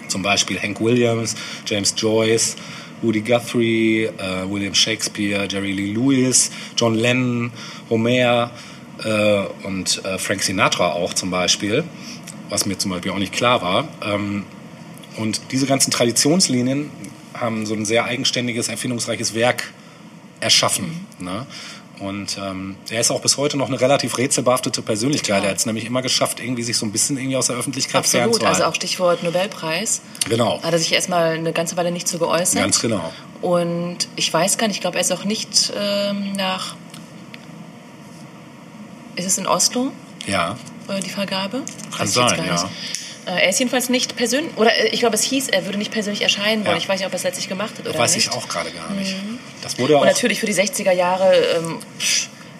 Zum 0.07 0.21
Beispiel 0.21 0.61
Hank 0.61 0.81
Williams, 0.81 1.35
James 1.65 1.93
Joyce, 1.97 2.55
Woody 3.01 3.21
Guthrie, 3.21 4.03
äh, 4.05 4.49
William 4.49 4.73
Shakespeare, 4.73 5.47
Jerry 5.49 5.71
Lee 5.71 5.93
Lewis, 5.93 6.51
John 6.75 6.95
Lennon, 6.95 7.51
Homer, 7.89 8.51
äh, 9.03 9.43
und 9.63 10.03
äh, 10.05 10.17
Frank 10.17 10.43
Sinatra 10.43 10.91
auch 10.91 11.13
zum 11.13 11.31
Beispiel, 11.31 11.83
was 12.49 12.65
mir 12.65 12.77
zum 12.77 12.91
Beispiel 12.91 13.11
auch 13.11 13.19
nicht 13.19 13.33
klar 13.33 13.61
war. 13.61 13.87
Ähm, 14.03 14.45
und 15.17 15.41
diese 15.51 15.65
ganzen 15.65 15.91
Traditionslinien 15.91 16.91
haben 17.33 17.65
so 17.65 17.73
ein 17.73 17.85
sehr 17.85 18.05
eigenständiges, 18.05 18.67
erfindungsreiches 18.67 19.33
Werk 19.33 19.71
erschaffen. 20.39 21.05
Ne? 21.19 21.45
Und 21.99 22.37
ähm, 22.37 22.75
er 22.89 22.99
ist 22.99 23.11
auch 23.11 23.21
bis 23.21 23.37
heute 23.37 23.57
noch 23.57 23.67
eine 23.67 23.79
relativ 23.79 24.17
rätselbehaftete 24.17 24.81
Persönlichkeit. 24.81 25.37
Total. 25.37 25.43
Er 25.45 25.51
hat 25.51 25.57
es 25.57 25.65
nämlich 25.65 25.85
immer 25.85 26.01
geschafft, 26.01 26.39
irgendwie 26.41 26.63
sich 26.63 26.77
so 26.77 26.85
ein 26.85 26.91
bisschen 26.91 27.17
irgendwie 27.17 27.37
aus 27.37 27.47
der 27.47 27.55
Öffentlichkeit 27.55 27.99
Absolut, 27.99 28.23
fernzuhalten. 28.23 28.61
also 28.61 28.69
auch 28.69 28.75
Stichwort 28.75 29.23
Nobelpreis. 29.23 30.01
Genau. 30.27 30.61
Hat 30.61 30.73
er 30.73 30.79
sich 30.79 30.93
erstmal 30.93 31.35
eine 31.35 31.53
ganze 31.53 31.77
Weile 31.77 31.91
nicht 31.91 32.07
so 32.07 32.17
geäußert. 32.17 32.61
Ganz 32.61 32.81
genau. 32.81 33.13
Und 33.41 34.09
ich 34.15 34.33
weiß 34.33 34.57
gar 34.57 34.67
nicht, 34.67 34.77
ich 34.77 34.81
glaube, 34.81 34.97
er 34.97 35.01
ist 35.01 35.13
auch 35.13 35.23
nicht 35.23 35.71
ähm, 35.77 36.33
nach 36.33 36.75
ist 39.15 39.25
es 39.25 39.37
in 39.37 39.47
Oslo? 39.47 39.91
Ja. 40.25 40.57
Äh, 40.87 40.99
die 40.99 41.09
Vergabe? 41.09 41.63
Kann 41.95 42.07
sein, 42.07 42.43
ja. 42.45 42.69
Äh, 43.25 43.43
er 43.43 43.49
ist 43.49 43.59
jedenfalls 43.59 43.89
nicht 43.89 44.15
persönlich, 44.15 44.55
oder 44.57 44.75
äh, 44.77 44.89
ich 44.89 44.99
glaube, 44.99 45.15
es 45.15 45.23
hieß, 45.23 45.49
er 45.49 45.65
würde 45.65 45.77
nicht 45.77 45.91
persönlich 45.91 46.21
erscheinen 46.21 46.65
wollen. 46.65 46.75
Ja. 46.75 46.81
Ich 46.81 46.87
weiß 46.87 46.99
nicht, 46.99 47.07
ob 47.07 47.13
er 47.13 47.17
es 47.17 47.23
letztlich 47.23 47.49
gemacht 47.49 47.77
hat 47.77 47.87
oder 47.87 47.97
weiß 47.97 48.15
nicht. 48.15 48.27
ich 48.27 48.33
auch 48.33 48.47
gerade 48.47 48.71
gar 48.71 48.91
nicht. 48.91 49.15
Mhm. 49.15 49.39
Das 49.61 49.79
wurde 49.79 49.97
auch 49.97 50.01
Und 50.01 50.07
natürlich 50.07 50.39
für 50.39 50.45
die 50.45 50.53
60er 50.53 50.91
Jahre 50.91 51.33
ähm, 51.33 51.79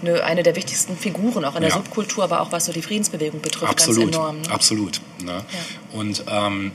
eine, 0.02 0.24
eine 0.24 0.44
der 0.44 0.56
wichtigsten 0.56 0.98
Figuren, 0.98 1.46
auch 1.46 1.56
in 1.56 1.62
der 1.62 1.70
ja. 1.70 1.76
Subkultur, 1.76 2.24
aber 2.24 2.42
auch 2.42 2.52
was 2.52 2.66
so 2.66 2.74
die 2.74 2.82
Friedensbewegung 2.82 3.42
betrifft, 3.42 3.72
absolut, 3.72 4.12
ganz 4.12 4.16
enorm. 4.16 4.42
Ne? 4.42 4.50
Absolut. 4.50 5.02
Ne? 5.24 5.34
Ja. 5.34 6.00
Und 6.00 6.24
ähm, 6.28 6.72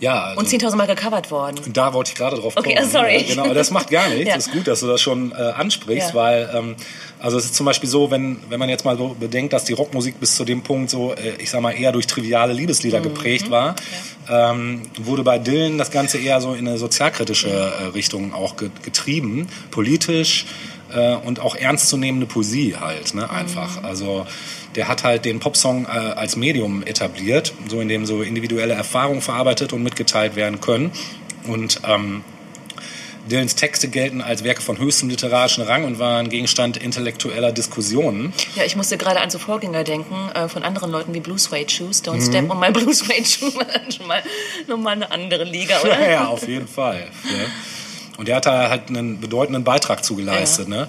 Ja, 0.00 0.22
also 0.24 0.40
Und 0.40 0.48
10.000 0.48 0.74
Mal 0.76 0.86
gecovert 0.86 1.30
worden. 1.30 1.60
Da 1.72 1.92
wollte 1.94 2.10
ich 2.10 2.14
gerade 2.16 2.36
drauf 2.36 2.54
Okay, 2.56 2.74
kommen. 2.74 2.88
sorry. 2.90 3.18
Ja, 3.22 3.28
genau, 3.28 3.44
aber 3.44 3.54
das 3.54 3.70
macht 3.70 3.90
gar 3.90 4.08
nichts. 4.08 4.22
Ja. 4.28 4.36
Ist 4.36 4.50
gut, 4.52 4.66
dass 4.66 4.80
du 4.80 4.86
das 4.86 5.00
schon 5.00 5.32
äh, 5.32 5.34
ansprichst, 5.34 6.10
Ja. 6.10 6.14
weil 6.14 6.50
ähm, 6.54 6.76
also 7.20 7.38
es 7.38 7.44
ist 7.46 7.54
zum 7.54 7.66
Beispiel 7.66 7.88
so, 7.88 8.10
wenn, 8.10 8.38
wenn 8.48 8.58
man 8.58 8.68
jetzt 8.68 8.84
mal 8.84 8.96
so 8.96 9.14
bedenkt, 9.18 9.52
dass 9.52 9.64
die 9.64 9.72
Rockmusik 9.74 10.18
bis 10.18 10.34
zu 10.34 10.44
dem 10.44 10.62
Punkt 10.62 10.90
so, 10.90 11.12
äh, 11.14 11.34
ich 11.38 11.50
sag 11.50 11.60
mal, 11.60 11.70
eher 11.72 11.92
durch 11.92 12.06
triviale 12.06 12.52
Liebeslieder 12.52 12.98
Mhm. 12.98 13.04
geprägt 13.04 13.50
war, 13.50 13.76
ähm, 14.28 14.82
wurde 14.98 15.22
bei 15.22 15.38
Dylan 15.38 15.78
das 15.78 15.90
Ganze 15.90 16.18
eher 16.18 16.40
so 16.40 16.54
in 16.54 16.66
eine 16.66 16.78
sozialkritische 16.78 17.48
äh, 17.50 17.84
Richtung 17.94 18.32
auch 18.34 18.56
ge 18.56 18.70
getrieben, 18.82 19.48
politisch 19.70 20.46
äh, 20.94 21.16
und 21.16 21.40
auch 21.40 21.54
ernstzunehmende 21.54 22.26
Poesie 22.26 22.76
halt, 22.78 23.14
ne, 23.14 23.28
einfach. 23.30 23.82
Also 23.82 24.26
der 24.74 24.88
hat 24.88 25.04
halt 25.04 25.24
den 25.24 25.40
Popsong 25.40 25.86
äh, 25.86 25.88
als 25.88 26.36
Medium 26.36 26.82
etabliert, 26.82 27.52
so 27.68 27.80
in 27.80 27.88
dem 27.88 28.06
so 28.06 28.22
individuelle 28.22 28.74
Erfahrungen 28.74 29.20
verarbeitet 29.20 29.72
und 29.72 29.82
mitgeteilt 29.82 30.36
werden 30.36 30.60
können. 30.60 30.92
Und 31.46 31.80
ähm, 31.86 32.22
Dylans 33.30 33.54
Texte 33.54 33.88
gelten 33.88 34.20
als 34.20 34.42
Werke 34.42 34.62
von 34.62 34.78
höchstem 34.78 35.08
literarischen 35.08 35.62
Rang 35.62 35.84
und 35.84 35.98
waren 35.98 36.28
Gegenstand 36.28 36.76
intellektueller 36.76 37.52
Diskussionen. 37.52 38.32
Ja, 38.56 38.64
ich 38.64 38.74
musste 38.74 38.98
gerade 38.98 39.20
an 39.20 39.30
so 39.30 39.38
Vorgänger 39.38 39.84
denken 39.84 40.30
äh, 40.34 40.48
von 40.48 40.64
anderen 40.64 40.90
Leuten 40.90 41.14
wie 41.14 41.20
Blue 41.20 41.38
Suede 41.38 41.70
Shoes. 41.70 42.02
Mhm. 42.02 42.06
Don't 42.08 42.26
Step 42.26 42.50
on 42.50 42.58
My 42.58 42.70
Blue 42.70 42.92
Suede 42.92 43.24
Shoe 43.24 43.54
war 43.54 43.64
dann 43.72 43.92
schon 43.92 44.06
mal 44.06 44.22
nochmal 44.66 44.94
eine 44.94 45.10
andere 45.10 45.44
Liga, 45.44 45.80
oder? 45.82 46.00
Ja, 46.00 46.10
ja, 46.10 46.26
auf 46.26 46.46
jeden 46.48 46.68
Fall. 46.68 47.10
Ja. 47.24 47.30
Und 48.18 48.28
der 48.28 48.36
hat 48.36 48.46
da 48.46 48.68
halt 48.68 48.88
einen 48.88 49.20
bedeutenden 49.20 49.64
Beitrag 49.64 50.04
zu 50.04 50.16
geleistet. 50.16 50.68
Ne? 50.68 50.88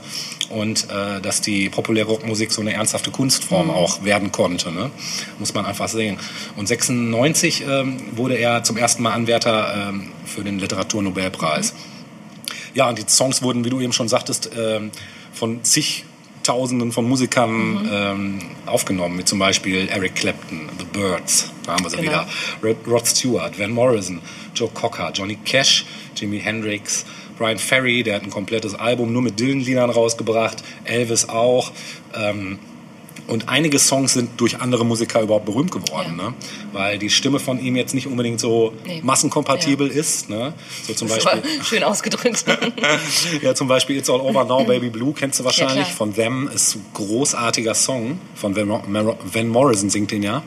Und 0.49 0.89
äh, 0.89 1.21
dass 1.21 1.41
die 1.41 1.69
populäre 1.69 2.07
Rockmusik 2.07 2.51
so 2.51 2.61
eine 2.61 2.73
ernsthafte 2.73 3.11
Kunstform 3.11 3.69
auch 3.69 4.03
werden 4.03 4.31
konnte. 4.31 4.71
Ne? 4.71 4.91
Muss 5.39 5.53
man 5.53 5.65
einfach 5.65 5.87
sehen. 5.87 6.19
Und 6.57 6.67
96 6.67 7.63
ähm, 7.65 8.01
wurde 8.17 8.35
er 8.35 8.63
zum 8.63 8.77
ersten 8.77 9.03
Mal 9.03 9.13
Anwärter 9.13 9.89
ähm, 9.89 10.11
für 10.25 10.43
den 10.43 10.59
Literaturnobelpreis. 10.59 11.73
Ja, 12.73 12.89
und 12.89 12.97
die 12.97 13.05
Songs 13.07 13.41
wurden, 13.41 13.63
wie 13.63 13.69
du 13.69 13.79
eben 13.79 13.93
schon 13.93 14.09
sagtest, 14.09 14.49
ähm, 14.57 14.91
von 15.31 15.63
zigtausenden 16.43 16.91
von 16.91 17.07
Musikern 17.07 17.89
ähm, 17.89 18.39
aufgenommen, 18.65 19.17
wie 19.17 19.23
zum 19.23 19.39
Beispiel 19.39 19.87
Eric 19.87 20.15
Clapton, 20.15 20.69
The 20.77 20.83
Birds, 20.85 21.51
da 21.65 21.73
haben 21.73 21.85
wir 21.85 21.89
sie 21.89 21.97
Genau. 21.97 22.09
wieder, 22.11 22.27
Rod, 22.61 22.77
Rod 22.85 23.07
Stewart, 23.07 23.57
Van 23.57 23.71
Morrison, 23.71 24.21
Joe 24.53 24.69
Cocker, 24.73 25.11
Johnny 25.13 25.37
Cash, 25.45 25.85
Jimi 26.15 26.39
Hendrix, 26.39 27.05
Brian 27.37 27.57
Ferry, 27.57 28.03
der 28.03 28.15
hat 28.15 28.23
ein 28.23 28.29
komplettes 28.29 28.75
Album 28.75 29.13
nur 29.13 29.21
mit 29.21 29.39
Dylan-Liedern 29.39 29.89
rausgebracht, 29.89 30.61
Elvis 30.83 31.29
auch. 31.29 31.71
Ähm, 32.13 32.59
und 33.27 33.49
einige 33.49 33.79
Songs 33.79 34.13
sind 34.13 34.29
durch 34.41 34.59
andere 34.59 34.85
Musiker 34.85 35.21
überhaupt 35.21 35.45
berühmt 35.45 35.71
geworden, 35.71 36.15
Ja. 36.17 36.29
ne? 36.29 36.33
weil 36.73 36.97
die 36.99 37.09
Stimme 37.09 37.39
von 37.39 37.59
ihm 37.59 37.75
jetzt 37.75 37.93
nicht 37.93 38.07
unbedingt 38.07 38.39
so 38.39 38.73
Nee. 38.85 39.01
massenkompatibel 39.03 39.87
ist. 39.87 40.29
Ne? 40.29 40.53
So 40.87 40.93
zum 40.93 41.07
Beispiel 41.09 41.41
schön 41.63 41.83
ausgedrückt. 41.83 42.45
ja, 43.41 43.55
zum 43.55 43.67
Beispiel 43.67 43.97
It's 43.97 44.09
All 44.09 44.19
Over 44.21 44.43
Now, 44.45 44.63
Baby 44.65 44.89
Blue, 44.89 45.13
kennst 45.13 45.39
du 45.39 45.43
wahrscheinlich 45.45 45.85
klar. 45.85 45.95
von 45.97 46.13
Them, 46.13 46.49
ist 46.53 46.75
ein 46.75 46.85
großartiger 46.93 47.73
Song. 47.75 48.19
Von 48.35 48.55
Van, 48.55 49.47
Morrison 49.47 49.89
singt 49.89 50.11
den 50.11 50.23
ja. 50.23 50.43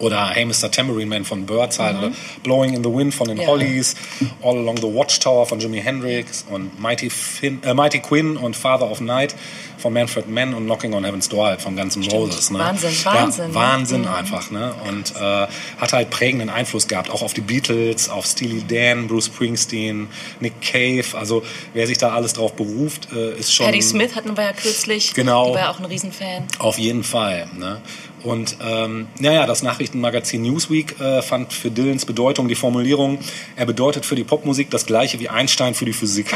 Oder 0.00 0.30
Hey 0.30 0.44
Mr. 0.44 0.70
Tambourine 0.70 1.08
Man 1.08 1.24
von 1.24 1.46
Birds 1.46 1.78
halt. 1.78 1.98
Oder 1.98 2.12
Blowing 2.42 2.74
in 2.74 2.82
the 2.82 2.92
Wind 2.92 3.14
von 3.14 3.28
den 3.28 3.38
Ja. 3.40 3.46
Hollies. 3.46 3.94
All 4.42 4.58
Along 4.58 4.78
the 4.78 4.92
Watchtower 4.92 5.46
von 5.46 5.60
Jimi 5.60 5.80
Hendrix. 5.80 6.44
Und 6.50 6.80
Mighty, 6.80 7.08
Finn, 7.10 7.62
äh, 7.62 7.74
Mighty 7.74 8.00
Quinn 8.00 8.36
und 8.36 8.56
Father 8.56 8.90
of 8.90 9.00
Night 9.00 9.34
von 9.78 9.92
Manfred 9.94 10.28
Mann 10.28 10.52
und 10.54 10.64
Knocking 10.66 10.92
on 10.92 11.04
Heaven's 11.04 11.28
Door 11.28 11.46
halt 11.46 11.62
von 11.62 11.74
Guns 11.74 11.96
N' 11.96 12.04
Roses. 12.10 12.50
Ne? 12.50 12.58
Wahnsinn, 12.58 12.92
Wahnsinn, 13.04 13.44
Ja, 13.44 13.48
ne? 13.48 13.54
Wahnsinn 13.54 14.06
einfach. 14.06 14.50
Ne? 14.50 14.74
Und 14.86 15.14
äh, 15.16 15.46
hat 15.78 15.92
halt 15.92 16.10
prägenden 16.10 16.50
Einfluss 16.50 16.86
gehabt, 16.86 17.10
auch 17.10 17.22
auf 17.22 17.32
die 17.32 17.40
Beatles, 17.40 18.08
auf 18.10 18.26
Steely 18.26 18.62
Dan, 18.68 19.08
Bruce 19.08 19.26
Springsteen, 19.26 20.08
Nick 20.40 20.60
Cave. 20.60 21.04
Also 21.18 21.42
wer 21.72 21.86
sich 21.86 21.98
da 21.98 22.10
alles 22.10 22.34
drauf 22.34 22.54
beruft, 22.54 23.08
äh, 23.12 23.38
ist 23.38 23.54
schon... 23.54 23.66
Patti 23.66 23.80
Smith 23.82 24.14
hatten 24.14 24.36
wir 24.36 24.44
ja 24.44 24.52
kürzlich. 24.52 25.14
Genau. 25.14 25.48
Die 25.48 25.54
war 25.54 25.60
ja 25.60 25.70
auch 25.70 25.78
ein 25.78 25.86
Riesenfan. 25.86 26.46
Auf 26.58 26.78
jeden 26.78 27.02
Fall. 27.04 27.48
Ne? 27.56 27.80
Und 28.22 28.56
ähm, 28.62 29.08
naja, 29.18 29.46
das 29.46 29.62
Nachrichtenmagazin 29.62 30.42
Newsweek 30.42 31.00
äh, 31.00 31.22
fand 31.22 31.52
für 31.52 31.70
Dylans 31.70 32.04
Bedeutung 32.04 32.48
die 32.48 32.54
Formulierung, 32.54 33.18
er 33.56 33.66
bedeutet 33.66 34.04
für 34.04 34.14
die 34.14 34.24
Popmusik 34.24 34.70
das 34.70 34.86
gleiche 34.86 35.18
wie 35.20 35.28
Einstein 35.28 35.74
für 35.74 35.84
die 35.84 35.92
Physik. 35.92 36.34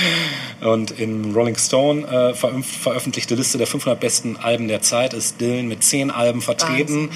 Und 0.60 0.92
in 0.92 1.34
Rolling 1.34 1.56
Stone 1.56 2.06
äh, 2.06 2.34
veröf 2.34 2.66
veröffentlichte 2.66 3.34
Liste 3.34 3.58
der 3.58 3.66
500 3.66 3.98
besten 3.98 4.36
Alben 4.36 4.68
der 4.68 4.82
Zeit 4.82 5.14
ist 5.14 5.40
Dylan 5.40 5.66
mit 5.66 5.82
zehn 5.82 6.10
Alben 6.10 6.40
vertreten. 6.40 7.10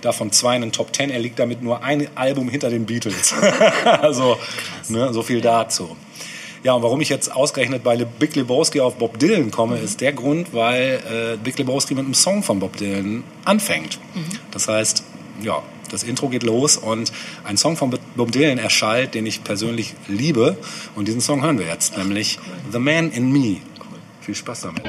Davon 0.00 0.30
zwei 0.30 0.56
in 0.56 0.62
den 0.62 0.72
Top 0.72 0.92
Ten. 0.92 1.10
Er 1.10 1.18
liegt 1.18 1.38
damit 1.38 1.62
nur 1.62 1.82
ein 1.82 2.08
Album 2.16 2.48
hinter 2.48 2.70
den 2.70 2.86
Beatles. 2.86 3.34
also, 3.84 4.38
ne, 4.88 5.12
so 5.12 5.22
viel 5.22 5.40
dazu. 5.40 5.96
Ja, 6.66 6.72
und 6.74 6.82
warum 6.82 7.00
ich 7.00 7.10
jetzt 7.10 7.30
ausgerechnet 7.30 7.84
bei 7.84 7.94
Le 7.94 8.06
Big 8.06 8.34
Lebowski 8.34 8.80
auf 8.80 8.96
Bob 8.96 9.20
Dylan 9.20 9.52
komme, 9.52 9.78
ist 9.78 10.00
der 10.00 10.12
Grund, 10.12 10.52
weil 10.52 11.00
äh, 11.08 11.36
Big 11.36 11.56
Lebowski 11.58 11.94
mit 11.94 12.04
einem 12.04 12.12
Song 12.12 12.42
von 12.42 12.58
Bob 12.58 12.76
Dylan 12.76 13.22
anfängt. 13.44 14.00
Das 14.50 14.66
heißt, 14.66 15.04
ja, 15.44 15.62
das 15.92 16.02
Intro 16.02 16.28
geht 16.28 16.42
los 16.42 16.76
und 16.76 17.12
ein 17.44 17.56
Song 17.56 17.76
von 17.76 17.96
Bob 18.16 18.32
Dylan 18.32 18.58
erschallt, 18.58 19.14
den 19.14 19.26
ich 19.26 19.44
persönlich 19.44 19.94
liebe. 20.08 20.58
Und 20.96 21.06
diesen 21.06 21.20
Song 21.20 21.40
hören 21.44 21.60
wir 21.60 21.66
jetzt, 21.66 21.96
nämlich 21.96 22.40
The 22.72 22.80
Man 22.80 23.12
in 23.12 23.30
Me. 23.30 23.58
Viel 24.20 24.34
Spaß 24.34 24.62
damit. 24.62 24.82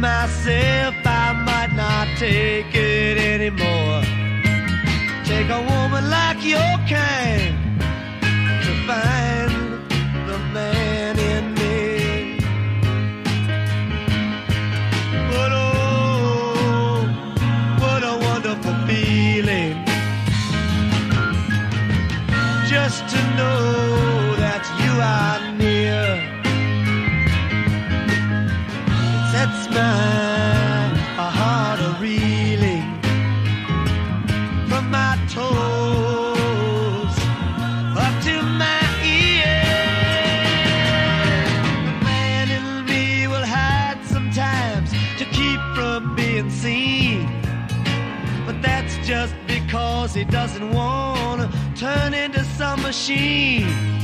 Myself, 0.00 0.94
I 1.04 1.32
might 1.44 1.72
not 1.76 2.08
take 2.16 2.74
it 2.74 3.18
anymore. 3.18 4.02
Take 5.24 5.50
a 5.50 5.60
woman 5.60 6.08
like 6.08 6.42
your 6.42 6.72
kind 6.88 7.54
to 8.64 8.72
find 8.88 9.50
the 10.28 10.38
man 10.54 11.18
in 11.18 11.44
me. 11.54 12.38
But 15.30 15.50
oh, 15.52 17.04
what 17.80 18.02
a 18.02 18.16
wonderful 18.28 18.74
feeling 18.86 19.84
just 22.66 23.06
to 23.08 23.20
know 23.36 24.36
that 24.36 24.64
you 24.80 24.92
are 25.16 25.39
惜。 52.90 53.99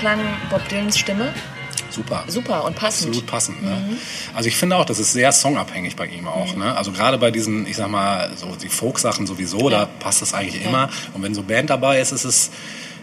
Klang 0.00 0.18
Bob 0.50 0.66
Dylans 0.68 0.98
Stimme 0.98 1.32
Super. 1.90 2.24
super 2.28 2.64
und 2.64 2.76
passend. 2.76 3.08
Absolut 3.08 3.26
passend. 3.26 3.62
Ne? 3.64 3.96
Also 4.34 4.48
ich 4.48 4.56
finde 4.56 4.76
auch, 4.76 4.84
das 4.84 4.98
ist 5.00 5.12
sehr 5.12 5.32
songabhängig 5.32 5.96
bei 5.96 6.06
ihm 6.06 6.28
auch. 6.28 6.54
Ne? 6.54 6.76
Also 6.76 6.92
gerade 6.92 7.18
bei 7.18 7.30
diesen, 7.32 7.66
ich 7.66 7.76
sag 7.76 7.88
mal, 7.88 8.30
so 8.36 8.54
die 8.54 8.68
Folk-Sachen 8.68 9.26
sowieso, 9.26 9.68
Ja. 9.70 9.80
da 9.80 9.86
passt 9.86 10.22
das 10.22 10.32
eigentlich 10.32 10.64
immer. 10.64 10.88
Und 11.14 11.22
wenn 11.24 11.34
so 11.34 11.42
Band 11.42 11.68
dabei 11.68 12.00
ist, 12.00 12.12
ist 12.12 12.22
es 12.24 12.50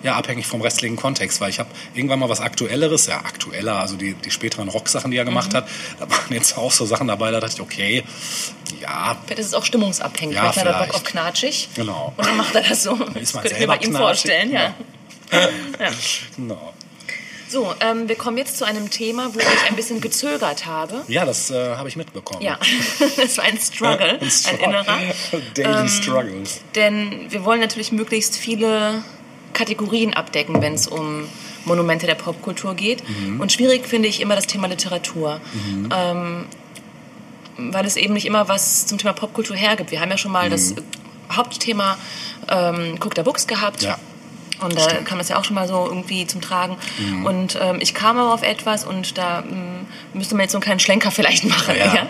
ja 0.03 0.15
abhängig 0.15 0.47
vom 0.47 0.61
restlichen 0.61 0.95
Kontext, 0.95 1.41
weil 1.41 1.49
ich 1.49 1.59
habe 1.59 1.69
irgendwann 1.95 2.19
mal 2.19 2.29
was 2.29 2.39
Aktuelleres, 2.39 3.07
ja 3.07 3.17
aktueller, 3.17 3.75
also 3.77 3.97
die, 3.97 4.13
die 4.13 4.31
späteren 4.31 4.69
Rocksachen, 4.69 5.11
die 5.11 5.17
er 5.17 5.25
gemacht 5.25 5.51
Mhm. 5.51 5.57
hat, 5.57 5.67
da 5.99 6.09
waren 6.09 6.31
jetzt 6.33 6.57
auch 6.57 6.71
so 6.71 6.85
Sachen 6.85 7.07
dabei, 7.09 7.31
da 7.31 7.41
dachte 7.41 7.55
ich, 7.55 7.61
okay, 7.61 8.03
ja, 8.81 9.17
Vielleicht 9.25 9.39
ist 9.41 9.47
es 9.47 9.53
auch 9.53 9.65
stimmungsabhängig. 9.65 10.35
Ja, 10.37 10.43
Manchmal 10.43 10.65
hat 10.65 10.71
er 10.73 10.77
Bock 10.77 10.87
vielleicht. 10.91 10.95
auf 10.95 11.11
knatschig. 11.11 11.69
Genau. 11.75 12.13
Und 12.15 12.25
dann 12.25 12.37
macht 12.37 12.55
er 12.55 12.61
das 12.63 12.83
so. 12.83 12.93
ist 12.93 13.15
Das 13.15 13.33
man 13.33 13.43
könnte 13.43 13.55
ich 13.55 13.59
mir 13.59 13.67
bei 13.67 13.75
ihm 13.75 13.79
knatschig, 13.81 13.97
vorstellen, 13.99 14.51
ja. 14.53 14.61
ja. 15.33 15.89
genau. 16.37 16.73
So, 17.49 17.73
ähm, 17.79 18.09
wir 18.09 18.15
kommen 18.15 18.37
jetzt 18.37 18.57
zu 18.57 18.65
einem 18.65 18.89
Thema, 18.89 19.33
wo 19.33 19.39
ich 19.39 19.45
ein 19.69 19.75
bisschen 19.75 20.01
gezögert 20.01 20.65
habe. 20.65 21.03
Ja, 21.07 21.25
das 21.25 21.49
äh, 21.49 21.75
habe 21.75 21.87
ich 21.87 21.95
mitbekommen. 21.95 22.41
Ja, 22.41 22.59
das 23.17 23.37
war 23.37 23.45
ein 23.45 23.57
Struggle, 23.57 24.19
ein, 24.19 24.29
Struggle. 24.29 24.65
innerer. 24.65 24.97
Daily 25.55 25.79
Ähm, 25.81 25.87
Struggles. 25.87 26.61
Denn 26.75 27.27
wir 27.29 27.45
wollen 27.45 27.61
natürlich 27.61 27.91
möglichst 27.91 28.35
viele 28.37 29.03
Kategorien 29.53 30.13
abdecken, 30.13 30.61
wenn 30.61 30.73
es 30.73 30.87
um 30.87 31.29
Monumente 31.65 32.05
der 32.05 32.15
Popkultur 32.15 32.75
geht. 32.75 33.03
Mhm. 33.07 33.39
Und 33.39 33.51
schwierig 33.51 33.87
finde 33.87 34.07
ich 34.07 34.21
immer 34.21 34.35
das 34.35 34.47
Thema 34.47 34.67
Literatur. 34.67 35.39
Ähm, 35.95 36.45
weil 37.57 37.85
es 37.85 37.95
eben 37.95 38.13
nicht 38.13 38.25
immer 38.25 38.47
was 38.47 38.85
zum 38.85 38.97
Thema 38.97 39.13
Popkultur 39.13 39.55
hergibt. 39.55 39.91
Wir 39.91 39.99
haben 39.99 40.11
ja 40.11 40.17
schon 40.17 40.31
mal 40.31 40.49
das 40.49 40.75
Hauptthema 41.31 41.97
ähm, 42.49 42.97
Cook 43.03 43.13
the 43.15 43.23
Books 43.23 43.47
gehabt. 43.47 43.81
Ja. 43.83 43.97
Und 44.61 44.77
da 44.77 44.87
kam 45.03 45.17
das 45.17 45.29
ja 45.29 45.37
auch 45.37 45.43
schon 45.43 45.55
mal 45.55 45.67
so 45.67 45.85
irgendwie 45.85 46.25
zum 46.25 46.41
Tragen. 46.41 46.77
Und 47.25 47.57
ähm, 47.61 47.77
ich 47.79 47.93
kam 47.93 48.17
aber 48.17 48.33
auf 48.33 48.43
etwas 48.43 48.85
und 48.85 49.17
da 49.17 49.39
ähm, 49.39 49.85
müsste 50.13 50.35
man 50.35 50.43
jetzt 50.43 50.51
so 50.51 50.57
einen 50.57 50.63
kleinen 50.63 50.79
Schlenker 50.79 51.11
vielleicht 51.17 51.45
machen. 51.45 51.75
Ja. 51.77 51.93
Ja. 51.93 52.07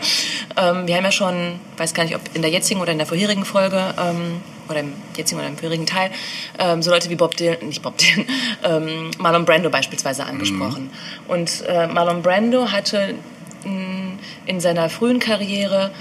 Ähm, 0.55 0.87
wir 0.87 0.95
haben 0.95 1.03
ja 1.03 1.11
schon, 1.11 1.59
weiß 1.77 1.93
gar 1.93 2.03
nicht, 2.03 2.15
ob 2.15 2.21
in 2.33 2.41
der 2.41 2.51
jetzigen 2.51 2.81
oder 2.81 2.91
in 2.91 2.97
der 2.97 3.07
vorherigen 3.07 3.45
Folge 3.45 3.93
ähm, 3.99 4.41
oder 4.69 4.81
im 4.81 4.93
jetzigen 5.15 5.39
oder 5.39 5.49
im 5.49 5.55
vorherigen 5.55 5.85
Teil, 5.85 6.11
ähm, 6.59 6.81
so 6.81 6.91
Leute 6.91 7.09
wie 7.09 7.15
Bob 7.15 7.37
Dylan, 7.37 7.57
nicht 7.67 7.81
Bob 7.81 7.97
Dylan, 7.97 8.25
ähm, 8.63 9.11
Marlon 9.17 9.45
Brando 9.45 9.69
beispielsweise 9.69 10.25
angesprochen. 10.25 10.89
Und 11.27 11.63
äh, 11.67 11.87
Marlon 11.87 12.21
Brando 12.21 12.71
hatte 12.71 13.15
mh, 13.63 14.17
in 14.45 14.59
seiner 14.59 14.89
frühen 14.89 15.19
Karriere 15.19 15.91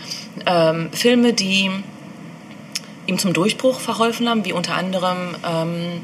Filme, 0.93 1.33
die 1.33 1.71
ihm 3.07 3.19
zum 3.19 3.33
Durchbruch 3.33 3.81
verholfen 3.81 4.29
haben, 4.29 4.45
wie 4.45 4.53
unter 4.53 4.75
anderem 4.75 5.35
ähm, 5.47 6.03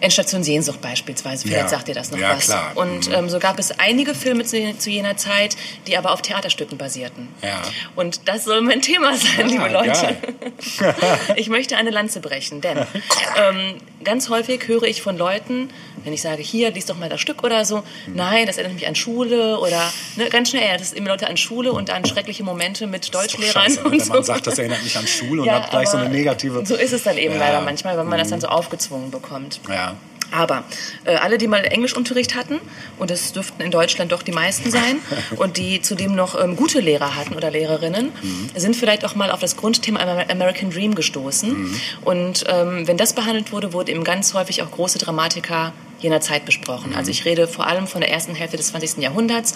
Endstation 0.00 0.42
Sehnsucht 0.44 0.80
beispielsweise. 0.80 1.42
Vielleicht 1.46 1.62
Ja. 1.64 1.68
sagt 1.68 1.88
ihr 1.88 1.94
das 1.94 2.10
noch 2.10 2.18
Ja, 2.18 2.36
was. 2.36 2.44
klar. 2.46 2.72
Und 2.74 3.08
Mhm. 3.08 3.14
ähm, 3.14 3.28
so 3.30 3.38
gab 3.38 3.58
es 3.58 3.78
einige 3.78 4.14
Filme 4.14 4.44
zu, 4.44 4.76
zu 4.78 4.90
jener 4.90 5.16
Zeit, 5.16 5.56
die 5.86 5.96
aber 5.96 6.12
auf 6.12 6.22
Theaterstücken 6.22 6.76
basierten. 6.78 7.28
Ja. 7.42 7.62
Und 7.94 8.28
das 8.28 8.44
soll 8.44 8.60
mein 8.60 8.82
Thema 8.82 9.16
sein, 9.16 9.48
liebe 9.48 9.68
Leute. 9.68 10.16
Ich 11.36 11.48
möchte 11.48 11.76
eine 11.76 11.90
Lanze 11.90 12.20
brechen, 12.20 12.60
denn 12.60 12.78
ähm, 13.36 13.74
ganz 14.04 14.28
häufig 14.28 14.66
höre 14.68 14.84
ich 14.84 15.02
von 15.02 15.16
Leuten, 15.16 15.70
wenn 16.04 16.12
ich 16.12 16.22
sage, 16.22 16.42
hier, 16.42 16.70
lies 16.70 16.86
doch 16.86 16.96
mal 16.96 17.08
das 17.08 17.20
Stück 17.20 17.42
oder 17.44 17.64
so, 17.64 17.82
nein, 18.06 18.46
das 18.46 18.56
erinnert 18.58 18.74
mich 18.74 18.86
an 18.86 18.94
Schule 18.94 19.58
oder 19.58 19.92
ne, 20.16 20.28
ganz 20.28 20.50
schnell 20.50 20.62
erinnert 20.62 20.80
es 20.82 20.92
immer 20.92 21.08
Leute 21.08 21.26
an 21.28 21.36
Schule 21.36 21.72
und 21.72 21.90
an 21.90 22.04
schreckliche 22.04 22.44
Momente 22.44 22.86
mit 22.86 23.12
Deutschlehrern 23.14 23.62
Scheiße, 23.64 23.84
und 23.84 23.92
wenn 23.92 24.00
so. 24.00 24.12
man 24.12 24.22
sagt, 24.24 24.46
das 24.46 24.58
erinnert 24.58 24.82
mich 24.82 24.96
an 24.96 25.06
Schule 25.06 25.42
und 25.42 25.46
Ja, 25.48 25.54
hat 25.62 25.70
gleich 25.70 25.88
so 25.88 25.96
eine 25.96 26.08
negative... 26.08 26.64
So 26.64 26.74
ist 26.76 26.92
es 26.92 27.02
dann 27.02 27.18
eben 27.18 27.34
Ja. 27.34 27.40
leider 27.40 27.60
manchmal, 27.60 27.98
wenn 27.98 28.06
man 28.06 28.18
das 28.18 28.28
dann 28.28 28.40
so 28.40 28.48
aufgezwungen 28.48 29.10
bekommt. 29.10 29.60
Ja. 29.68 29.95
Aber 30.30 30.64
äh, 31.04 31.14
alle, 31.16 31.38
die 31.38 31.46
mal 31.46 31.64
Englischunterricht 31.64 32.34
hatten, 32.34 32.60
und 32.98 33.10
das 33.10 33.32
dürften 33.32 33.62
in 33.62 33.70
Deutschland 33.70 34.12
doch 34.12 34.22
die 34.22 34.32
meisten 34.32 34.70
sein, 34.70 34.98
und 35.36 35.56
die 35.56 35.80
zudem 35.80 36.14
noch 36.14 36.40
ähm, 36.40 36.56
gute 36.56 36.80
Lehrer 36.80 37.14
hatten 37.16 37.34
oder 37.34 37.50
Lehrerinnen, 37.50 38.12
sind 38.54 38.76
vielleicht 38.76 39.04
auch 39.04 39.14
mal 39.14 39.30
auf 39.30 39.40
das 39.40 39.56
Grundthema 39.56 40.00
Amer- 40.00 40.30
American 40.30 40.70
Dream 40.70 40.94
gestoßen. 40.94 41.80
Und 42.02 42.44
ähm, 42.48 42.86
wenn 42.86 42.96
das 42.96 43.14
behandelt 43.14 43.52
wurde, 43.52 43.72
wurde 43.72 43.92
eben 43.92 44.04
ganz 44.04 44.34
häufig 44.34 44.62
auch 44.62 44.70
große 44.70 44.98
Dramatiker 44.98 45.72
jener 46.00 46.20
Zeit 46.20 46.44
besprochen. 46.44 46.94
Also 46.94 47.10
ich 47.10 47.24
rede 47.24 47.48
vor 47.48 47.66
allem 47.66 47.86
von 47.86 48.00
der 48.00 48.10
ersten 48.10 48.34
Hälfte 48.34 48.56
des 48.56 48.68
20. 48.68 48.98
Jahrhunderts, 48.98 49.54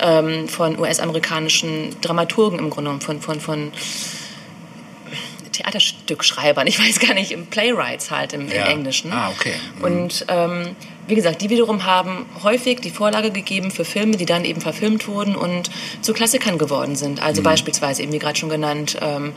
ähm, 0.00 0.48
von 0.48 0.78
US-amerikanischen 0.78 1.94
Dramaturgen 2.00 2.58
im 2.58 2.70
Grunde 2.70 2.90
genommen, 2.90 3.00
von, 3.00 3.20
von, 3.20 3.40
von 3.40 3.72
Theaterstückschreibern, 5.62 6.66
ich 6.66 6.78
weiß 6.78 6.98
gar 7.00 7.14
nicht, 7.14 7.30
im 7.32 7.46
Playwrights 7.46 8.10
halt 8.10 8.32
im, 8.32 8.48
Ja. 8.50 8.66
im 8.66 8.78
Englischen. 8.78 9.12
Ah, 9.12 9.30
okay. 9.30 9.54
Mhm. 9.78 9.84
Und 9.84 10.24
ähm, 10.28 10.76
wie 11.08 11.14
gesagt, 11.16 11.42
die 11.42 11.50
wiederum 11.50 11.84
haben 11.84 12.26
häufig 12.44 12.80
die 12.80 12.90
Vorlage 12.90 13.30
gegeben 13.32 13.70
für 13.72 13.84
Filme, 13.84 14.16
die 14.16 14.24
dann 14.24 14.44
eben 14.44 14.60
verfilmt 14.60 15.08
wurden 15.08 15.34
und 15.34 15.68
zu 16.00 16.12
Klassikern 16.12 16.58
geworden 16.58 16.94
sind. 16.96 17.18
Mhm. 17.18 17.24
Also 17.24 17.42
beispielsweise 17.42 18.02
eben 18.02 18.12
wie 18.12 18.18
gerade 18.18 18.38
schon 18.38 18.48
genannt 18.48 18.96
ähm, 19.00 19.32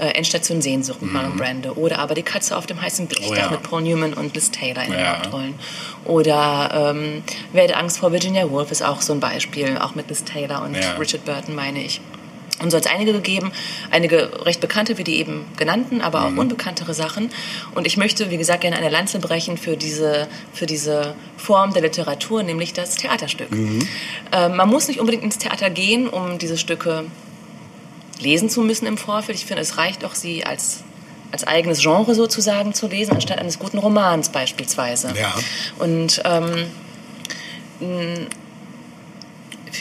äh, 0.00 0.08
Endstation 0.10 0.62
Sehnsucht 0.62 1.02
mit 1.02 1.12
Marlon 1.12 1.36
Brando 1.36 1.72
oder 1.72 1.98
aber 1.98 2.14
Die 2.14 2.22
Katze 2.22 2.56
auf 2.56 2.66
dem 2.66 2.80
heißen 2.80 3.08
Gelichtdach 3.08 3.28
Mhm. 3.28 3.38
Oh 3.38 3.44
ja. 3.44 3.50
mit 3.50 3.62
Paul 3.62 3.82
Newman 3.82 4.14
und 4.14 4.34
Liz 4.34 4.50
Taylor 4.50 4.84
in 4.84 4.92
den 4.92 5.00
Ja. 5.00 5.16
Hauptrollen. 5.18 5.54
Oder 6.04 6.92
ähm, 6.94 7.22
Wer 7.52 7.64
hätte 7.64 7.76
Angst 7.76 7.98
vor 7.98 8.12
Virginia 8.12 8.48
Woolf 8.50 8.70
ist 8.70 8.82
auch 8.82 9.00
so 9.00 9.12
ein 9.12 9.20
Beispiel, 9.20 9.76
auch 9.78 9.94
mit 9.94 10.08
Liz 10.08 10.24
Taylor 10.24 10.62
und. 10.62 10.76
Richard 10.98 11.24
Burton 11.24 11.54
meine 11.54 11.82
ich. 11.82 12.00
Und 12.60 12.70
so 12.70 12.76
hat 12.76 12.86
es 12.86 12.90
einige 12.90 13.12
gegeben, 13.12 13.52
einige 13.90 14.44
recht 14.44 14.60
bekannte, 14.60 14.98
wie 14.98 15.04
die 15.04 15.16
eben 15.16 15.46
genannten, 15.56 16.00
aber 16.00 16.24
auch 16.24 16.36
unbekanntere 16.36 16.92
Sachen. 16.92 17.30
Und 17.74 17.86
ich 17.86 17.96
möchte, 17.96 18.30
wie 18.30 18.36
gesagt, 18.36 18.62
gerne 18.62 18.76
eine 18.76 18.88
Lanze 18.88 19.20
brechen 19.20 19.56
für 19.56 19.76
diese, 19.76 20.26
für 20.52 20.66
diese 20.66 21.14
Form 21.36 21.72
der 21.72 21.82
Literatur, 21.82 22.42
nämlich 22.42 22.72
das 22.72 22.96
Theaterstück. 22.96 23.48
Ähm, 23.52 24.56
man 24.56 24.68
muss 24.68 24.88
nicht 24.88 24.98
unbedingt 24.98 25.22
ins 25.22 25.38
Theater 25.38 25.70
gehen, 25.70 26.08
um 26.08 26.38
diese 26.38 26.58
Stücke 26.58 27.04
lesen 28.20 28.50
zu 28.50 28.62
müssen 28.62 28.86
im 28.86 28.98
Vorfeld. 28.98 29.38
Ich 29.38 29.46
finde, 29.46 29.62
es 29.62 29.78
reicht 29.78 30.04
auch, 30.04 30.16
sie 30.16 30.44
als, 30.44 30.82
als 31.30 31.46
eigenes 31.46 31.80
Genre 31.80 32.16
sozusagen 32.16 32.74
zu 32.74 32.88
lesen, 32.88 33.12
anstatt 33.14 33.38
eines 33.38 33.60
guten 33.60 33.78
Romans 33.78 34.30
beispielsweise. 34.30 35.14
Ja. 35.16 35.32
Und 35.78 36.20
ähm, 36.24 36.66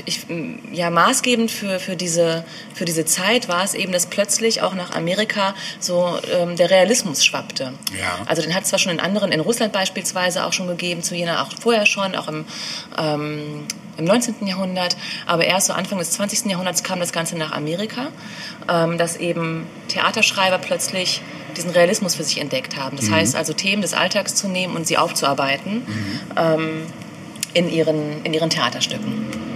ich, 0.05 0.25
ja, 0.71 0.89
maßgebend 0.89 1.51
für, 1.51 1.79
für, 1.79 1.95
diese, 1.95 2.43
für 2.73 2.85
diese 2.85 3.05
Zeit 3.05 3.47
war 3.47 3.63
es 3.63 3.73
eben, 3.73 3.91
dass 3.91 4.07
plötzlich 4.07 4.61
auch 4.61 4.73
nach 4.73 4.91
Amerika 4.95 5.55
so 5.79 6.17
ähm, 6.31 6.55
der 6.55 6.69
Realismus 6.69 7.25
schwappte. 7.25 7.73
Ja. 7.99 8.19
Also 8.25 8.41
den 8.41 8.53
hat 8.53 8.63
es 8.63 8.69
zwar 8.69 8.79
schon 8.79 8.91
in 8.91 8.99
anderen, 8.99 9.31
in 9.31 9.39
Russland 9.39 9.73
beispielsweise 9.73 10.45
auch 10.45 10.53
schon 10.53 10.67
gegeben, 10.67 11.03
zu 11.03 11.15
jener 11.15 11.41
auch 11.41 11.51
vorher 11.59 11.85
schon, 11.85 12.15
auch 12.15 12.27
im, 12.27 12.45
ähm, 12.97 13.65
im 13.97 14.05
19. 14.05 14.45
Jahrhundert, 14.45 14.95
aber 15.25 15.45
erst 15.45 15.67
so 15.67 15.73
Anfang 15.73 15.99
des 15.99 16.11
20. 16.11 16.45
Jahrhunderts 16.51 16.83
kam 16.83 16.99
das 16.99 17.11
Ganze 17.11 17.37
nach 17.37 17.51
Amerika, 17.51 18.07
ähm, 18.69 18.97
dass 18.97 19.17
eben 19.17 19.67
Theaterschreiber 19.87 20.59
plötzlich 20.59 21.21
diesen 21.55 21.71
Realismus 21.71 22.15
für 22.15 22.23
sich 22.23 22.39
entdeckt 22.39 22.77
haben. 22.77 22.97
Das 22.97 23.09
heißt 23.09 23.35
also 23.35 23.53
Themen 23.53 23.81
des 23.81 23.93
Alltags 23.93 24.35
zu 24.35 24.47
nehmen 24.47 24.75
und 24.75 24.85
sie 24.85 24.97
aufzuarbeiten 24.97 25.81
ähm, 26.37 26.85
in, 27.53 27.69
ihren, 27.71 28.23
in 28.23 28.33
ihren 28.33 28.49
Theaterstücken. 28.49 29.46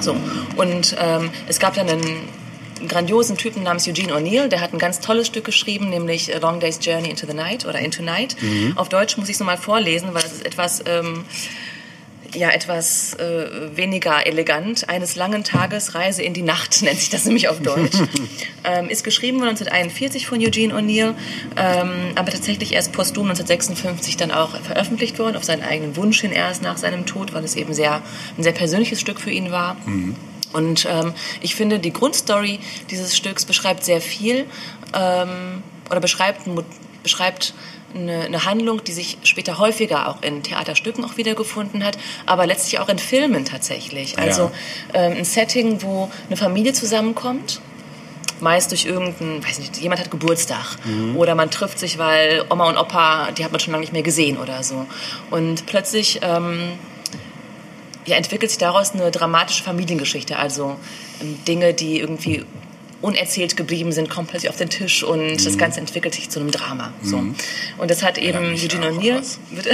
So, 0.00 0.16
und 0.56 0.96
ähm, 0.98 1.30
es 1.48 1.58
gab 1.58 1.74
dann 1.74 1.88
einen 1.88 2.28
grandiosen 2.88 3.36
Typen 3.36 3.64
namens 3.64 3.88
Eugene 3.88 4.12
O'Neill, 4.12 4.48
der 4.48 4.60
hat 4.60 4.72
ein 4.72 4.78
ganz 4.78 5.00
tolles 5.00 5.26
Stück 5.26 5.44
geschrieben, 5.44 5.90
nämlich 5.90 6.34
A 6.34 6.38
Long 6.38 6.60
Day's 6.60 6.78
Journey 6.80 7.10
into 7.10 7.26
the 7.26 7.34
Night 7.34 7.66
oder 7.66 7.80
Into 7.80 8.02
Night. 8.02 8.36
Auf 8.76 8.88
Deutsch 8.88 9.16
muss 9.16 9.28
ich 9.28 9.34
es 9.34 9.40
nochmal 9.40 9.56
vorlesen, 9.56 10.14
weil 10.14 10.22
das 10.22 10.32
ist 10.32 10.46
etwas, 10.46 10.84
ähm, 10.86 11.24
ja, 12.34 12.50
etwas 12.50 13.14
äh, 13.14 13.76
weniger 13.76 14.26
elegant. 14.26 14.88
Eines 14.88 15.16
langen 15.16 15.44
Tages 15.44 15.94
Reise 15.94 16.22
in 16.22 16.34
die 16.34 16.42
Nacht 16.42 16.82
nennt 16.82 16.98
sich 16.98 17.10
das 17.10 17.24
nämlich 17.24 17.48
auf 17.48 17.60
Deutsch. 17.60 17.96
ähm, 18.64 18.88
ist 18.88 19.04
geschrieben 19.04 19.38
worden 19.38 19.50
1941 19.50 20.26
von 20.26 20.40
Eugene 20.40 20.74
O'Neill, 20.74 21.14
ähm, 21.56 21.90
aber 22.14 22.30
tatsächlich 22.30 22.74
erst 22.74 22.92
posthum 22.92 23.28
1956 23.28 24.16
dann 24.16 24.30
auch 24.30 24.60
veröffentlicht 24.60 25.18
worden, 25.18 25.36
auf 25.36 25.44
seinen 25.44 25.62
eigenen 25.62 25.96
Wunsch 25.96 26.20
hin 26.20 26.32
erst 26.32 26.62
nach 26.62 26.76
seinem 26.76 27.06
Tod, 27.06 27.32
weil 27.32 27.44
es 27.44 27.56
eben 27.56 27.72
sehr, 27.72 28.02
ein 28.36 28.42
sehr 28.42 28.52
persönliches 28.52 29.00
Stück 29.00 29.20
für 29.20 29.30
ihn 29.30 29.50
war. 29.50 29.76
Und 30.52 30.86
ähm, 30.90 31.12
ich 31.40 31.54
finde, 31.54 31.78
die 31.78 31.92
Grundstory 31.92 32.58
dieses 32.90 33.16
Stücks 33.16 33.44
beschreibt 33.44 33.84
sehr 33.84 34.00
viel 34.00 34.46
ähm, 34.94 35.62
oder 35.90 36.00
beschreibt, 36.00 36.42
beschreibt 37.02 37.54
eine, 37.94 38.24
eine 38.24 38.44
Handlung, 38.44 38.82
die 38.84 38.92
sich 38.92 39.18
später 39.22 39.58
häufiger 39.58 40.08
auch 40.08 40.22
in 40.22 40.42
Theaterstücken 40.42 41.04
auch 41.04 41.16
wiedergefunden 41.16 41.84
hat, 41.84 41.98
aber 42.26 42.46
letztlich 42.46 42.80
auch 42.80 42.88
in 42.88 42.98
Filmen 42.98 43.44
tatsächlich. 43.44 44.18
Also 44.18 44.50
ähm, 44.94 45.12
ein 45.18 45.24
Setting, 45.24 45.82
wo 45.82 46.10
eine 46.28 46.36
Familie 46.36 46.72
zusammenkommt, 46.72 47.60
meist 48.40 48.70
durch 48.70 48.84
irgendein, 48.84 49.44
weiß 49.44 49.58
nicht, 49.58 49.78
jemand 49.78 50.00
hat 50.00 50.10
Geburtstag 50.10 50.76
oder 51.16 51.34
man 51.34 51.50
trifft 51.50 51.78
sich, 51.78 51.98
weil 51.98 52.44
Oma 52.50 52.68
und 52.68 52.76
Opa, 52.76 53.32
die 53.32 53.44
hat 53.44 53.50
man 53.50 53.60
schon 53.60 53.72
lange 53.72 53.80
nicht 53.80 53.92
mehr 53.92 54.02
gesehen 54.02 54.38
oder 54.38 54.62
so. 54.62 54.86
Und 55.30 55.66
plötzlich 55.66 56.20
ähm, 56.22 56.72
ja, 58.06 58.16
entwickelt 58.16 58.50
sich 58.50 58.58
daraus 58.58 58.92
eine 58.92 59.10
dramatische 59.10 59.62
Familiengeschichte, 59.62 60.38
also 60.38 60.76
ähm, 61.20 61.38
Dinge, 61.46 61.74
die 61.74 61.98
irgendwie 61.98 62.44
unerzählt 63.00 63.56
geblieben 63.56 63.92
sind, 63.92 64.10
kommt 64.10 64.28
plötzlich 64.30 64.50
auf 64.50 64.56
den 64.56 64.70
Tisch 64.70 65.04
und 65.04 65.44
das 65.46 65.56
Ganze 65.56 65.78
entwickelt 65.78 66.14
sich 66.14 66.30
zu 66.30 66.40
einem 66.40 66.50
Drama. 66.50 66.92
So. 67.02 67.18
Und 67.18 67.90
das 67.90 68.02
hat 68.02 68.18
eben 68.18 68.54
ich 68.54 68.64
Eugene 68.64 68.90
O'Neill. 68.90 69.22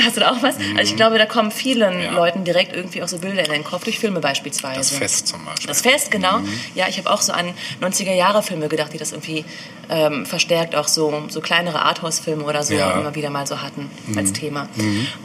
Hast 0.04 0.16
du 0.16 0.20
da 0.20 0.30
auch 0.32 0.42
was? 0.42 0.56
Also 0.76 0.90
ich 0.90 0.96
glaube, 0.96 1.16
da 1.16 1.24
kommen 1.24 1.50
vielen 1.50 2.00
Ja. 2.02 2.10
Leuten 2.12 2.44
direkt 2.44 2.76
irgendwie 2.76 3.02
auch 3.02 3.08
so 3.08 3.18
Bilder 3.18 3.44
in 3.46 3.50
den 3.50 3.64
Kopf, 3.64 3.84
durch 3.84 3.98
Filme 3.98 4.20
beispielsweise. 4.20 4.78
Das 4.78 4.90
Fest 4.90 5.28
zum 5.28 5.42
Beispiel. 5.44 5.66
Das 5.68 5.80
Fest, 5.80 6.10
genau. 6.10 6.40
Ja, 6.74 6.86
ich 6.88 6.98
habe 6.98 7.10
auch 7.10 7.22
so 7.22 7.32
an 7.32 7.46
90er-Jahre-Filme 7.80 8.68
gedacht, 8.68 8.92
die 8.92 8.98
das 8.98 9.12
irgendwie 9.12 9.44
ähm, 9.88 10.26
verstärkt 10.26 10.74
auch 10.76 10.88
so, 10.88 11.22
so 11.28 11.40
kleinere 11.40 11.80
Arthouse-Filme 11.82 12.44
oder 12.44 12.62
so 12.62 12.74
Ja. 12.74 12.92
immer 13.00 13.14
wieder 13.14 13.30
mal 13.30 13.46
so 13.46 13.62
hatten 13.62 13.90
als 14.16 14.32
Thema. 14.34 14.68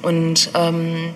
Und 0.02 0.52
ähm, 0.56 1.14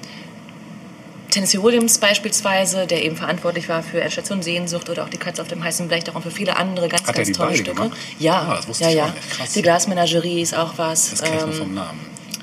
Tennessee 1.34 1.62
Williams 1.62 1.98
beispielsweise, 1.98 2.86
der 2.88 3.04
eben 3.04 3.16
verantwortlich 3.16 3.68
war 3.68 3.82
für 3.84 4.00
Endstation 4.02 4.42
Sehnsucht 4.44 4.90
oder 4.90 5.04
auch 5.04 5.10
die 5.10 5.18
Katze 5.18 5.42
auf 5.42 5.48
dem 5.48 5.64
heißen 5.64 5.88
Blech, 5.88 6.04
auch 6.14 6.22
für 6.22 6.32
viele 6.32 6.56
andere 6.58 6.88
ganz, 6.88 7.08
Hat 7.08 7.16
ganz 7.16 7.28
die 7.28 7.34
tolle 7.34 7.50
beide 7.50 7.62
Stücke. 7.64 7.76
gemacht? 7.76 7.98
Ja, 8.20 8.42
Ah, 8.42 8.56
das 8.58 8.68
wusste 8.68 8.84
ja, 8.86 8.90
ich 8.90 8.96
ja. 8.96 9.14
Krass. 9.36 9.54
Die 9.54 9.62
Glasmenagerie 9.62 10.42
ist 10.42 10.56
auch 10.56 10.74
was. 10.78 11.10
Das 11.12 11.22
nur 11.22 11.42
ähm, 11.44 11.54
vom 11.54 11.74
Namen. 11.74 12.00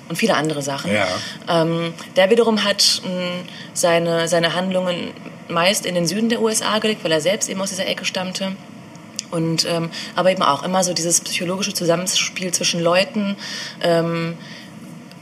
und 0.09 0.16
viele 0.16 0.34
andere 0.34 0.61
Sachen. 0.62 0.93
Ja. 0.93 1.07
Ähm, 1.49 1.95
der 2.16 2.30
wiederum 2.30 2.64
hat 2.64 3.03
mh, 3.05 3.11
seine, 3.74 4.28
seine 4.28 4.55
Handlungen 4.55 5.12
meist 5.49 5.86
in 5.86 5.95
den 5.95 6.07
Süden 6.07 6.28
der 6.28 6.41
USA 6.43 6.78
gelegt, 6.80 7.05
weil 7.05 7.12
er 7.12 7.20
selbst 7.20 7.49
eben 7.49 7.61
aus 7.61 7.70
dieser 7.70 7.86
Ecke 7.86 8.05
stammte. 8.05 8.53
Und, 9.30 9.64
ähm, 9.70 9.91
aber 10.16 10.32
eben 10.32 10.43
auch 10.43 10.64
immer 10.64 10.82
so 10.82 10.93
dieses 10.93 11.20
psychologische 11.20 11.72
Zusammenspiel 11.72 12.53
zwischen 12.53 12.80
Leuten 12.82 13.36
ähm, 13.80 14.36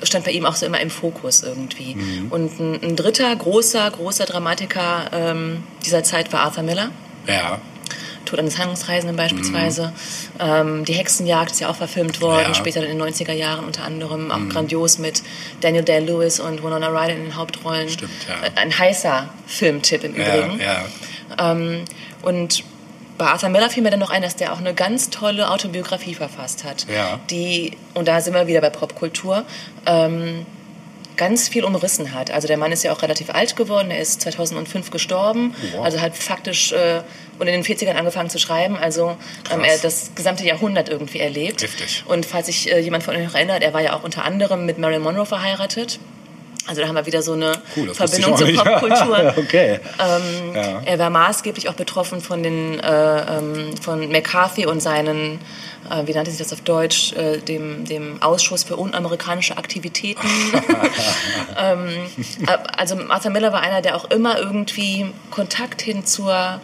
stand 0.03 0.25
bei 0.25 0.31
ihm 0.31 0.47
auch 0.47 0.55
so 0.57 0.67
immer 0.67 0.81
im 0.81 0.91
Fokus 0.91 1.43
irgendwie. 1.43 1.95
Mhm. 1.97 2.27
Und 2.31 2.61
ein, 2.61 2.83
ein 2.83 2.97
dritter 2.97 3.35
großer, 3.35 3.91
großer 3.91 4.25
Dramatiker 4.27 5.11
ähm, 5.13 5.65
dieser 5.85 6.03
Zeit 6.05 6.33
war 6.33 6.41
Arthur 6.41 6.63
Miller. 6.63 6.91
Ja. 7.27 7.61
Tod 8.25 8.39
eines 8.41 8.59
Handlungsreisenden 8.59 9.17
beispielsweise. 9.17 9.93
Ähm, 10.39 10.85
die 10.85 10.93
Hexenjagd 10.93 11.51
ist 11.53 11.61
ja 11.61 11.69
auch 11.71 11.77
verfilmt 11.77 12.21
worden, 12.21 12.43
Mhm. 12.49 12.49
Ja. 12.49 12.55
später 12.55 12.83
in 12.87 12.89
den 12.89 12.99
90er 13.03 13.33
Jahren 13.33 13.65
unter 13.65 13.85
anderem. 13.85 14.31
Auch 14.31 14.49
grandios 14.51 14.99
mit 14.99 15.23
Daniel 15.63 15.83
Day-Lewis 15.85 16.39
und 16.39 16.63
Winona 16.63 16.89
Ryder 16.89 17.15
in 17.17 17.23
den 17.25 17.37
Hauptrollen. 17.37 17.89
Stimmt, 17.89 18.11
ja. 18.29 18.35
Ein 18.61 18.77
heißer 18.79 19.31
Filmtipp 19.47 20.05
im 20.05 20.15
Ja, 20.17 20.37
Übrigen. 20.37 20.61
ja. 20.61 20.85
Ähm, 21.53 21.85
und 22.23 22.65
bei 23.19 23.27
Arthur 23.27 23.49
Miller 23.51 23.69
fiel 23.69 23.83
mir 23.83 23.91
dann 23.91 24.01
noch 24.01 24.11
ein, 24.11 24.23
dass 24.23 24.37
der 24.37 24.53
auch 24.53 24.59
eine 24.59 24.73
ganz 24.75 25.11
tolle 25.11 25.51
Autobiografie 25.51 26.15
verfasst 26.15 26.65
hat. 26.65 26.87
Ja. 26.89 27.21
Die, 27.31 27.77
und 27.95 28.09
da 28.09 28.21
sind 28.21 28.33
wir 28.35 28.47
wieder 28.47 28.61
bei 28.61 28.71
Popkultur, 28.71 29.45
ähm, 29.87 30.47
ganz 31.17 31.49
viel 31.49 31.65
umrissen 31.65 32.15
hat. 32.15 32.31
Also 32.31 32.47
der 32.47 32.57
Mann 32.57 32.71
ist 32.71 32.85
ja 32.85 32.93
auch 32.93 33.03
relativ 33.03 33.31
alt 33.31 33.57
geworden, 33.57 33.91
er 33.91 33.99
ist 33.99 34.21
2005 34.21 34.91
gestorben, 34.93 35.53
Wow. 35.73 35.85
also 35.85 36.01
hat 36.01 36.17
faktisch 36.17 36.71
äh, 36.73 37.03
und 37.41 37.49
in 37.49 37.61
den 37.61 37.65
40ern 37.65 37.95
angefangen 37.97 38.31
zu 38.31 38.39
schreiben, 38.39 38.77
also 38.77 39.17
ähm, 39.53 39.65
er 39.65 39.79
das 39.79 40.13
gesamte 40.15 40.45
Jahrhundert 40.47 40.89
irgendwie 40.89 41.19
erlebt. 41.19 41.63
Heftig. 41.63 42.05
Und 42.07 42.25
falls 42.25 42.47
sich 42.47 42.71
äh, 42.73 42.79
jemand 42.79 43.03
von 43.03 43.17
euch 43.17 43.25
noch 43.25 43.35
erinnert, 43.35 43.63
er 43.63 43.75
war 43.75 43.81
ja 43.83 43.95
auch 43.97 44.05
unter 44.05 44.25
anderem 44.25 44.65
mit 44.65 44.79
Marilyn 44.79 45.03
Monroe 45.03 45.27
verheiratet. 45.27 45.99
Also 46.69 46.83
da 46.83 46.89
haben 46.89 46.95
wir 46.97 47.07
wieder 47.07 47.23
so 47.23 47.33
eine 47.33 47.53
Cool, 47.77 47.95
Verbindung 47.95 48.37
zur. 48.37 48.47
Popkultur. 48.53 49.35
okay. 49.37 49.81
Ähm, 49.99 50.55
Ja. 50.55 50.83
Er 50.85 50.99
war 50.99 51.11
maßgeblich 51.11 51.69
auch 51.69 51.75
betroffen 51.75 52.21
von 52.21 52.43
den 52.43 52.79
äh, 52.81 53.39
ähm, 53.39 53.77
von 53.81 54.11
McCarthy 54.11 54.67
und 54.67 54.81
seinen 54.81 55.41
äh, 55.91 56.07
wie 56.07 56.13
nannte 56.13 56.31
sich 56.31 56.39
das 56.39 56.53
auf 56.53 56.61
Deutsch, 56.61 57.13
äh, 57.15 57.39
dem, 57.39 57.85
dem 57.85 58.23
Ausschuss 58.23 58.65
für 58.65 58.77
unamerikanische 58.77 59.57
Aktivitäten. 59.57 60.27
ähm, 61.59 61.89
äh, 62.47 62.59
also 62.77 62.99
Arthur 63.09 63.31
Miller 63.31 63.53
war 63.53 63.63
einer, 63.63 63.81
der 63.81 63.97
auch 63.97 64.11
immer 64.11 64.39
irgendwie 64.39 65.07
Kontakt 65.31 65.81
hin 65.83 66.05
zur 66.05 66.61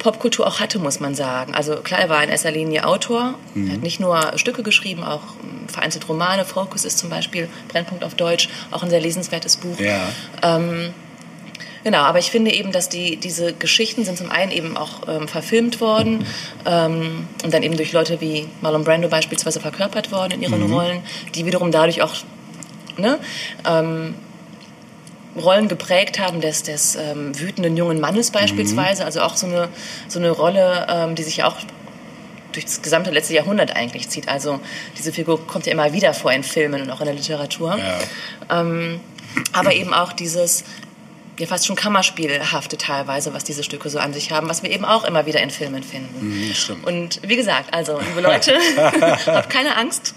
Popkultur 0.00 0.46
auch 0.46 0.58
hatte, 0.58 0.80
muss 0.80 0.98
man 0.98 1.14
sagen. 1.14 1.54
Also 1.54 1.76
klar, 1.76 2.00
er 2.00 2.08
war 2.08 2.22
in 2.24 2.30
erster 2.30 2.50
Linie 2.50 2.84
Autor. 2.84 3.34
Er 3.54 3.74
hat 3.74 3.82
nicht 3.82 4.00
nur 4.00 4.32
Stücke 4.36 4.64
geschrieben, 4.64 5.04
auch 5.04 5.22
ähm, 5.42 5.68
vereinzelt 5.68 6.08
Romane. 6.08 6.44
Focus 6.44 6.84
ist 6.84 6.98
zum 6.98 7.10
Beispiel, 7.10 7.48
Brennpunkt 7.68 8.02
auf 8.02 8.14
Deutsch, 8.14 8.48
auch 8.72 8.82
ein 8.82 8.90
sehr 8.90 9.00
lesenswertes 9.00 9.56
Buch. 9.56 9.78
Ja. 9.78 10.08
Genau, 11.82 12.00
aber 12.00 12.18
ich 12.18 12.30
finde 12.30 12.52
eben, 12.52 12.72
dass 12.72 12.88
die, 12.88 13.16
diese 13.16 13.54
Geschichten 13.54 14.04
sind 14.04 14.18
zum 14.18 14.30
einen 14.30 14.52
eben 14.52 14.76
auch 14.76 15.08
ähm, 15.08 15.28
verfilmt 15.28 15.80
worden 15.80 16.26
ähm, 16.66 17.26
und 17.42 17.54
dann 17.54 17.62
eben 17.62 17.76
durch 17.76 17.92
Leute 17.92 18.20
wie 18.20 18.46
Marlon 18.60 18.84
Brando 18.84 19.08
beispielsweise 19.08 19.60
verkörpert 19.60 20.12
worden 20.12 20.32
in 20.32 20.42
ihren 20.42 20.70
Rollen, 20.70 21.02
die 21.34 21.46
wiederum 21.46 21.70
dadurch 21.72 22.02
auch 22.02 22.14
ne, 22.98 23.18
ähm, 23.66 24.14
Rollen 25.36 25.68
geprägt 25.68 26.18
haben 26.18 26.40
des, 26.40 26.62
des 26.62 26.96
ähm, 26.96 27.38
wütenden 27.38 27.76
jungen 27.76 28.00
Mannes 28.00 28.30
beispielsweise, 28.30 29.04
also 29.04 29.20
auch 29.20 29.36
so 29.36 29.46
eine, 29.46 29.68
so 30.08 30.18
eine 30.18 30.30
Rolle, 30.30 30.86
ähm, 30.90 31.14
die 31.14 31.22
sich 31.22 31.38
ja 31.38 31.46
auch 31.46 31.56
durch 32.52 32.64
das 32.64 32.82
gesamte 32.82 33.10
letzte 33.10 33.34
Jahrhundert 33.34 33.76
eigentlich 33.76 34.08
zieht. 34.08 34.28
Also 34.28 34.58
diese 34.98 35.12
Figur 35.12 35.46
kommt 35.46 35.66
ja 35.66 35.72
immer 35.72 35.92
wieder 35.92 36.14
vor 36.14 36.32
in 36.32 36.42
Filmen 36.42 36.82
und 36.82 36.90
auch 36.90 37.00
in 37.00 37.06
der 37.06 37.14
Literatur. 37.14 37.78
Ja. 37.78 38.60
Ähm, 38.60 38.98
aber 39.52 39.72
eben 39.72 39.94
auch 39.94 40.12
dieses 40.12 40.64
ja 41.38 41.46
fast 41.46 41.66
schon 41.66 41.76
Kammerspielhafte 41.76 42.76
teilweise, 42.76 43.32
was 43.32 43.44
diese 43.44 43.62
Stücke 43.62 43.88
so 43.88 43.98
an 43.98 44.12
sich 44.12 44.30
haben, 44.32 44.48
was 44.48 44.62
wir 44.62 44.70
eben 44.70 44.84
auch 44.84 45.04
immer 45.04 45.26
wieder 45.26 45.40
in 45.40 45.50
Filmen 45.50 45.82
finden. 45.82 46.48
Mhm, 46.48 46.54
stimmt. 46.54 46.86
Und 46.86 47.20
wie 47.22 47.36
gesagt, 47.36 47.72
also 47.72 47.98
liebe 48.00 48.20
Leute, 48.20 48.54
habt 49.26 49.48
keine 49.48 49.76
Angst, 49.76 50.14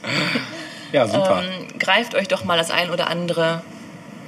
Ja, 0.91 1.07
super. 1.07 1.43
ähm, 1.43 1.80
greift 1.80 2.16
euch 2.16 2.28
doch 2.28 2.43
mal 2.43 2.57
das 2.57 2.72
ein 2.72 2.89
oder 2.89 3.09
andere 3.09 3.61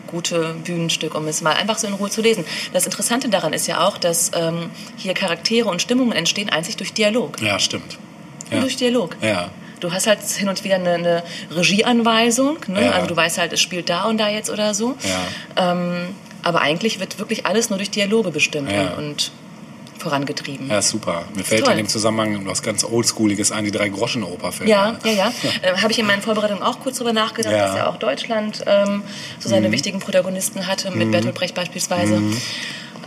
gute 0.07 0.55
Bühnenstück, 0.63 1.15
um 1.15 1.27
es 1.27 1.41
mal 1.41 1.53
einfach 1.53 1.77
so 1.77 1.87
in 1.87 1.93
Ruhe 1.93 2.09
zu 2.09 2.21
lesen. 2.21 2.45
Das 2.73 2.85
Interessante 2.85 3.29
daran 3.29 3.53
ist 3.53 3.67
ja 3.67 3.85
auch, 3.87 3.97
dass 3.97 4.31
ähm, 4.35 4.69
hier 4.97 5.13
Charaktere 5.13 5.69
und 5.69 5.81
Stimmungen 5.81 6.13
entstehen 6.13 6.49
einzig 6.49 6.77
durch 6.77 6.93
Dialog. 6.93 7.41
ja, 7.41 7.59
stimmt. 7.59 7.97
Ja. 8.51 8.59
durch 8.59 8.75
Dialog. 8.75 9.15
Ja. 9.21 9.49
Du 9.79 9.91
hast 9.91 10.07
halt 10.07 10.21
hin 10.21 10.47
und 10.49 10.63
wieder 10.63 10.75
eine, 10.75 10.93
eine 10.93 11.23
Regieanweisung, 11.55 12.57
ne? 12.67 12.85
Ja. 12.85 12.91
also 12.91 13.07
du 13.07 13.15
weißt 13.15 13.37
halt, 13.37 13.53
es 13.53 13.61
spielt 13.61 13.89
da 13.89 14.03
und 14.05 14.17
da 14.17 14.29
jetzt 14.29 14.49
oder 14.49 14.73
so. 14.73 14.95
Ja. 15.57 15.71
Ähm, 15.71 16.07
aber 16.43 16.61
eigentlich 16.61 16.99
wird 16.99 17.17
wirklich 17.19 17.45
alles 17.45 17.69
nur 17.69 17.77
durch 17.77 17.89
Dialoge 17.91 18.31
bestimmt 18.31 18.71
Ja. 18.71 18.91
und, 18.93 18.97
und 18.97 19.31
vorangetrieben. 20.05 20.69
Ja, 20.69 20.81
super. 20.81 21.25
Mir 21.35 21.43
fällt 21.43 21.63
toll. 21.63 21.71
in 21.71 21.77
dem 21.77 21.87
Zusammenhang 21.87 22.45
was 22.45 22.61
ganz 22.61 22.83
Oldschooliges 22.83 23.51
ein, 23.51 23.63
die 23.65 23.71
Drei-Groschen-Oper-Filme. 23.71 24.69
Ja, 24.71 24.97
ja, 25.03 25.11
ja. 25.11 25.31
Äh, 25.63 25.77
Habe 25.81 25.91
ich 25.91 25.99
in 25.99 26.05
meinen 26.05 26.21
Vorbereitungen 26.21 26.61
auch 26.63 26.79
kurz 26.79 26.97
drüber 26.99 27.11
nachgedacht, 27.13 27.53
Ja. 27.53 27.67
dass 27.67 27.75
ja 27.75 27.87
auch 27.87 27.97
Deutschland 27.97 28.63
ähm, 28.67 29.01
so 29.39 29.49
Mhm. 29.49 29.53
seine 29.53 29.71
wichtigen 29.71 29.99
Protagonisten 29.99 30.67
hatte, 30.67 30.91
mit 30.91 31.11
Bertolt 31.11 31.33
Brecht 31.35 31.55
beispielsweise. 31.55 32.21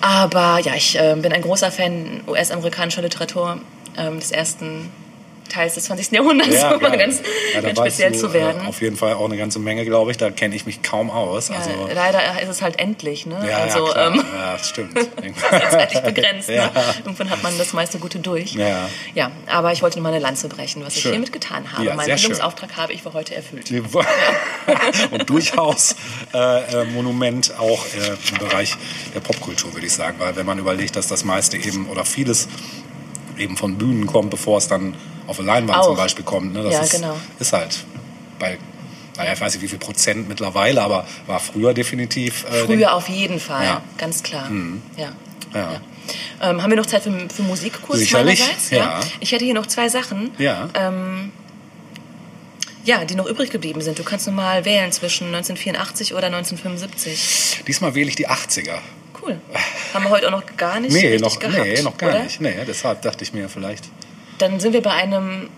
Aber 0.01 0.59
ja, 0.61 0.74
ich 0.74 0.99
äh, 0.99 1.16
bin 1.20 1.32
ein 1.32 1.42
großer 1.42 1.70
Fan 1.72 2.20
US-amerikanischer 2.26 3.03
Literatur 3.03 3.59
ähm, 3.96 4.18
des 4.20 4.30
ersten 4.30 4.90
Teils 5.49 5.74
des 5.74 5.84
20. 5.84 6.12
Jahrhunderts, 6.12 6.55
Ja, 6.55 6.70
um 6.74 6.82
mal 6.82 6.96
ganz, 6.96 7.22
ja, 7.55 7.61
ganz 7.61 7.78
speziell 7.78 8.12
du, 8.12 8.18
zu 8.18 8.32
werden. 8.32 8.64
Äh, 8.64 8.68
auf 8.68 8.80
jeden 8.80 8.96
Fall 8.96 9.14
auch 9.14 9.24
eine 9.24 9.36
ganze 9.36 9.59
Menge, 9.59 9.84
glaube 9.84 10.11
ich. 10.11 10.16
Da 10.16 10.30
kenne 10.30 10.55
ich 10.55 10.66
mich 10.66 10.82
kaum 10.82 11.11
aus. 11.11 11.49
ja, 11.49 11.57
Also, 11.57 11.70
leider 11.94 12.20
ist 12.42 12.49
es 12.49 12.62
halt 12.62 12.78
endlich, 12.78 13.26
ne? 13.26 13.44
ja, 13.49 13.59
also 13.59 13.86
ja, 13.86 13.92
klar. 13.92 14.14
ähm, 14.14 14.24
ja, 14.32 14.53
das 14.53 14.68
stimmt. 14.68 14.99
zeitlich 15.70 16.01
begrenzt. 16.03 16.49
Ne? 16.59 16.70
Irgendwann 17.05 17.30
hat 17.30 17.42
man 17.42 17.57
das 17.57 17.72
meiste 17.72 17.99
Gute 17.99 18.18
durch. 18.18 18.55
Ja. 18.55 18.88
ja, 19.14 19.30
aber 19.46 19.72
ich 19.72 19.82
wollte 19.82 19.99
nur 19.99 20.05
mal 20.05 20.12
eine 20.14 20.18
Lanze 20.22 20.49
brechen, 20.49 20.84
was 20.84 20.96
ich 20.96 21.03
Schön. 21.03 21.12
hiermit 21.12 21.32
getan 21.32 21.72
habe. 21.72 21.84
Meinen. 21.94 22.07
Bildungsauftrag 22.07 22.76
habe 22.76 22.92
ich 22.92 23.03
für 23.03 23.12
heute 23.12 23.34
erfüllt. 23.34 23.70
Und 25.11 25.30
durchaus 25.30 25.94
äh, 26.34 26.82
äh, 26.82 26.84
Monument 26.86 27.53
auch 27.59 27.84
äh, 27.86 28.16
im 28.32 28.38
Bereich 28.38 28.76
der 29.14 29.20
Popkultur, 29.20 29.72
würde 29.74 29.86
ich 29.86 29.92
sagen. 29.92 30.16
Weil 30.18 30.36
wenn 30.36 30.46
man 30.46 30.59
überlegt, 30.59 30.96
dass 30.96 31.07
das 31.07 31.24
meiste 31.24 31.57
eben 31.57 31.88
oder 31.88 32.05
vieles 32.05 32.49
eben 33.38 33.57
von 33.57 33.78
Bühnen 33.78 34.07
kommt, 34.07 34.30
bevor 34.30 34.59
es 34.59 34.68
dann 34.68 34.94
auf 35.28 35.38
eine 35.38 35.46
Leinwand 35.46 35.78
Auch. 35.78 35.86
zum 35.86 35.96
Beispiel 35.96 36.24
kommt. 36.24 36.52
Ne? 36.54 36.64
Das 36.64 36.72
Ja, 36.74 36.80
ist, 36.80 36.90
genau. 36.92 37.16
ist 37.38 37.52
halt 37.52 37.84
bei, 38.40 38.58
naja, 39.16 39.32
ich 39.34 39.40
weiß 39.40 39.54
nicht 39.54 39.62
wie 39.62 39.68
viel 39.68 39.78
Prozent 39.78 40.28
mittlerweile, 40.28 40.82
aber 40.82 41.06
war 41.26 41.38
früher 41.38 41.72
definitiv. 41.74 42.44
Äh, 42.50 42.64
Früher 42.66 42.92
auf 42.94 43.08
jeden 43.08 43.38
Fall, 43.38 43.64
Ja. 43.64 43.82
ganz 43.96 44.22
klar. 44.24 44.50
Ja. 44.96 45.04
Ja. 45.54 45.60
Ja. 45.60 45.80
Ähm, 46.40 46.62
haben 46.62 46.70
wir 46.70 46.76
noch 46.76 46.86
Zeit 46.86 47.02
für, 47.02 47.12
für 47.34 47.42
Musik 47.42 47.74
kurz 47.82 47.98
Sicherlich, 48.00 48.40
meinerseits? 48.40 48.70
ja. 48.70 49.00
Ich 49.20 49.30
hätte 49.32 49.44
hier 49.44 49.54
noch 49.54 49.66
zwei 49.66 49.88
Sachen. 49.88 50.30
Ja. 50.38 50.68
Ähm, 50.74 51.30
ja, 52.84 53.04
die 53.04 53.14
noch 53.14 53.26
übrig 53.26 53.50
geblieben 53.50 53.82
sind. 53.82 53.98
Du 53.98 54.04
kannst 54.04 54.26
nur 54.26 54.34
mal 54.34 54.64
wählen 54.64 54.90
zwischen 54.92 55.26
1984 55.26 56.14
oder 56.14 56.28
1975. 56.28 57.64
Diesmal 57.66 57.94
wähle 57.94 58.08
ich 58.08 58.16
die 58.16 58.28
80er. 58.28 58.78
Cool. 59.20 59.38
Haben 59.92 60.04
wir 60.04 60.10
heute 60.10 60.28
auch 60.28 60.30
noch 60.32 60.56
gar 60.56 60.80
nicht 60.80 60.92
Nee, 60.92 61.00
richtig 61.08 61.20
noch, 61.20 61.38
gehabt, 61.38 61.58
nee, 61.66 61.82
noch 61.82 61.98
gar 61.98 62.10
oder? 62.10 62.22
nicht. 62.22 62.40
Nee, 62.40 62.54
deshalb 62.66 63.02
dachte 63.02 63.24
ich 63.24 63.34
mir 63.34 63.48
vielleicht. 63.50 63.84
Dann 64.39 64.61
sind 64.61 64.72
wir 64.72 64.82
bei 64.82 64.93
einem 64.93 65.49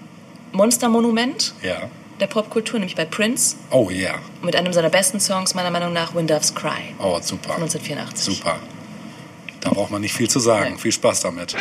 Monstermonument 0.53 1.55
Ja. 1.63 1.83
der 2.19 2.27
Popkultur, 2.27 2.79
nämlich 2.79 2.97
bei 2.97 3.05
Prince, 3.05 3.57
Oh 3.71 3.89
ja. 3.91 4.15
mit 4.43 4.57
einem 4.57 4.73
seiner 4.73 4.91
besten 4.91 5.21
Songs, 5.21 5.55
meiner 5.55 5.71
Meinung 5.71 5.93
nach, 5.93 6.15
When 6.15 6.27
Doves 6.27 6.55
Cry, 6.55 6.95
Oh, 6.99 7.19
super. 7.21 7.55
1984. 7.55 8.37
Super. 8.37 8.59
Da 9.61 9.71
braucht 9.71 9.91
man 9.91 10.01
nicht 10.01 10.15
viel 10.15 10.29
zu 10.29 10.41
sagen. 10.41 10.73
Nee. 10.75 10.79
Viel 10.81 10.93
Spaß 10.93 11.21
damit. 11.21 11.55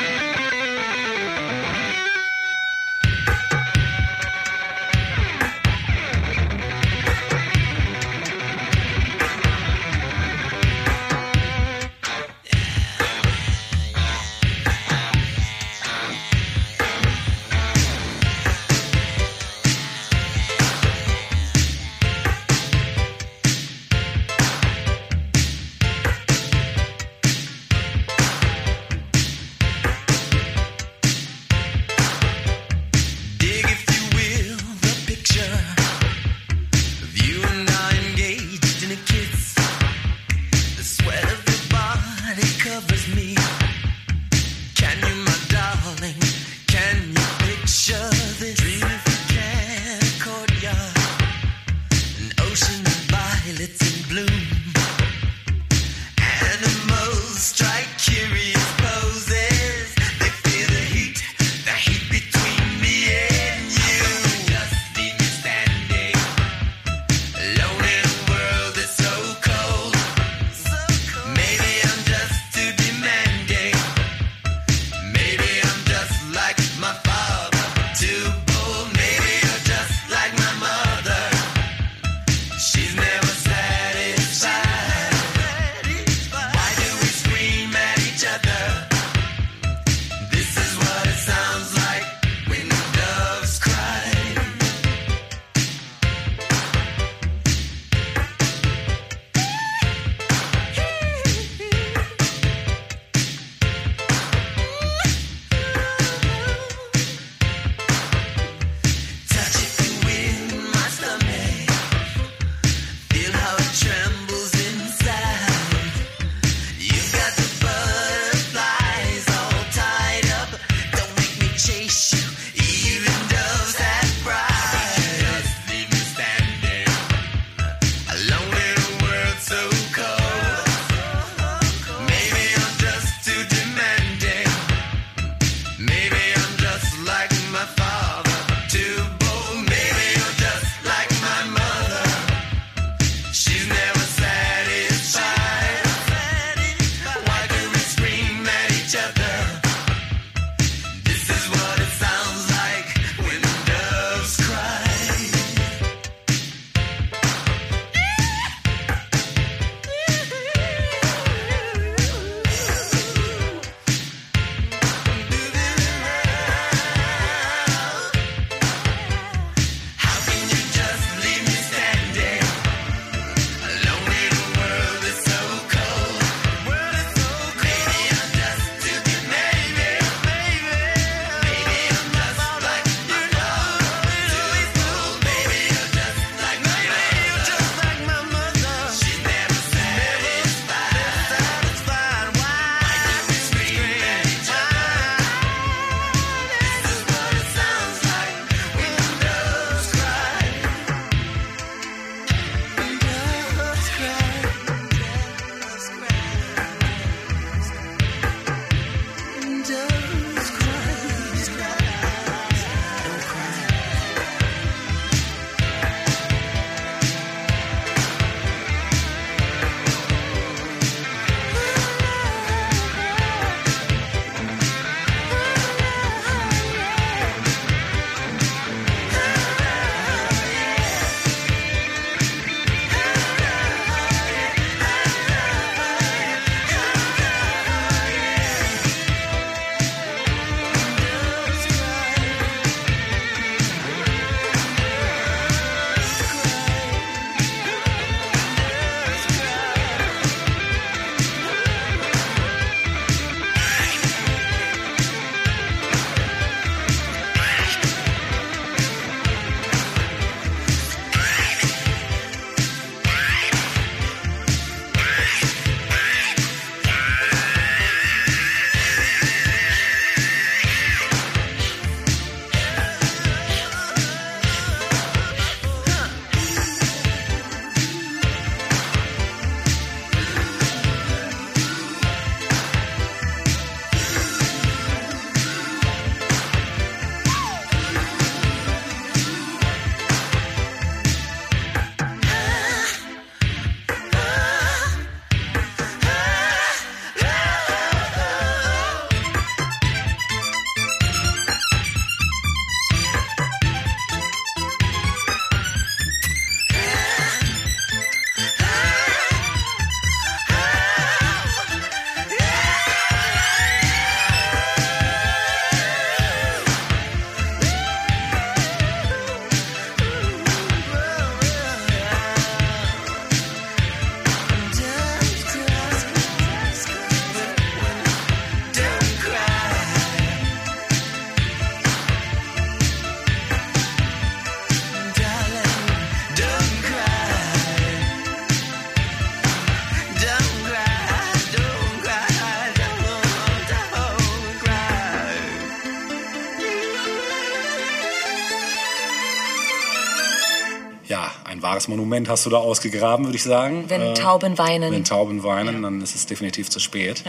Monument 352.10 352.28
hast 352.30 352.46
du 352.48 352.50
da 352.50 352.58
ausgegraben, 352.58 353.26
würde 353.26 353.36
ich 353.36 353.44
sagen. 353.44 353.86
Wenn 353.88 354.02
Äh, 354.02 354.14
Tauben 354.16 354.58
weinen. 354.58 354.92
Wenn 354.92 355.04
Tauben 355.04 355.44
weinen, 355.44 355.84
dann 355.84 356.02
ist 356.02 356.16
es 356.16 356.26
definitiv 356.26 356.68
zu 356.72 356.80
spät. 356.80 357.24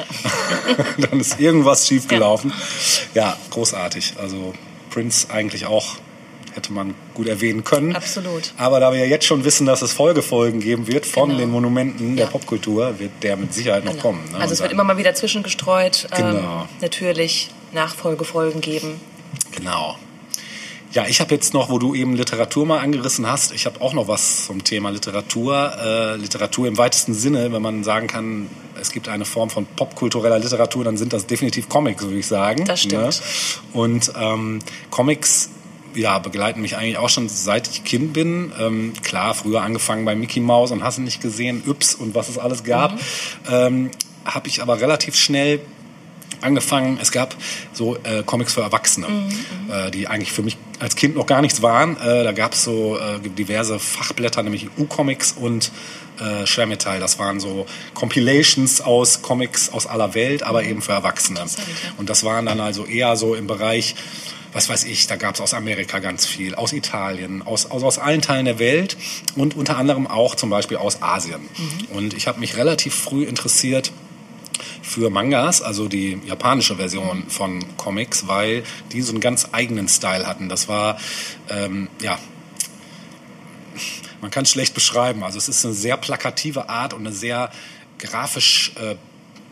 dann 0.99 1.21
ist 1.21 1.39
irgendwas 1.39 1.87
schiefgelaufen. 1.87 2.51
Ja. 3.15 3.37
großartig. 3.51 4.15
Also 4.19 4.55
Prince 4.89 5.29
eigentlich 5.31 5.67
auch 5.67 5.97
hätte 6.55 6.73
man 6.73 6.95
gut 7.15 7.29
erwähnen 7.29 7.63
können. 7.63 7.95
Absolut. 7.95 8.55
Aber 8.57 8.81
da 8.81 8.91
wir 8.91 9.01
ja 9.01 9.05
jetzt 9.05 9.27
schon 9.27 9.45
wissen, 9.45 9.67
dass 9.67 9.83
es 9.83 9.93
Folgefolgen 9.93 10.61
geben 10.61 10.87
wird 10.89 11.05
von 11.05 11.29
Genau. 11.29 11.41
den 11.41 11.51
Monumenten 11.51 12.17
der 12.17 12.25
Ja. 12.27 12.31
Popkultur, 12.33 12.99
wird 12.99 13.13
der 13.23 13.37
mit 13.37 13.53
Sicherheit 13.53 13.85
noch 13.85 13.93
Genau. 13.93 14.03
kommen. 14.03 14.25
Ne? 14.33 14.39
Also 14.39 14.55
es 14.55 14.61
Und 14.61 14.65
wird 14.65 14.73
dann- 14.73 14.79
immer 14.79 14.85
mal 14.85 14.97
wieder 14.97 15.15
zwischengestreut. 15.15 16.09
Ähm, 16.13 16.37
Genau. 16.37 16.67
natürlich 16.81 17.51
Nachfolgefolgen 17.73 18.63
geben. 18.63 18.99
Genau. 19.53 19.97
Ja, 20.93 21.07
ich 21.07 21.21
habe 21.21 21.33
jetzt 21.33 21.55
noch, 21.55 21.71
wo 21.71 21.79
du 21.79 21.95
eben 21.95 22.17
Literatur 22.17 22.67
mal 22.67 22.81
angerissen 22.81 23.27
hast, 23.29 23.53
ich 23.53 23.65
habe 23.67 23.81
auch 23.81 23.93
noch 23.93 24.09
was 24.09 24.47
zum 24.47 24.65
Thema 24.65 24.91
Literatur. 24.91 25.73
Äh, 25.79 26.17
Literatur 26.17 26.67
im 26.67 26.79
weitesten 26.79 27.15
Sinne, 27.15 27.53
wenn 27.53 27.63
man 27.63 27.85
sagen 27.85 28.09
kann, 28.09 28.49
es 28.81 28.91
gibt 28.91 29.09
eine 29.09 29.25
Form 29.25 29.51
von 29.51 29.67
popkultureller 29.67 30.41
Literatur, 30.41 30.83
dann 30.83 30.97
sind 30.97 31.13
das 31.13 31.27
definitiv 31.27 31.69
Comics, 31.69 32.03
würde 32.03 32.19
ich 32.19 32.27
sagen. 32.27 32.65
Das 32.65 32.81
stimmt. 32.81 33.03
Ne? 33.03 33.11
Und 33.73 34.13
ähm, 34.21 34.59
Comics 34.91 35.51
ja, 35.95 36.19
begleiten 36.19 36.61
mich 36.61 36.77
eigentlich 36.77 36.99
auch 36.99 37.09
schon 37.09 37.29
seit 37.29 37.69
ich 37.69 37.85
Kind 37.85 38.13
bin. 38.13 38.53
Ähm, 38.59 38.93
klar, 39.03 39.35
früher 39.35 39.63
angefangen 39.63 40.05
bei 40.05 40.17
Mickey 40.17 40.41
Mouse 40.41 40.73
und 40.73 40.83
hast 40.83 40.99
du 40.99 41.03
nicht 41.03 41.21
gesehen, 41.21 41.63
Yps 41.67 41.95
und 41.95 42.15
was 42.17 42.29
es 42.29 42.39
alles 42.39 42.65
gab. 42.65 42.99
Ähm, 43.49 43.91
habe 44.25 44.49
ich 44.49 44.61
aber 44.61 44.81
relativ 44.81 45.15
schnell 45.15 45.61
angefangen, 46.43 46.99
es 47.01 47.13
gab 47.13 47.35
so 47.73 47.97
äh, 47.97 48.23
Comics 48.25 48.55
für 48.55 48.63
Erwachsene, 48.63 49.07
äh, 49.71 49.91
die 49.91 50.09
eigentlich 50.09 50.33
für 50.33 50.43
mich 50.43 50.57
als 50.79 50.97
Kind 50.97 51.15
noch 51.15 51.27
gar 51.27 51.43
nichts 51.43 51.63
waren. 51.63 51.97
Äh, 51.97 52.25
da 52.25 52.33
gab 52.33 52.55
es 52.55 52.65
so 52.65 52.99
äh, 52.99 53.21
diverse 53.21 53.79
Fachblätter, 53.79 54.43
nämlich 54.43 54.69
U-Comics 54.79 55.33
und 55.33 55.71
äh, 56.21 56.47
Schwermetall. 56.47 57.01
Das 57.01 57.19
waren 57.19 57.41
so 57.41 57.67
Compilations 57.95 58.81
aus 58.81 59.23
Comics 59.23 59.71
aus 59.71 59.87
aller 59.87 60.15
Welt, 60.15 60.43
aber 60.43 60.65
eben 60.65 60.83
für 60.83 60.93
Erwachsene. 60.93 61.45
Und 61.99 62.11
das 62.11 62.25
waren 62.25 62.47
dann 62.47 62.61
also 62.61 62.87
eher 62.87 63.17
so 63.17 63.35
im 63.35 63.47
Bereich, 63.47 63.95
was 64.53 64.69
weiß 64.69 64.85
ich, 64.85 65.07
da 65.07 65.17
gab 65.17 65.35
es 65.37 65.41
aus 65.41 65.55
Amerika 65.55 65.99
ganz 66.01 66.27
viel, 66.27 66.55
aus 66.55 66.73
Italien, 66.73 67.43
aus, 67.43 67.71
aus, 67.71 67.83
aus 67.83 67.99
allen 67.99 68.21
Teilen 68.21 68.47
der 68.47 68.59
Welt 68.59 68.97
und 69.37 69.57
unter 69.57 69.77
anderem 69.77 70.07
auch 70.07 70.35
zum 70.35 70.51
Beispiel 70.51 70.77
aus 70.77 71.03
Asien. 71.03 71.49
Und 71.93 72.15
ich 72.15 72.27
habe 72.27 72.41
mich 72.41 72.57
relativ 72.57 72.95
früh 72.95 73.25
interessiert 73.25 73.93
für 74.91 75.09
Mangas, 75.09 75.63
also 75.63 75.87
die 75.87 76.21
japanische 76.27 76.75
Version 76.75 77.25
von 77.29 77.65
Comics, 77.77 78.27
weil 78.27 78.65
die 78.91 79.03
so 79.03 79.13
einen 79.13 79.21
ganz 79.21 79.49
eigenen 79.53 79.87
Style 79.87 80.27
hatten. 80.27 80.49
Das 80.49 80.69
war, 80.69 80.99
ähm, 81.49 81.89
ja, 82.03 82.19
man 84.21 84.33
kann 84.33 84.43
es 84.43 84.51
schlecht 84.51 84.75
beschreiben. 84.75 85.23
Also 85.23 85.39
es 85.39 85.49
ist 85.49 85.65
eine 85.65 85.75
sehr 85.75 85.97
plakative 85.97 86.69
Art 86.69 86.93
und 86.93 87.07
eine 87.07 87.13
sehr 87.13 87.53
grafisch 88.01 88.73
äh, 88.81 88.97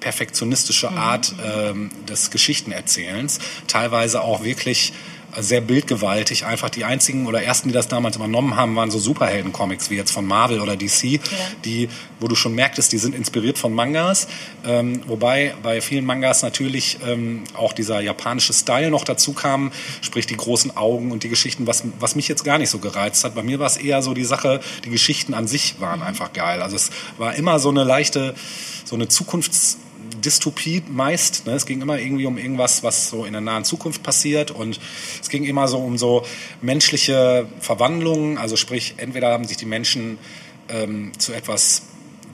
perfektionistische 0.01 0.91
Art 0.91 1.33
ähm, 1.45 1.91
des 2.09 2.33
Geschichtenerzählens. 2.33 3.39
Teilweise 3.69 4.23
auch 4.23 4.43
wirklich 4.43 4.93
sehr 5.37 5.61
bildgewaltig. 5.61 6.47
Einfach 6.47 6.71
die 6.71 6.85
einzigen 6.85 7.27
oder 7.27 7.43
ersten, 7.43 7.69
die 7.69 7.75
das 7.75 7.89
damals 7.89 8.17
übernommen 8.17 8.57
haben, 8.57 8.75
waren 8.77 8.91
so 8.91 8.99
Superhelden-Comics 8.99 9.91
wie 9.91 9.97
jetzt 9.97 10.11
von 10.11 10.27
Marvel 10.27 10.61
oder 10.61 10.77
DC, 10.77 11.21
die, 11.65 11.89
wo 12.21 12.29
du 12.29 12.35
schon 12.35 12.55
merktest, 12.55 12.93
die 12.93 12.99
sind 12.99 13.15
inspiriert 13.15 13.59
von 13.59 13.73
Mangas. 13.73 14.29
Ähm, 14.65 15.03
wobei 15.07 15.55
bei 15.63 15.81
vielen 15.81 16.05
Mangas 16.05 16.43
natürlich 16.43 16.99
ähm, 17.07 17.45
auch 17.55 17.73
dieser 17.73 18.01
japanische 18.01 18.53
Style 18.53 18.91
noch 18.91 19.05
dazu 19.05 19.33
kam, 19.33 19.73
sprich 20.01 20.27
die 20.27 20.37
großen 20.37 20.77
Augen 20.77 21.13
und 21.13 21.23
die 21.23 21.29
Geschichten, 21.29 21.67
was, 21.67 21.85
was 21.99 22.17
mich 22.17 22.29
jetzt 22.29 22.45
gar 22.45 22.59
nicht 22.59 22.71
so 22.71 22.79
gereizt 22.79 23.25
hat. 23.25 23.35
Bei 23.35 23.43
mir 23.43 23.59
war 23.59 23.67
es 23.67 23.77
eher 23.77 24.03
so 24.03 24.15
die 24.15 24.25
Sache, 24.25 24.61
die 24.85 24.91
Geschichten 24.91 25.35
an 25.35 25.47
sich 25.47 25.81
waren 25.81 26.03
einfach 26.03 26.33
geil. 26.33 26.63
Also 26.63 26.77
es 26.77 26.91
war 27.19 27.35
immer 27.35 27.59
so 27.59 27.69
eine 27.69 27.85
leichte, 27.85 28.35
so 28.85 28.95
eine 28.95 29.09
Zukunfts 29.09 29.79
Dystopie 30.21 30.83
meist. 30.89 31.47
Ne? 31.47 31.53
Es 31.53 31.67
ging 31.67 31.81
immer 31.81 31.99
irgendwie 31.99 32.27
um 32.27 32.39
irgendwas, 32.39 32.83
was 32.83 33.09
so 33.11 33.25
in 33.25 33.33
der 33.33 33.41
nahen 33.41 33.65
Zukunft 33.65 34.03
passiert 34.03 34.51
und 34.51 34.79
es 35.21 35.29
ging 35.29 35.45
immer 35.45 35.69
so 35.69 35.79
um 35.79 35.99
so 35.99 36.25
menschliche 36.61 37.47
Verwandlungen. 37.61 38.39
Also 38.39 38.57
sprich, 38.57 38.95
entweder 38.97 39.31
haben 39.31 39.45
sich 39.45 39.57
die 39.57 39.67
Menschen 39.67 40.19
ähm, 40.69 41.13
zu 41.19 41.33
etwas 41.33 41.83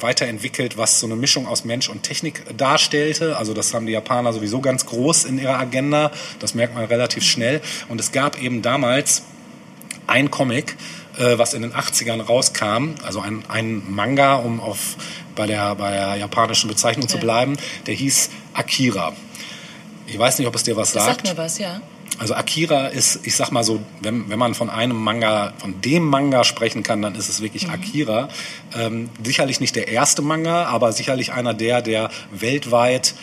weiterentwickelt, 0.01 0.77
was 0.77 1.01
so 1.01 1.07
eine 1.07 1.17
Mischung 1.17 1.47
aus 1.47 1.65
Mensch 1.65 1.89
und 1.89 2.03
Technik 2.03 2.45
darstellte. 2.57 3.37
Also 3.37 3.55
das 3.55 3.75
haben 3.75 3.87
die 3.87 3.93
Japaner 3.93 4.33
sowieso 4.33 4.61
ganz 4.61 4.87
groß 4.87 5.25
in 5.25 5.39
ihrer 5.39 5.59
Agenda. 5.59 6.11
Das 6.41 6.55
merkt 6.55 6.75
man 6.75 6.85
relativ 6.85 7.25
schnell. 7.25 7.61
Und 7.89 8.01
es 8.01 8.13
gab 8.13 8.41
eben 8.41 8.63
damals 8.63 9.23
ein 10.07 10.31
Comic, 10.31 10.77
äh, 11.19 11.39
was 11.39 11.55
in 11.55 11.63
den 11.63 11.73
80ern 11.73 12.21
rauskam, 12.23 12.95
also 13.03 13.21
ein, 13.21 13.45
ein 13.49 13.83
Manga, 13.91 14.35
um 14.37 14.61
auf, 14.61 14.97
bei, 15.35 15.47
der, 15.47 15.75
bei 15.75 15.91
der 15.91 16.17
japanischen 16.17 16.69
Bezeichnung 16.69 17.09
zu 17.09 17.19
bleiben, 17.19 17.57
der 17.87 17.95
hieß 17.95 18.31
Akira. 18.55 19.13
Ich 20.07 20.19
weiß 20.19 20.39
nicht, 20.39 20.49
ob 20.49 20.55
es 20.55 20.63
dir 20.65 20.77
was 20.77 20.93
Das 20.93 21.05
sagt. 21.05 21.27
sagt 21.27 21.37
mir 21.37 21.43
was, 21.43 21.59
ja. 21.59 21.81
Also 22.19 22.35
Akira 22.35 22.87
ist, 22.89 23.27
ich 23.27 23.35
sag 23.35 23.51
mal 23.51 23.65
so, 23.65 23.81
wenn, 24.01 24.31
wenn 24.31 24.39
man 24.39 24.55
von 24.55 24.71
einem 24.71 24.97
Manga, 24.97 25.53
von 25.59 25.81
dem 25.81 26.05
Manga 26.05 26.45
sprechen 26.45 26.83
kann, 26.85 27.03
dann 27.03 27.17
ist 27.17 27.29
es 27.29 27.41
wirklich 27.41 27.71
Akira. 27.71 28.29
Ähm, 28.77 29.11
sicherlich 29.25 29.61
nicht 29.61 29.75
der 29.75 29.89
erste 29.89 30.23
Manga, 30.23 30.67
aber 30.67 30.93
sicherlich 30.93 31.33
einer 31.33 31.55
der, 31.55 31.83
der 31.83 32.11
weltweit 32.31 33.15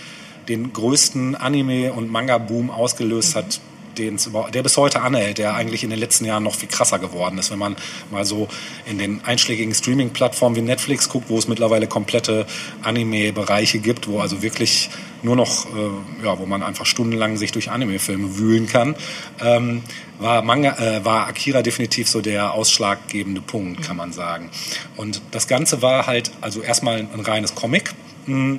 den 0.50 0.74
größten 0.74 1.36
Anime- 1.36 1.94
und 1.94 2.12
Manga-Boom 2.12 2.70
ausgelöst 2.70 3.36
hat, 3.36 3.46
den's 3.46 3.62
über, 3.62 3.71
der 3.98 4.64
bis 4.64 4.78
heute 4.78 5.02
anhält, 5.02 5.38
der 5.38 5.56
eigentlich 5.56 5.84
in 5.84 5.90
den 5.90 6.00
letzten 6.00 6.26
Jahren 6.26 6.44
noch 6.44 6.56
viel 6.56 6.70
krasser 6.70 7.00
geworden 7.00 7.38
ist. 7.38 7.52
Wenn 7.52 7.60
man 7.60 7.76
mal 8.10 8.26
so 8.26 8.48
in 8.86 8.98
den 8.98 9.24
einschlägigen 9.24 9.74
Streaming-Plattformen 9.74 10.56
wie 10.56 10.62
Netflix 10.62 11.10
guckt, 11.10 11.30
wo 11.30 11.38
es 11.38 11.48
mittlerweile 11.48 11.88
komplette 11.88 12.46
Anime-Bereiche 12.84 13.80
gibt, 13.80 14.08
wo 14.08 14.20
also 14.20 14.42
wirklich 14.42 14.90
nur 15.24 15.36
noch, 15.36 15.66
äh, 15.66 16.26
ja, 16.26 16.40
wo 16.40 16.46
man 16.46 16.64
einfach 16.64 16.86
stundenlang 16.86 17.38
sich 17.38 17.52
durch 17.52 17.70
Anime-Filme 17.70 18.38
wühlen 18.38 18.68
kann, 18.68 18.96
ähm, 19.40 19.84
war, 20.20 20.42
Manga, 20.42 20.78
äh, 20.78 21.06
war 21.06 21.28
Akira 21.28 21.62
definitiv 21.62 22.10
so 22.10 22.22
der 22.22 22.54
ausschlaggebende 22.54 23.42
Punkt, 23.42 23.84
kann 23.84 23.98
man 23.98 24.14
sagen. 24.14 24.50
Und 24.98 25.22
das 25.32 25.48
Ganze 25.48 25.82
war 25.82 26.08
halt 26.08 26.32
also 26.42 26.62
erstmal 26.62 26.98
ein 27.00 27.20
reines 27.20 27.56
Comic. 27.56 27.94
Mm, 28.26 28.58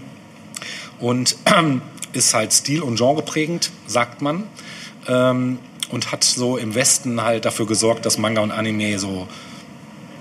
und 1.00 1.36
ist 2.12 2.34
halt 2.34 2.52
stil- 2.52 2.82
und 2.82 2.96
genreprägend, 2.96 3.70
sagt 3.86 4.22
man. 4.22 4.44
Ähm, 5.08 5.58
und 5.90 6.10
hat 6.10 6.24
so 6.24 6.56
im 6.56 6.74
Westen 6.74 7.22
halt 7.22 7.44
dafür 7.44 7.66
gesorgt, 7.66 8.06
dass 8.06 8.16
Manga 8.16 8.40
und 8.40 8.50
Anime 8.50 8.98
so 8.98 9.28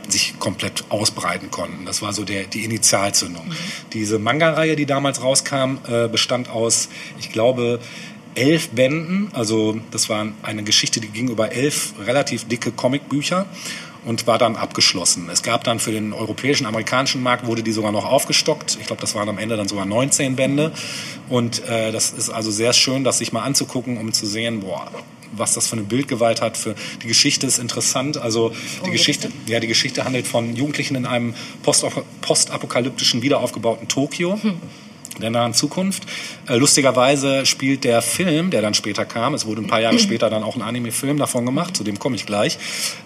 sich 0.10 0.38
komplett 0.40 0.84
ausbreiten 0.90 1.50
konnten. 1.52 1.86
Das 1.86 2.02
war 2.02 2.12
so 2.12 2.26
der, 2.26 2.44
die 2.44 2.66
Initialzündung. 2.66 3.46
Diese 3.94 4.20
Manga-Reihe, 4.20 4.76
die 4.76 4.86
damals 4.86 5.24
rauskam, 5.24 5.78
äh, 5.88 6.10
bestand 6.10 6.50
aus, 6.50 6.90
ich 7.20 7.32
glaube, 7.32 7.80
elf 8.36 8.70
Bänden. 8.70 9.30
Also 9.34 9.80
das 9.92 10.10
war 10.10 10.28
eine 10.44 10.64
Geschichte, 10.64 11.00
die 11.00 11.08
ging 11.08 11.30
über 11.30 11.52
elf 11.52 11.94
relativ 12.06 12.48
dicke 12.48 12.72
Comicbücher 12.72 13.46
und 14.06 14.28
war 14.28 14.38
dann 14.38 14.56
abgeschlossen. 14.56 15.30
Es 15.32 15.44
gab 15.44 15.64
dann 15.64 15.80
für 15.80 15.92
den 15.92 16.14
europäischen, 16.14 16.66
amerikanischen 16.66 17.22
Markt 17.22 17.46
wurde 17.46 17.64
die 17.64 17.72
sogar 17.72 17.92
noch 17.92 18.06
aufgestockt. 18.06 18.78
Ich 18.80 18.88
glaube, 18.88 19.02
das 19.02 19.16
waren 19.16 19.30
am 19.30 19.38
Ende 19.38 19.58
dann 19.58 19.68
sogar 19.68 19.86
19 19.86 20.36
Bände. 20.36 20.72
Und 21.30 21.64
äh, 21.68 21.92
das 21.92 22.12
ist 22.12 22.30
also 22.30 22.52
sehr 22.52 22.74
schön, 22.74 23.04
das 23.04 23.20
sich 23.20 23.32
mal 23.32 23.44
anzugucken, 23.44 23.98
um 23.98 24.12
zu 24.14 24.26
sehen, 24.26 24.62
boah, 24.62 24.90
was 25.34 25.54
das 25.54 25.68
für 25.68 25.74
eine 25.74 25.84
Bildgewalt 25.84 26.42
hat. 26.42 26.58
Für 26.58 26.76
die 27.04 27.08
Geschichte 27.08 27.48
ist 27.48 27.60
interessant. 27.60 28.18
Also 28.18 28.52
die 28.86 28.92
Geschichte, 28.92 29.30
ja, 29.48 29.60
die 29.60 29.68
Geschichte 29.68 30.04
handelt 30.04 30.28
von 30.28 30.56
Jugendlichen 30.56 30.96
in 30.96 31.06
einem 31.06 31.36
post- 31.64 31.86
postapokalyptischen, 32.22 33.22
wiederaufgebauten 33.22 33.88
Tokio. 33.88 34.40
Der 35.20 35.30
nahen 35.30 35.54
Zukunft. 35.54 36.04
Äh, 36.48 36.56
lustigerweise 36.56 37.46
spielt 37.46 37.84
der 37.84 38.02
Film, 38.02 38.50
der 38.50 38.62
dann 38.62 38.74
später 38.74 39.06
kam, 39.06 39.34
es 39.34 39.46
wurde 39.46 39.62
ein 39.62 39.68
paar 39.68 39.82
Jahre 39.82 40.00
später 40.00 40.30
dann 40.30 40.44
auch 40.44 40.56
ein 40.56 40.62
Anime-Film 40.62 41.18
davon 41.18 41.46
gemacht, 41.46 41.76
zu 41.76 41.84
dem 41.84 42.00
komme 42.00 42.16
ich 42.16 42.26
gleich, 42.26 42.58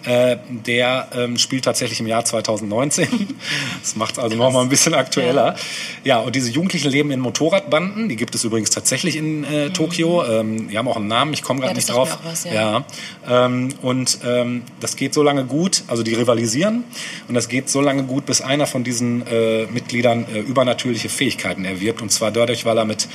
äh, 0.04 0.38
der 0.50 1.10
ähm, 1.16 1.38
spielt 1.38 1.66
tatsächlich 1.66 2.00
im 2.00 2.08
Jahr 2.08 2.26
2019. 2.26 3.08
Das 3.82 3.96
macht 3.96 4.14
es 4.14 4.20
also 4.20 4.36
noch 4.36 4.52
mal 4.52 4.62
ein 4.62 4.70
bisschen 4.70 4.94
aktueller. 4.94 5.56
Ja, 6.04 6.20
und 6.20 6.36
diese 6.36 6.50
Jugendlichen 6.50 6.90
leben 6.90 7.12
in 7.12 7.20
Motorradbanden, 7.20 8.10
die 8.10 8.16
gibt 8.16 8.34
es 8.34 8.44
übrigens 8.44 8.70
tatsächlich 8.72 9.16
in 9.16 9.44
äh, 9.44 9.70
Tokio. 9.70 10.24
Ähm, 10.26 10.70
die 10.70 10.78
haben 10.78 10.88
auch 10.88 10.96
einen 10.96 11.08
Namen, 11.08 11.34
ich 11.34 11.44
komme 11.44 11.60
gerade 11.60 11.74
Ja, 11.74 11.76
nicht 11.76 11.90
drauf. 11.90 12.18
was, 12.24 12.46
ja. 12.46 12.54
ja. 12.54 13.46
Ähm, 13.46 13.70
und 13.82 14.20
ähm, 14.26 14.64
das 14.80 14.96
geht 14.96 15.14
so 15.14 15.22
lange 15.24 15.46
gut, 15.46 15.84
also 15.88 16.02
die 16.04 16.14
rivalisieren 16.16 16.84
und 17.28 17.36
das 17.36 17.48
geht 17.48 17.70
so 17.70 17.82
lange 17.82 18.04
gut, 18.04 18.26
bis 18.26 18.42
einer 18.42 18.66
von 18.66 18.84
diesen 18.84 19.26
äh, 19.28 19.66
Mitgliedern 19.68 20.26
äh, 20.34 20.40
übernatürliche 20.40 21.10
Fähigkeiten 21.10 21.66
erwirbt 21.66 21.95
und 22.02 22.12
zwar 22.12 22.32
dadurch, 22.32 22.66
weil 22.66 22.78
er 22.78 22.86
mit 22.86 23.08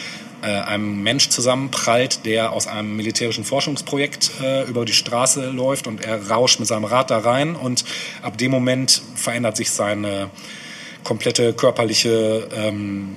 äh, 0.42 0.46
einem 0.46 1.02
Mensch 1.02 1.28
zusammenprallt, 1.28 2.24
der 2.24 2.52
aus 2.52 2.66
einem 2.66 2.96
militärischen 2.96 3.44
Forschungsprojekt 3.44 4.30
äh, 4.42 4.64
über 4.64 4.84
die 4.84 4.92
Straße 4.92 5.50
läuft 5.50 5.86
und 5.86 6.02
er 6.02 6.28
rauscht 6.28 6.60
mit 6.60 6.68
seinem 6.68 6.84
Rad 6.84 7.10
da 7.10 7.18
rein. 7.18 7.56
Und 7.56 7.84
ab 8.22 8.38
dem 8.38 8.50
Moment 8.50 9.02
verändert 9.14 9.56
sich 9.56 9.70
seine 9.70 10.30
komplette 11.04 11.52
körperliche 11.52 12.48
ähm, 12.54 13.16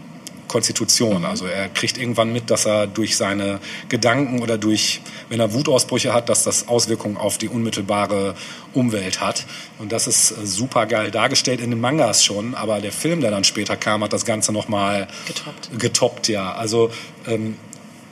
Konstitution. 0.54 1.26
Also 1.26 1.48
er 1.48 1.68
kriegt 1.68 1.98
irgendwann 1.98 2.32
mit, 2.32 2.52
dass 2.52 2.68
er 2.68 2.86
durch 2.86 3.18
seine 3.18 3.60
Gedanken 3.90 4.40
oder 4.40 4.60
durch, 4.60 5.02
wenn 5.30 5.40
er 5.40 5.52
Wutausbrüche 5.52 6.14
hat, 6.14 6.30
dass 6.30 6.44
das 6.44 6.68
Auswirkungen 6.68 7.18
auf 7.18 7.40
die 7.40 7.50
unmittelbare 7.50 8.36
Umwelt 8.72 9.20
hat. 9.20 9.48
Und 9.80 9.92
das 9.92 10.06
ist 10.06 10.30
äh, 10.30 10.46
super 10.46 10.86
geil 10.86 11.10
dargestellt 11.10 11.60
in 11.60 11.72
den 11.72 11.82
Mangas 11.82 12.24
schon, 12.24 12.54
aber 12.54 12.82
der 12.82 12.92
Film, 12.92 13.22
der 13.22 13.32
dann 13.32 13.44
später 13.44 13.76
kam, 13.76 14.04
hat 14.04 14.14
das 14.14 14.26
Ganze 14.26 14.54
nochmal 14.54 15.08
Getoppt. 15.26 15.80
getoppt, 15.80 16.28
ja. 16.28 16.54
Also 16.54 16.92
ähm, 17.26 17.58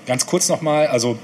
ganz 0.08 0.26
kurz 0.26 0.50
nochmal, 0.50 0.88
also 0.88 1.20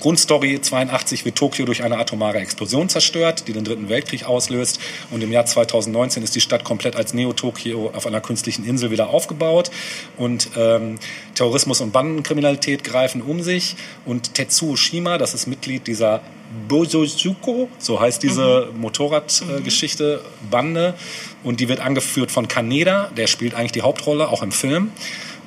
Grundstory 0.00 0.60
82 0.60 1.24
wird 1.24 1.36
Tokio 1.36 1.64
durch 1.64 1.82
eine 1.82 1.98
atomare 1.98 2.38
Explosion 2.38 2.88
zerstört, 2.88 3.44
die 3.48 3.52
den 3.52 3.64
Dritten 3.64 3.88
Weltkrieg 3.88 4.24
auslöst. 4.26 4.78
Und 5.10 5.22
im 5.22 5.32
Jahr 5.32 5.46
2019 5.46 6.22
ist 6.22 6.34
die 6.34 6.40
Stadt 6.40 6.64
komplett 6.64 6.96
als 6.96 7.14
Neo-Tokio 7.14 7.90
auf 7.94 8.06
einer 8.06 8.20
künstlichen 8.20 8.64
Insel 8.64 8.90
wieder 8.90 9.10
aufgebaut. 9.10 9.70
Und 10.16 10.50
ähm, 10.56 10.98
Terrorismus 11.34 11.80
und 11.80 11.92
Bandenkriminalität 11.92 12.84
greifen 12.84 13.22
um 13.22 13.42
sich. 13.42 13.76
Und 14.04 14.34
Tetsuo 14.34 14.76
Shima, 14.76 15.18
das 15.18 15.34
ist 15.34 15.46
Mitglied 15.46 15.86
dieser 15.86 16.22
Bojojuko, 16.68 17.68
so 17.78 18.00
heißt 18.00 18.22
diese 18.22 18.68
Motorradgeschichte, 18.76 20.22
Bande. 20.50 20.94
Und 21.42 21.60
die 21.60 21.68
wird 21.68 21.80
angeführt 21.80 22.30
von 22.30 22.48
Kaneda, 22.48 23.10
der 23.16 23.26
spielt 23.26 23.54
eigentlich 23.54 23.72
die 23.72 23.82
Hauptrolle, 23.82 24.28
auch 24.28 24.42
im 24.42 24.52
Film. 24.52 24.92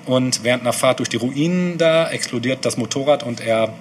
Und 0.05 0.43
während 0.43 0.63
einer 0.63 0.73
Fahrt 0.73 0.99
durch 0.99 1.09
die 1.09 1.17
Ruinen 1.17 1.77
da 1.77 2.09
explodiert 2.09 2.65
das 2.65 2.77
Motorrad 2.77 3.23
und 3.23 3.41
er, 3.41 3.73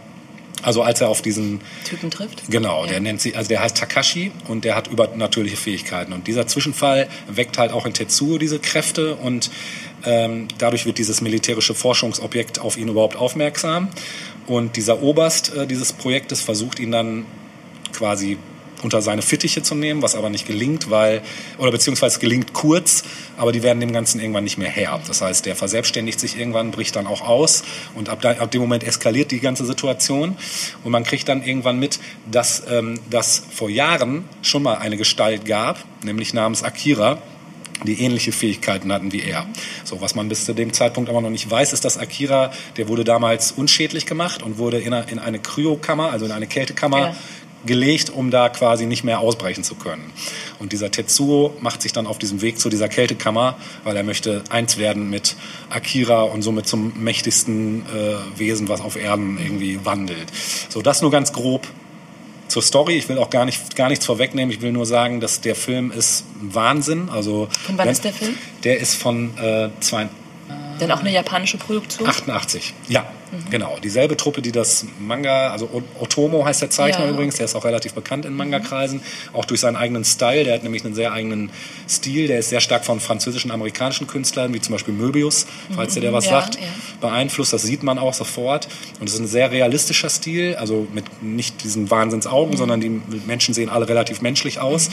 also 0.62 0.82
als 0.82 1.00
er 1.00 1.08
auf 1.08 1.22
diesen 1.22 1.60
Typen 1.84 2.10
trifft. 2.10 2.50
Genau, 2.50 2.84
Ja. 2.84 2.90
der 2.90 3.00
nennt 3.00 3.20
sich, 3.20 3.36
also 3.36 3.48
der 3.48 3.60
heißt 3.60 3.76
Takashi 3.76 4.32
und 4.48 4.64
der 4.64 4.74
hat 4.74 4.88
übernatürliche 4.88 5.56
Fähigkeiten. 5.56 6.12
Und 6.12 6.26
dieser 6.26 6.46
Zwischenfall 6.46 7.08
weckt 7.28 7.58
halt 7.58 7.72
auch 7.72 7.86
in 7.86 7.92
Tetsuo 7.94 8.38
diese 8.38 8.58
Kräfte 8.58 9.16
und 9.16 9.50
ähm, 10.04 10.48
dadurch 10.58 10.86
wird 10.86 10.98
dieses 10.98 11.20
militärische 11.20 11.74
Forschungsobjekt 11.74 12.58
auf 12.60 12.76
ihn 12.76 12.88
überhaupt 12.88 13.16
aufmerksam. 13.16 13.88
Und 14.46 14.76
dieser 14.76 15.02
Oberst 15.02 15.54
äh, 15.54 15.66
dieses 15.66 15.92
Projektes 15.92 16.40
versucht 16.40 16.78
ihn 16.80 16.92
dann 16.92 17.26
quasi 17.92 18.38
unter 18.82 19.02
seine 19.02 19.22
Fittiche 19.22 19.62
zu 19.62 19.74
nehmen, 19.74 20.02
was 20.02 20.14
aber 20.14 20.30
nicht 20.30 20.46
gelingt, 20.46 20.90
weil, 20.90 21.22
oder 21.58 21.70
beziehungsweise 21.70 22.18
gelingt 22.18 22.52
kurz, 22.52 23.04
aber 23.36 23.52
die 23.52 23.62
werden 23.62 23.80
dem 23.80 23.92
Ganzen 23.92 24.20
irgendwann 24.20 24.44
nicht 24.44 24.58
mehr 24.58 24.68
Herr. 24.68 25.00
Das 25.06 25.20
heißt, 25.20 25.46
der 25.46 25.56
verselbstständigt 25.56 26.20
sich 26.20 26.38
irgendwann, 26.38 26.70
bricht 26.70 26.96
dann 26.96 27.06
auch 27.06 27.22
aus 27.22 27.64
und 27.94 28.08
ab, 28.08 28.20
da, 28.20 28.32
ab 28.32 28.50
dem 28.50 28.60
Moment 28.60 28.84
eskaliert 28.84 29.30
die 29.30 29.40
ganze 29.40 29.64
Situation 29.64 30.36
und 30.84 30.92
man 30.92 31.04
kriegt 31.04 31.28
dann 31.28 31.42
irgendwann 31.42 31.78
mit, 31.78 31.98
dass 32.30 32.62
ähm, 32.70 33.00
das 33.10 33.42
vor 33.50 33.70
Jahren 33.70 34.24
schon 34.42 34.62
mal 34.62 34.78
eine 34.78 34.96
Gestalt 34.96 35.44
gab, 35.44 35.84
nämlich 36.02 36.34
namens 36.34 36.62
Akira, 36.62 37.18
die 37.84 38.00
ähnliche 38.00 38.32
Fähigkeiten 38.32 38.92
hatten 38.92 39.12
wie 39.12 39.22
er. 39.22 39.46
So, 39.84 40.00
was 40.00 40.14
man 40.14 40.28
bis 40.28 40.44
zu 40.44 40.52
dem 40.52 40.72
Zeitpunkt 40.72 41.08
aber 41.10 41.20
noch 41.20 41.30
nicht 41.30 41.48
weiß, 41.48 41.72
ist, 41.72 41.84
dass 41.84 41.96
Akira, 41.96 42.50
der 42.76 42.88
wurde 42.88 43.04
damals 43.04 43.52
unschädlich 43.52 44.06
gemacht 44.06 44.42
und 44.42 44.58
wurde 44.58 44.78
in 44.78 44.92
eine, 44.92 45.10
in 45.10 45.18
eine 45.18 45.38
Kryokammer, 45.38 46.10
also 46.10 46.24
in 46.24 46.32
eine 46.32 46.46
Kältekammer, 46.46 46.98
Ja. 46.98 47.16
Gelegt, 47.66 48.10
um 48.10 48.30
da 48.30 48.48
quasi 48.48 48.86
nicht 48.86 49.04
mehr 49.04 49.20
ausbrechen 49.20 49.64
zu 49.64 49.74
können. 49.74 50.12
Und 50.58 50.72
dieser 50.72 50.90
Tetsuo 50.90 51.54
macht 51.60 51.82
sich 51.82 51.92
dann 51.92 52.06
auf 52.06 52.18
diesem 52.18 52.40
Weg 52.40 52.58
zu 52.58 52.68
dieser 52.68 52.88
Kältekammer, 52.88 53.56
weil 53.84 53.96
er 53.96 54.02
möchte 54.04 54.42
eins 54.50 54.76
werden 54.78 55.10
mit 55.10 55.36
Akira 55.70 56.22
und 56.22 56.42
somit 56.42 56.66
zum 56.68 56.92
mächtigsten 57.02 57.82
äh, 57.86 58.38
Wesen, 58.38 58.68
was 58.68 58.80
auf 58.80 58.96
Erden 58.96 59.38
irgendwie 59.38 59.84
wandelt. 59.84 60.28
So, 60.68 60.82
das 60.82 61.02
nur 61.02 61.10
ganz 61.10 61.32
grob 61.32 61.66
zur 62.48 62.62
Story. 62.62 62.94
Ich 62.96 63.08
will 63.08 63.18
auch 63.18 63.30
gar, 63.30 63.44
nicht, 63.44 63.76
gar 63.76 63.88
nichts 63.88 64.06
vorwegnehmen. 64.06 64.50
Ich 64.54 64.62
will 64.62 64.72
nur 64.72 64.86
sagen, 64.86 65.20
dass 65.20 65.40
der 65.40 65.54
Film 65.54 65.90
ist 65.92 66.24
Wahnsinn. 66.40 67.08
Also, 67.10 67.48
Von 67.66 67.76
wann 67.76 67.86
wenn- 67.86 67.92
ist 67.92 68.04
der 68.04 68.12
Film? 68.12 68.34
Der 68.64 68.78
ist 68.78 68.94
von 68.94 69.36
äh, 69.38 69.68
zwei- 69.80 70.08
Dann 70.78 70.90
auch 70.92 71.00
eine 71.00 71.12
japanische 71.12 71.58
Produktion. 71.58 72.08
88. 72.08 72.72
Ja, 72.88 73.04
genau. 73.50 73.76
Dieselbe 73.82 74.16
Truppe, 74.16 74.42
die 74.42 74.52
das 74.52 74.86
Manga, 74.98 75.50
also 75.50 75.68
Otomo 76.00 76.44
heißt 76.44 76.62
der 76.62 76.70
Zeichner 76.70 77.04
Ja. 77.06 77.10
übrigens, 77.10 77.36
der 77.36 77.44
ist 77.46 77.54
auch 77.54 77.64
relativ 77.64 77.92
bekannt 77.94 78.24
in 78.24 78.34
Manga-Kreisen, 78.34 79.00
auch 79.32 79.44
durch 79.44 79.60
seinen 79.60 79.76
eigenen 79.76 80.04
Style. 80.04 80.44
Der 80.44 80.54
hat 80.54 80.62
nämlich 80.62 80.84
einen 80.84 80.94
sehr 80.94 81.12
eigenen 81.12 81.50
Stil. 81.88 82.26
Der 82.28 82.38
ist 82.38 82.48
sehr 82.50 82.60
stark 82.60 82.84
von 82.84 83.00
französischen, 83.00 83.50
amerikanischen 83.50 84.06
Künstlern, 84.06 84.52
wie 84.54 84.60
zum 84.60 84.72
Beispiel 84.72 84.94
Möbius, 84.94 85.46
falls 85.74 85.94
dir 85.94 86.00
der 86.00 86.12
was 86.12 86.26
Ja, 86.26 86.30
sagt, 86.40 86.56
ja. 86.56 86.62
beeinflusst. 87.00 87.52
Das 87.52 87.62
sieht 87.62 87.82
man 87.82 87.98
auch 87.98 88.14
sofort. 88.14 88.68
Und 89.00 89.08
es 89.08 89.14
ist 89.14 89.20
ein 89.20 89.26
sehr 89.26 89.50
realistischer 89.50 90.08
Stil, 90.10 90.56
also 90.56 90.86
mit 90.92 91.04
nicht 91.22 91.62
diesen 91.64 91.90
Wahnsinnsaugen, 91.90 92.56
sondern 92.56 92.80
die 92.80 93.00
Menschen 93.26 93.54
sehen 93.54 93.68
alle 93.68 93.88
relativ 93.88 94.20
menschlich 94.20 94.60
aus. 94.60 94.88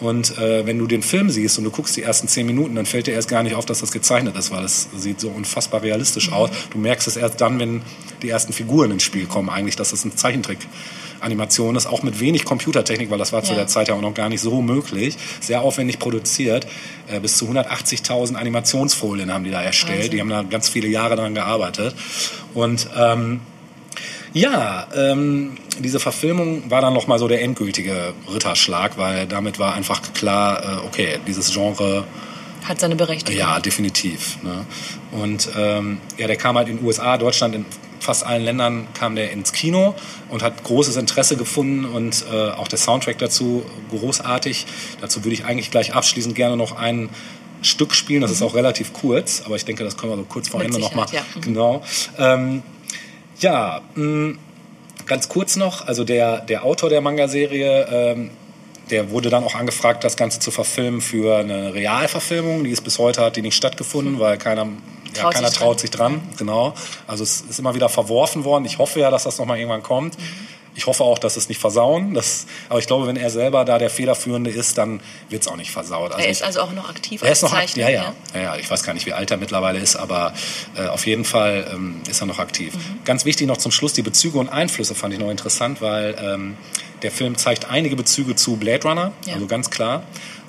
Und 0.00 0.36
äh, 0.38 0.66
wenn 0.66 0.78
du 0.78 0.86
den 0.86 1.02
Film 1.02 1.30
siehst 1.30 1.58
und 1.58 1.64
du 1.64 1.70
guckst 1.70 1.96
die 1.96 2.02
ersten 2.02 2.28
zehn 2.28 2.46
Minuten, 2.46 2.74
dann 2.74 2.86
fällt 2.86 3.06
dir 3.06 3.12
erst 3.14 3.28
gar 3.28 3.42
nicht 3.42 3.54
auf, 3.54 3.66
dass 3.66 3.80
das 3.80 3.92
gezeichnet 3.92 4.36
ist, 4.36 4.50
weil 4.50 4.64
es 4.64 4.88
sieht 4.96 5.20
so 5.20 5.28
unfassbar 5.28 5.82
realistisch 5.82 6.32
aus. 6.32 6.50
Du 6.70 6.78
merkst 6.78 7.08
es 7.08 7.16
erst 7.16 7.40
dann, 7.40 7.58
wenn 7.58 7.75
die 8.22 8.28
ersten 8.30 8.52
Figuren 8.52 8.90
ins 8.90 9.02
Spiel 9.02 9.26
kommen, 9.26 9.48
eigentlich, 9.50 9.76
dass 9.76 9.90
das 9.90 10.04
ein 10.04 10.16
Zeichentrick-Animation 10.16 11.76
ist, 11.76 11.86
auch 11.86 12.02
mit 12.02 12.20
wenig 12.20 12.44
Computertechnik, 12.44 13.10
weil 13.10 13.18
das 13.18 13.32
war 13.32 13.42
zu 13.42 13.52
Ja. 13.52 13.58
der 13.58 13.66
Zeit 13.66 13.88
ja 13.88 13.94
auch 13.94 14.00
noch 14.00 14.14
gar 14.14 14.28
nicht 14.28 14.40
so 14.40 14.62
möglich. 14.62 15.16
Sehr 15.40 15.60
aufwendig 15.62 15.98
produziert. 15.98 16.66
Äh, 17.08 17.20
bis 17.20 17.36
zu 17.36 17.46
180.000 17.46 18.36
Animationsfolien 18.36 19.32
haben 19.32 19.44
die 19.44 19.50
da 19.50 19.62
erstellt. 19.62 19.96
Wahnsinn. 19.98 20.10
Die 20.12 20.20
haben 20.20 20.30
da 20.30 20.42
ganz 20.42 20.68
viele 20.68 20.88
Jahre 20.88 21.16
daran 21.16 21.34
gearbeitet. 21.34 21.94
Und 22.54 22.88
ähm, 22.96 23.40
ja, 24.32 24.86
ähm, 24.94 25.56
diese 25.78 26.00
Verfilmung 26.00 26.70
war 26.70 26.80
dann 26.80 26.94
nochmal 26.94 27.18
so 27.18 27.28
der 27.28 27.42
endgültige 27.42 28.12
Ritterschlag, 28.32 28.98
weil 28.98 29.26
damit 29.26 29.58
war 29.58 29.74
einfach 29.74 30.00
klar, 30.14 30.62
äh, 30.62 30.86
okay, 30.86 31.18
dieses 31.26 31.52
Genre 31.52 32.04
Hat 32.68 32.80
seine 32.80 32.96
Berechtigung. 32.96 33.38
ja, 33.38 33.60
definitiv. 33.60 34.42
Ne? 34.42 34.66
Und 35.12 35.48
ähm, 35.56 35.98
ja, 36.16 36.26
der 36.26 36.36
kam 36.36 36.56
halt 36.56 36.68
in 36.68 36.78
den 36.78 36.86
USA, 36.86 37.16
Deutschland, 37.16 37.54
in 37.54 37.64
fast 38.00 38.24
allen 38.24 38.44
Ländern 38.44 38.86
kam 38.94 39.16
der 39.16 39.32
ins 39.32 39.52
Kino 39.52 39.94
und 40.28 40.42
hat 40.42 40.62
großes 40.62 40.96
Interesse 40.96 41.36
gefunden 41.36 41.84
und 41.84 42.24
äh, 42.32 42.50
auch 42.50 42.68
der 42.68 42.78
Soundtrack 42.78 43.18
dazu 43.18 43.64
großartig. 43.90 44.66
Dazu 45.00 45.24
würde 45.24 45.34
ich 45.34 45.44
eigentlich 45.44 45.70
gleich 45.70 45.94
abschließend 45.94 46.34
gerne 46.34 46.56
noch 46.56 46.76
ein 46.76 47.08
Stück 47.62 47.94
spielen. 47.94 48.22
Das 48.22 48.30
ist 48.30 48.42
auch 48.42 48.54
relativ 48.54 48.92
kurz, 48.92 49.42
aber 49.44 49.56
ich 49.56 49.64
denke, 49.64 49.82
das 49.82 49.96
können 49.96 50.12
wir 50.12 50.16
so 50.16 50.24
kurz 50.24 50.48
vor 50.48 50.60
Mit 50.60 50.68
Ende 50.68 50.80
nochmal. 50.80 51.06
Ja. 51.12 51.22
Mhm. 51.34 51.40
Genau. 51.40 51.82
Ähm, 52.18 52.62
ja, 53.40 53.80
mh, 53.94 54.36
ganz 55.06 55.28
kurz 55.28 55.56
noch, 55.56 55.86
also 55.86 56.04
der, 56.04 56.40
der 56.40 56.64
Autor 56.64 56.88
der 56.90 57.00
Manga-Serie, 57.00 57.88
ähm, 57.90 58.30
der 58.90 59.10
wurde 59.10 59.30
dann 59.30 59.44
auch 59.44 59.54
angefragt, 59.54 60.04
das 60.04 60.16
Ganze 60.16 60.38
zu 60.38 60.50
verfilmen 60.50 61.00
für 61.00 61.38
eine 61.38 61.74
Realverfilmung. 61.74 62.64
Die 62.64 62.70
ist 62.70 62.82
bis 62.82 62.98
heute 62.98 63.22
hat 63.22 63.36
die 63.36 63.42
nicht 63.42 63.56
stattgefunden, 63.56 64.20
weil 64.20 64.38
keiner, 64.38 64.66
ja, 65.14 65.22
Traut 65.22 65.34
keiner 65.34 65.48
sich 65.48 65.58
traut 65.58 65.76
dran. 65.76 65.78
sich 65.80 65.90
dran. 65.90 66.20
Genau. 66.38 66.74
Also 67.06 67.24
es 67.24 67.40
ist 67.40 67.58
immer 67.58 67.74
wieder 67.74 67.88
verworfen 67.88 68.44
worden. 68.44 68.64
Ich 68.64 68.78
hoffe 68.78 69.00
ja, 69.00 69.10
dass 69.10 69.24
das 69.24 69.38
nochmal 69.38 69.58
irgendwann 69.58 69.82
kommt. 69.82 70.16
Ich 70.76 70.86
hoffe 70.86 71.04
auch, 71.04 71.18
dass 71.18 71.38
es 71.38 71.48
nicht 71.48 71.58
versauen. 71.58 72.12
Das, 72.12 72.46
aber 72.68 72.78
ich 72.78 72.86
glaube, 72.86 73.06
wenn 73.06 73.16
er 73.16 73.30
selber 73.30 73.64
da 73.64 73.78
der 73.78 73.88
Federführende 73.88 74.50
ist, 74.50 74.76
dann 74.76 75.00
wird 75.30 75.40
es 75.40 75.48
auch 75.48 75.56
nicht 75.56 75.70
versaut. 75.70 76.12
Also 76.12 76.22
Er 76.22 76.30
ist 76.30 76.42
also 76.42 76.60
auch 76.60 76.72
noch 76.72 76.90
aktiv 76.90 77.22
er 77.22 77.32
ist 77.32 77.42
noch 77.42 77.54
aktiv, 77.54 77.78
ja, 77.78 77.88
ja, 77.88 78.14
ja, 78.34 78.40
ja. 78.40 78.56
Ich 78.56 78.70
weiß 78.70 78.82
gar 78.82 78.92
nicht, 78.92 79.06
wie 79.06 79.14
alt 79.14 79.30
er 79.30 79.38
mittlerweile 79.38 79.78
ist, 79.78 79.96
aber 79.96 80.34
äh, 80.76 80.86
auf 80.88 81.06
jeden 81.06 81.24
Fall 81.24 81.66
ähm, 81.72 82.02
ist 82.10 82.20
er 82.20 82.26
noch 82.26 82.38
aktiv. 82.38 82.74
Mhm. 82.74 83.04
Ganz 83.06 83.24
wichtig 83.24 83.46
noch 83.46 83.56
zum 83.56 83.72
Schluss, 83.72 83.94
die 83.94 84.02
Bezüge 84.02 84.38
und 84.38 84.50
Einflüsse 84.50 84.94
fand 84.94 85.14
ich 85.14 85.18
noch 85.18 85.30
interessant, 85.30 85.80
weil 85.80 86.14
ähm, 86.22 86.58
der 87.02 87.10
Film 87.10 87.36
zeigt 87.36 87.70
einige 87.70 87.96
Bezüge 87.96 88.34
zu 88.36 88.56
Blade 88.56 88.86
Runner, 88.88 89.12
Ja. 89.26 89.34
also 89.34 89.46
ganz 89.46 89.70
klar. 89.70 90.02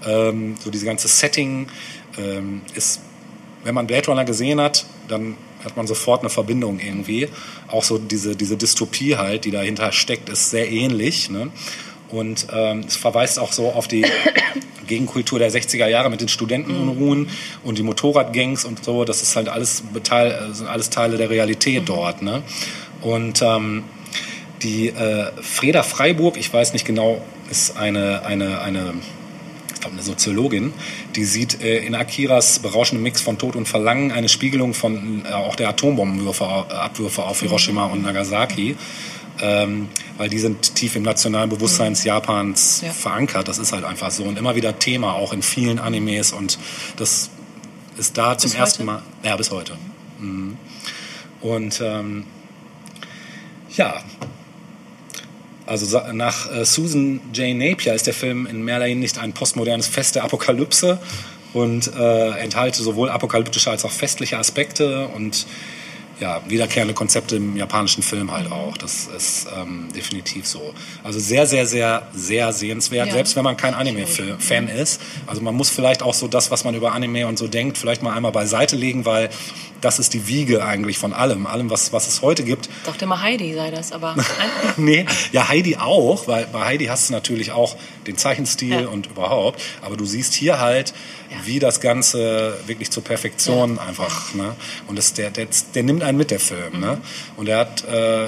Ähm, 0.05 0.55
so 0.63 0.69
diese 0.69 0.85
ganze 0.85 1.07
Setting 1.07 1.67
ähm, 2.17 2.61
ist, 2.75 3.01
wenn 3.63 3.75
man 3.75 3.87
Blade 3.87 4.07
Runner 4.07 4.25
gesehen 4.25 4.61
hat, 4.61 4.85
dann 5.07 5.35
hat 5.63 5.75
man 5.75 5.87
sofort 5.87 6.21
eine 6.21 6.29
Verbindung 6.29 6.79
irgendwie. 6.79 7.27
Auch 7.67 7.83
so 7.83 7.97
diese, 7.97 8.35
diese 8.35 8.55
Dystopie 8.57 9.17
halt, 9.17 9.45
die 9.45 9.51
dahinter 9.51 9.91
steckt, 9.91 10.29
ist 10.29 10.49
sehr 10.49 10.69
ähnlich. 10.71 11.29
Ne? 11.29 11.49
Und 12.09 12.47
ähm, 12.53 12.85
es 12.87 12.95
verweist 12.95 13.39
auch 13.39 13.51
so 13.51 13.69
auf 13.71 13.87
die 13.87 14.05
Gegenkultur 14.87 15.39
der 15.39 15.51
60er 15.51 15.87
Jahre 15.87 16.09
mit 16.09 16.21
den 16.21 16.29
Studentenunruhen 16.29 17.29
und 17.63 17.77
die 17.77 17.83
Motorradgangs 17.83 18.63
und 18.63 18.85
so. 18.85 19.03
Das 19.03 19.21
ist 19.21 19.35
halt 19.35 19.49
alles, 19.49 19.81
äh, 20.11 20.53
sind 20.53 20.67
alles 20.67 20.89
Teile 20.89 21.17
der 21.17 21.29
Realität 21.29 21.89
dort. 21.89 22.21
Ne? 22.21 22.43
Und 23.01 23.41
ähm, 23.41 23.83
die 24.63 24.89
äh, 24.89 25.31
Freda 25.41 25.83
Freiburg, 25.83 26.37
ich 26.37 26.51
weiß 26.51 26.73
nicht 26.73 26.85
genau, 26.85 27.21
ist 27.49 27.77
eine, 27.77 28.25
eine, 28.25 28.61
eine, 28.61 28.93
ich 29.73 29.79
glaube, 29.81 29.93
eine 29.95 30.03
Soziologin, 30.03 30.73
die 31.15 31.25
sieht 31.25 31.61
äh, 31.61 31.79
in 31.79 31.95
Akiras 31.95 32.59
berauschendem 32.59 33.03
Mix 33.03 33.21
von 33.21 33.37
Tod 33.37 33.55
und 33.55 33.67
Verlangen 33.67 34.11
eine 34.11 34.29
Spiegelung 34.29 34.73
von 34.73 35.23
äh, 35.25 35.33
auch 35.33 35.55
der 35.55 35.69
Atombombenabwürfe 35.69 36.43
äh, 36.43 36.73
Abwürfe 36.73 37.23
auf 37.23 37.41
Hiroshima 37.41 37.85
und 37.85 38.03
Nagasaki. 38.03 38.75
Ähm, 39.39 39.89
weil 40.17 40.29
die 40.29 40.39
sind 40.39 40.73
tief 40.73 40.95
im 40.95 41.03
nationalen 41.03 41.51
Bewusstsein 41.51 41.93
Japans 41.93 42.81
Ja. 42.83 42.91
verankert. 42.91 43.47
Das 43.47 43.59
ist 43.59 43.71
halt 43.71 43.83
einfach 43.83 44.09
so. 44.09 44.23
Und 44.23 44.39
immer 44.39 44.55
wieder 44.55 44.79
Thema, 44.79 45.13
auch 45.13 45.31
in 45.31 45.43
vielen 45.43 45.77
Animes. 45.77 46.31
Und 46.31 46.57
das 46.95 47.29
ist 47.99 48.17
da 48.17 48.35
zum 48.35 48.49
Bis 48.49 48.59
ersten 48.59 48.79
heute? 48.79 48.85
Mal. 48.85 49.01
Ja, 49.23 49.35
bis 49.35 49.51
heute. 49.51 49.77
Mhm. 50.19 50.57
Und 51.41 51.79
ähm, 51.81 52.25
ja, 53.75 54.01
also 55.67 56.01
nach 56.13 56.51
äh, 56.51 56.65
Susan 56.65 57.19
J. 57.33 57.55
Napier 57.55 57.93
ist 57.93 58.07
der 58.07 58.13
Film 58.13 58.47
in 58.47 58.63
mehrerlei 58.63 58.89
Hinsicht 58.89 59.19
ein 59.19 59.33
postmodernes 59.33 59.87
Fest 59.87 60.15
der 60.15 60.23
Apokalypse 60.23 60.99
und 61.53 61.91
äh, 61.95 62.29
enthalte 62.39 62.81
sowohl 62.81 63.09
apokalyptische 63.09 63.69
als 63.69 63.85
auch 63.85 63.91
festliche 63.91 64.37
Aspekte 64.37 65.07
und 65.07 65.45
ja, 66.19 66.41
wiederkehrende 66.47 66.95
Konzepte 66.95 67.35
im 67.35 67.55
japanischen 67.55 68.01
Film 68.01 68.31
halt 68.31 68.51
auch. 68.51 68.75
Das 68.77 69.07
ist 69.15 69.47
ähm, 69.55 69.89
definitiv 69.95 70.47
so. 70.47 70.73
Also 71.03 71.19
sehr, 71.19 71.45
sehr, 71.45 71.67
sehr, 71.67 72.07
sehr 72.11 72.53
sehenswert, 72.53 73.07
Ja. 73.09 73.13
selbst 73.13 73.35
wenn 73.35 73.43
man 73.43 73.55
kein 73.55 73.75
Anime-Fan 73.75 74.67
ist. 74.67 74.99
Also 75.27 75.41
man 75.41 75.53
muss 75.53 75.69
vielleicht 75.69 76.01
auch 76.01 76.15
so 76.15 76.27
das, 76.27 76.49
was 76.49 76.63
man 76.63 76.73
über 76.73 76.93
Anime 76.93 77.27
und 77.27 77.37
so 77.37 77.47
denkt, 77.47 77.77
vielleicht 77.77 78.01
mal 78.01 78.15
einmal 78.15 78.31
beiseite 78.31 78.75
legen, 78.75 79.05
weil 79.05 79.29
das 79.81 79.99
ist 79.99 80.13
die 80.13 80.27
Wiege 80.27 80.65
eigentlich 80.65 80.97
von 80.97 81.13
allem. 81.13 81.45
Allem, 81.45 81.69
was, 81.69 81.93
was 81.93 82.07
es 82.07 82.21
heute 82.21 82.43
gibt. 82.43 82.65
Ich 82.67 82.83
dachte 82.85 83.05
immer 83.05 83.21
Heidi 83.21 83.53
sei 83.53 83.69
das, 83.71 83.91
aber 83.91 84.15
nee, 84.77 85.05
ja, 85.31 85.47
Heidi 85.47 85.77
auch, 85.77 86.27
weil 86.27 86.47
bei 86.51 86.65
Heidi 86.65 86.85
hast 86.85 87.09
du 87.09 87.13
natürlich 87.13 87.51
auch 87.51 87.75
den 88.07 88.17
Zeichenstil 88.17 88.81
Ja. 88.81 88.87
und 88.87 89.07
überhaupt. 89.07 89.61
Aber 89.81 89.95
du 89.97 90.05
siehst 90.05 90.33
hier 90.33 90.59
halt, 90.59 90.93
Ja. 91.29 91.37
wie 91.45 91.59
das 91.59 91.79
Ganze 91.79 92.57
wirklich 92.65 92.89
zur 92.89 93.03
Perfektion 93.03 93.77
einfach, 93.79 94.33
ne? 94.33 94.55
Und 94.87 94.97
das, 94.97 95.13
der, 95.13 95.29
der, 95.29 95.47
der 95.75 95.83
nimmt 95.83 96.01
einen 96.03 96.17
mit, 96.17 96.31
der 96.31 96.39
Film, 96.39 96.79
ne? 96.79 96.99
Und 97.35 97.47
er 97.49 97.59
hat, 97.59 97.83
äh, 97.85 98.27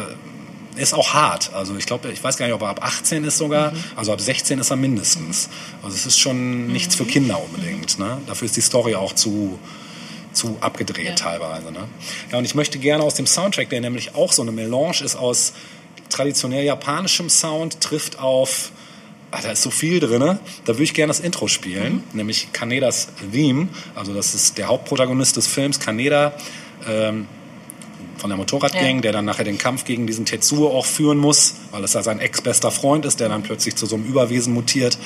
ist 0.75 0.93
auch 0.93 1.13
hart. 1.13 1.51
Also 1.53 1.75
ich 1.77 1.85
glaube, 1.85 2.09
ich 2.11 2.23
weiß 2.23 2.37
gar 2.37 2.45
nicht, 2.45 2.53
ob 2.55 2.61
er 2.61 2.69
ab 2.69 2.79
18 2.83 3.23
ist 3.25 3.37
sogar. 3.37 3.73
Also 3.95 4.13
ab 4.13 4.21
16 4.21 4.59
ist 4.59 4.69
er 4.69 4.75
mindestens. 4.77 5.49
Also 5.83 5.95
es 5.95 6.05
ist 6.05 6.19
schon 6.19 6.67
nichts 6.67 6.95
für 6.95 7.05
Kinder 7.05 7.41
unbedingt. 7.43 7.99
Ne? 7.99 8.19
Dafür 8.27 8.45
ist 8.45 8.55
die 8.55 8.61
Story 8.61 8.95
auch 8.95 9.13
zu, 9.13 9.59
zu 10.33 10.57
abgedreht 10.61 11.05
Ja. 11.07 11.15
teilweise. 11.15 11.71
Ne? 11.71 11.87
Ja, 12.31 12.37
und 12.37 12.45
ich 12.45 12.55
möchte 12.55 12.77
gerne 12.79 13.03
aus 13.03 13.15
dem 13.15 13.25
Soundtrack, 13.27 13.69
der 13.69 13.81
nämlich 13.81 14.15
auch 14.15 14.31
so 14.31 14.41
eine 14.41 14.51
Melange 14.51 15.01
ist 15.03 15.15
aus 15.15 15.53
traditionell 16.09 16.63
japanischem 16.65 17.29
Sound, 17.29 17.81
trifft 17.81 18.19
auf 18.19 18.71
Ah, 19.31 19.41
da 19.43 19.51
ist 19.51 19.61
so 19.61 19.69
viel 19.69 19.99
drin. 19.99 20.21
Da 20.65 20.73
würde 20.73 20.81
ich 20.81 20.95
gerne 20.95 21.11
das 21.11 21.19
Intro 21.19 21.47
spielen, 21.47 22.03
nämlich 22.13 22.51
Kanedas 22.51 23.09
Theme. 23.31 23.67
Also 23.93 24.11
das 24.11 24.33
ist 24.33 24.57
der 24.57 24.69
Hauptprotagonist 24.69 25.37
des 25.37 25.45
Films, 25.45 25.79
Kaneda, 25.79 26.33
ähm, 26.87 27.27
von 28.17 28.31
der 28.31 28.37
Motorradgang, 28.37 28.95
Ja. 28.95 29.01
der 29.01 29.11
dann 29.11 29.25
nachher 29.25 29.43
den 29.43 29.59
Kampf 29.59 29.85
gegen 29.85 30.07
diesen 30.07 30.25
Tetsuo 30.25 30.69
auch 30.75 30.87
führen 30.87 31.19
muss, 31.19 31.53
weil 31.69 31.83
es 31.83 31.93
ja 31.93 32.01
sein 32.01 32.19
ex-bester 32.19 32.71
Freund 32.71 33.05
ist, 33.05 33.19
der 33.19 33.29
dann 33.29 33.43
plötzlich 33.43 33.75
zu 33.75 33.85
so 33.85 33.97
einem 33.97 34.05
Überwesen 34.05 34.51
mutiert. 34.51 34.97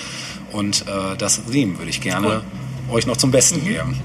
Und 0.53 0.85
äh, 0.87 1.17
das 1.17 1.41
Theme 1.51 1.77
würde 1.77 1.89
ich 1.89 1.99
gerne 1.99 2.43
euch 2.89 3.05
noch 3.05 3.17
zum 3.17 3.31
Besten 3.31 3.65
geben. 3.65 3.99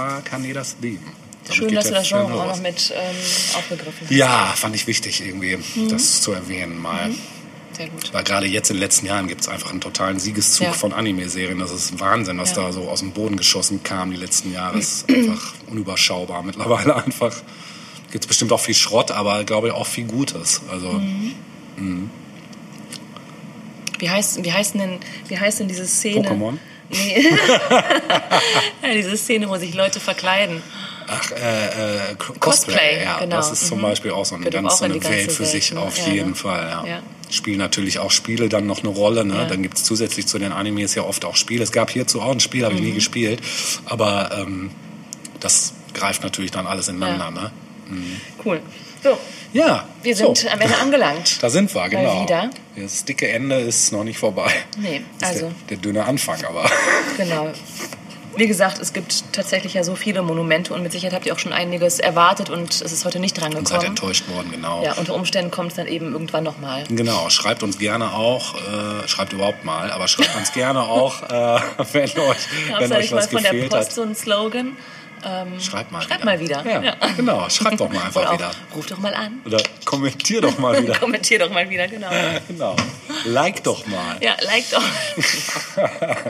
War 0.00 0.22
Kanedas 0.22 0.76
Theme. 0.80 0.98
Damit 1.44 1.54
Schön, 1.56 1.74
dass 1.74 1.86
du 1.88 1.92
das 1.94 2.08
Genre 2.08 2.34
auch 2.34 2.46
noch 2.46 2.60
mit 2.62 2.92
ähm, 2.94 3.16
aufgegriffen 3.58 4.00
hast. 4.02 4.10
Ja, 4.10 4.52
fand 4.56 4.74
ich 4.76 4.86
wichtig 4.86 5.24
irgendwie, 5.26 5.56
Mhm. 5.56 5.88
das 5.88 6.22
zu 6.22 6.32
erwähnen 6.32 6.78
mal. 6.78 7.10
sehr 7.76 7.88
gut. 7.88 8.12
Weil 8.12 8.24
gerade 8.24 8.46
jetzt 8.46 8.68
in 8.70 8.76
den 8.76 8.80
letzten 8.82 9.06
Jahren 9.06 9.26
gibt 9.26 9.40
es 9.42 9.48
einfach 9.48 9.70
einen 9.70 9.80
totalen 9.80 10.18
Siegeszug 10.18 10.66
Ja. 10.66 10.72
von 10.72 10.92
Anime-Serien. 10.92 11.58
Das 11.60 11.70
ist 11.70 11.98
Wahnsinn, 11.98 12.38
was 12.38 12.50
Ja. 12.50 12.56
da 12.64 12.72
so 12.72 12.88
aus 12.90 12.98
dem 13.00 13.12
Boden 13.12 13.36
geschossen 13.36 13.82
kam 13.82 14.10
die 14.10 14.16
letzten 14.18 14.52
Jahre. 14.52 14.76
Das 14.76 15.04
ist 15.08 15.08
einfach 15.08 15.54
unüberschaubar 15.70 16.42
mittlerweile 16.42 16.96
einfach. 17.02 17.34
Gibt 18.10 18.24
es 18.24 18.28
bestimmt 18.28 18.52
auch 18.52 18.60
viel 18.60 18.74
Schrott, 18.74 19.10
aber 19.12 19.44
glaube 19.44 19.68
ich 19.68 19.72
auch 19.74 19.86
viel 19.86 20.04
Gutes. 20.04 20.60
Also 20.70 20.92
Mhm. 21.76 22.10
Wie 23.98 24.10
heißt, 24.10 24.44
wie 24.44 24.52
heißt 24.52 24.74
denn, 24.74 24.98
wie 25.28 25.38
heißt 25.38 25.60
denn 25.60 25.68
diese 25.68 25.86
Szene? 25.86 26.28
Pokémon? 26.28 26.58
Nee. 26.90 27.28
ja, 28.82 28.94
diese 28.94 29.16
Szene, 29.16 29.48
wo 29.48 29.56
sich 29.56 29.74
Leute 29.74 30.00
verkleiden. 30.00 30.62
Ach, 31.06 31.30
äh, 31.32 32.10
äh, 32.12 32.14
Cosplay, 32.16 32.38
Cosplay, 32.38 33.02
ja, 33.04 33.18
genau. 33.18 33.36
das 33.36 33.50
ist 33.52 33.66
zum 33.66 33.78
Mhm. 33.78 33.82
Beispiel 33.82 34.10
auch 34.12 34.24
so 34.24 34.36
eine 34.36 34.48
ganz 34.48 34.66
auch 34.72 34.76
so 34.78 34.84
in 34.84 34.92
eine 34.92 35.00
ganze 35.00 35.16
Welt 35.16 35.32
für 35.32 35.40
Welt, 35.40 35.50
sich 35.50 35.72
ne? 35.72 35.80
auf 35.80 35.98
Ja, 35.98 36.12
jeden 36.12 36.30
ne? 36.30 36.34
Fall. 36.36 36.68
Ja. 36.68 36.84
Ja. 36.86 37.02
Spielen 37.30 37.58
natürlich 37.58 37.98
auch 37.98 38.10
Spiele 38.10 38.48
dann 38.48 38.66
noch 38.66 38.80
eine 38.80 38.88
Rolle. 38.88 39.24
Ne? 39.24 39.46
Dann 39.48 39.62
gibt 39.62 39.76
es 39.76 39.84
zusätzlich 39.84 40.26
zu 40.26 40.38
den 40.38 40.52
Animes 40.52 40.94
ja 40.94 41.02
oft 41.02 41.24
auch 41.24 41.36
Spiele. 41.36 41.62
Es 41.62 41.72
gab 41.72 41.90
hierzu 41.90 42.20
auch 42.20 42.32
ein 42.32 42.40
Spiel, 42.40 42.64
habe 42.64 42.74
ich 42.74 42.80
Mhm. 42.80 42.86
nie 42.88 42.94
gespielt, 42.94 43.40
aber 43.86 44.30
ähm, 44.40 44.70
das 45.40 45.74
greift 45.94 46.22
natürlich 46.22 46.50
dann 46.52 46.66
alles 46.66 46.88
ineinander. 46.88 47.30
Ne? 47.30 47.50
Cool. 48.44 48.60
So, 49.02 49.18
Ja, 49.52 49.84
wir 50.02 50.14
sind 50.14 50.38
so. 50.38 50.48
am 50.48 50.60
Ende 50.60 50.76
angelangt. 50.76 51.42
Da 51.42 51.50
sind 51.50 51.74
wir, 51.74 51.88
genau. 51.88 52.22
wieder. 52.22 52.50
Das 52.76 53.04
dicke 53.04 53.28
Ende 53.28 53.56
ist 53.56 53.92
noch 53.92 54.04
nicht 54.04 54.18
vorbei. 54.18 54.50
Nee, 54.78 55.02
also, 55.20 55.46
der, 55.46 55.54
der 55.70 55.76
dünne 55.78 56.04
Anfang, 56.04 56.44
aber 56.44 56.70
genau. 57.16 57.50
Wie 58.36 58.46
gesagt, 58.46 58.78
es 58.78 58.92
gibt 58.92 59.32
tatsächlich 59.32 59.74
ja 59.74 59.82
so 59.82 59.96
viele 59.96 60.22
Monumente 60.22 60.72
und 60.72 60.84
mit 60.84 60.92
Sicherheit 60.92 61.14
habt 61.14 61.26
ihr 61.26 61.32
auch 61.32 61.38
schon 61.38 61.52
einiges 61.52 61.98
erwartet 61.98 62.48
und 62.48 62.70
es 62.70 62.92
ist 62.92 63.04
heute 63.04 63.18
nicht 63.18 63.38
dran 63.38 63.50
seid 63.52 63.64
gekommen. 63.64 63.86
enttäuscht 63.86 64.28
worden, 64.28 64.52
genau. 64.52 64.84
Ja, 64.84 64.94
unter 64.94 65.14
Umständen 65.14 65.50
kommt 65.50 65.72
es 65.72 65.76
dann 65.76 65.88
eben 65.88 66.12
irgendwann 66.12 66.44
nochmal. 66.44 66.84
Genau, 66.88 67.28
schreibt 67.28 67.64
uns 67.64 67.78
gerne 67.78 68.14
auch, 68.14 68.54
äh, 68.54 69.08
schreibt 69.08 69.32
überhaupt 69.32 69.64
mal, 69.64 69.90
aber 69.90 70.06
schreibt 70.06 70.36
uns 70.36 70.52
gerne 70.52 70.82
auch, 70.82 71.22
äh, 71.24 71.26
wenn 71.92 72.02
euch, 72.04 72.14
Gab 72.14 72.80
wenn 72.80 72.92
es 72.92 72.92
euch 72.92 72.98
nicht 72.98 73.10
mal 73.10 73.16
was 73.18 73.26
von 73.26 73.42
der 73.42 73.50
gefehlt 73.50 73.70
Post 73.72 73.88
hat. 73.88 73.92
so 73.92 74.02
einen 74.02 74.14
Slogan? 74.14 74.76
Ähm, 75.24 75.60
Schreibt 75.60 75.92
mal 75.92 76.00
schreibt 76.02 76.22
wieder. 76.22 76.24
mal 76.24 76.40
wieder. 76.40 76.82
Ja, 76.84 76.94
genau, 77.16 77.48
schreibt 77.50 77.80
doch 77.80 77.90
mal 77.92 78.02
einfach 78.04 78.26
auch, 78.26 78.32
wieder. 78.34 78.50
Ruft 78.74 78.90
doch 78.90 78.98
mal 78.98 79.14
an. 79.14 79.40
Oder 79.44 79.62
kommentier 79.84 80.40
doch 80.40 80.58
mal 80.58 80.82
wieder. 80.82 80.94
Kommentier 80.98 81.38
doch 81.38 81.50
mal 81.50 81.68
wieder, 81.68 81.88
genau. 81.88 82.08
genau. 82.48 82.76
Like 83.26 83.62
doch 83.64 83.86
mal. 83.86 84.16
Ja, 84.20 84.34
like 84.44 84.64
doch. 84.70 84.82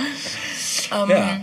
Ähm, 0.93 1.11
Ja. 1.11 1.41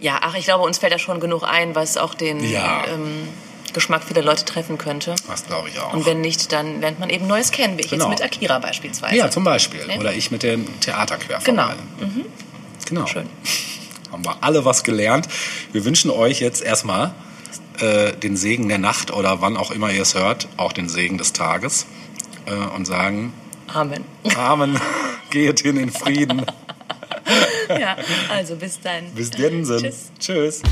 Ja, 0.00 0.18
ach, 0.22 0.34
ich 0.34 0.44
glaube, 0.46 0.64
uns 0.64 0.78
fällt 0.78 0.92
da 0.92 0.98
schon 0.98 1.20
genug 1.20 1.44
ein, 1.44 1.74
was 1.76 1.96
auch 1.96 2.14
den 2.14 2.42
Ja. 2.42 2.84
ähm, 2.88 3.28
Geschmack 3.72 4.02
vieler 4.04 4.22
Leute 4.22 4.44
treffen 4.44 4.76
könnte. 4.76 5.14
Das 5.28 5.46
glaube 5.46 5.68
ich 5.68 5.78
auch. 5.78 5.92
Und 5.92 6.04
wenn 6.06 6.20
nicht, 6.20 6.50
dann 6.52 6.80
lernt 6.80 6.98
man 6.98 7.08
eben 7.08 7.26
Neues 7.26 7.52
kennen, 7.52 7.78
wie 7.78 7.82
ich 7.82 7.90
Genau. 7.90 8.10
jetzt 8.10 8.20
mit 8.20 8.22
Akira 8.22 8.58
beispielsweise. 8.58 9.14
ja, 9.14 9.30
zum 9.30 9.44
Beispiel. 9.44 9.80
Ja. 9.88 9.98
Oder 9.98 10.12
ich 10.12 10.30
mit 10.30 10.42
den 10.42 10.66
Theaterquerverweisen. 10.80 11.44
Genau. 11.44 11.68
Genau. 12.86 13.06
Schön. 13.06 13.28
Haben 14.12 14.24
wir 14.24 14.36
alle 14.42 14.64
was 14.64 14.84
gelernt. 14.84 15.26
Wir 15.72 15.84
wünschen 15.84 16.10
euch 16.10 16.40
jetzt 16.40 16.62
erstmal 16.62 17.14
äh, 17.80 18.12
den 18.12 18.36
Segen 18.36 18.68
der 18.68 18.78
Nacht 18.78 19.10
oder 19.10 19.40
wann 19.40 19.56
auch 19.56 19.70
immer 19.70 19.90
ihr 19.90 20.02
es 20.02 20.14
hört, 20.14 20.48
auch 20.58 20.72
den 20.72 20.88
Segen 20.88 21.18
des 21.18 21.32
Tages 21.32 21.86
äh, 22.46 22.52
und 22.52 22.86
sagen 22.86 23.32
Amen. 23.72 24.04
Amen, 24.36 24.78
geht 25.30 25.60
hin 25.60 25.78
in 25.78 25.90
Frieden. 25.90 26.44
ja, 27.68 27.96
also 28.30 28.56
bis 28.56 28.78
dann. 28.80 29.10
Bis 29.14 29.30
denn. 29.30 29.64
Tschüss. 29.64 30.12
Tschüss. 30.18 30.62